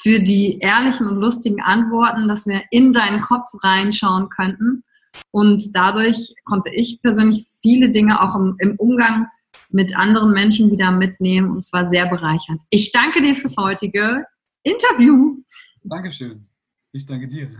für 0.00 0.20
die 0.20 0.58
ehrlichen 0.60 1.06
und 1.06 1.16
lustigen 1.16 1.60
Antworten, 1.60 2.28
dass 2.28 2.46
wir 2.46 2.62
in 2.70 2.92
deinen 2.92 3.20
Kopf 3.20 3.46
reinschauen 3.62 4.28
könnten. 4.28 4.84
Und 5.30 5.74
dadurch 5.74 6.34
konnte 6.44 6.70
ich 6.72 7.00
persönlich 7.02 7.44
viele 7.60 7.90
Dinge 7.90 8.20
auch 8.22 8.34
im, 8.36 8.56
im 8.58 8.76
Umgang 8.76 9.26
mit 9.70 9.96
anderen 9.96 10.32
Menschen 10.32 10.70
wieder 10.70 10.92
mitnehmen 10.92 11.50
und 11.50 11.58
es 11.58 11.72
war 11.72 11.88
sehr 11.88 12.06
bereichernd. 12.06 12.62
Ich 12.70 12.90
danke 12.92 13.20
dir 13.20 13.34
fürs 13.34 13.56
heutige 13.56 14.24
Interview. 14.62 15.36
Dankeschön. 15.82 16.46
Ich 16.92 17.04
danke 17.04 17.28
dir. 17.28 17.50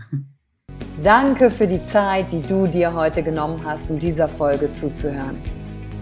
Danke 1.03 1.51
für 1.51 1.67
die 1.67 1.83
Zeit, 1.87 2.31
die 2.31 2.41
du 2.41 2.67
dir 2.67 2.93
heute 2.93 3.23
genommen 3.23 3.63
hast, 3.63 3.89
um 3.91 3.99
dieser 3.99 4.27
Folge 4.27 4.73
zuzuhören. 4.73 5.37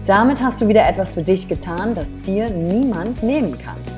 Damit 0.06 0.40
hast 0.40 0.60
du 0.60 0.68
wieder 0.68 0.88
etwas 0.88 1.14
für 1.14 1.22
dich 1.22 1.48
getan, 1.48 1.94
das 1.94 2.06
dir 2.24 2.50
niemand 2.50 3.22
nehmen 3.22 3.58
kann. 3.58 3.97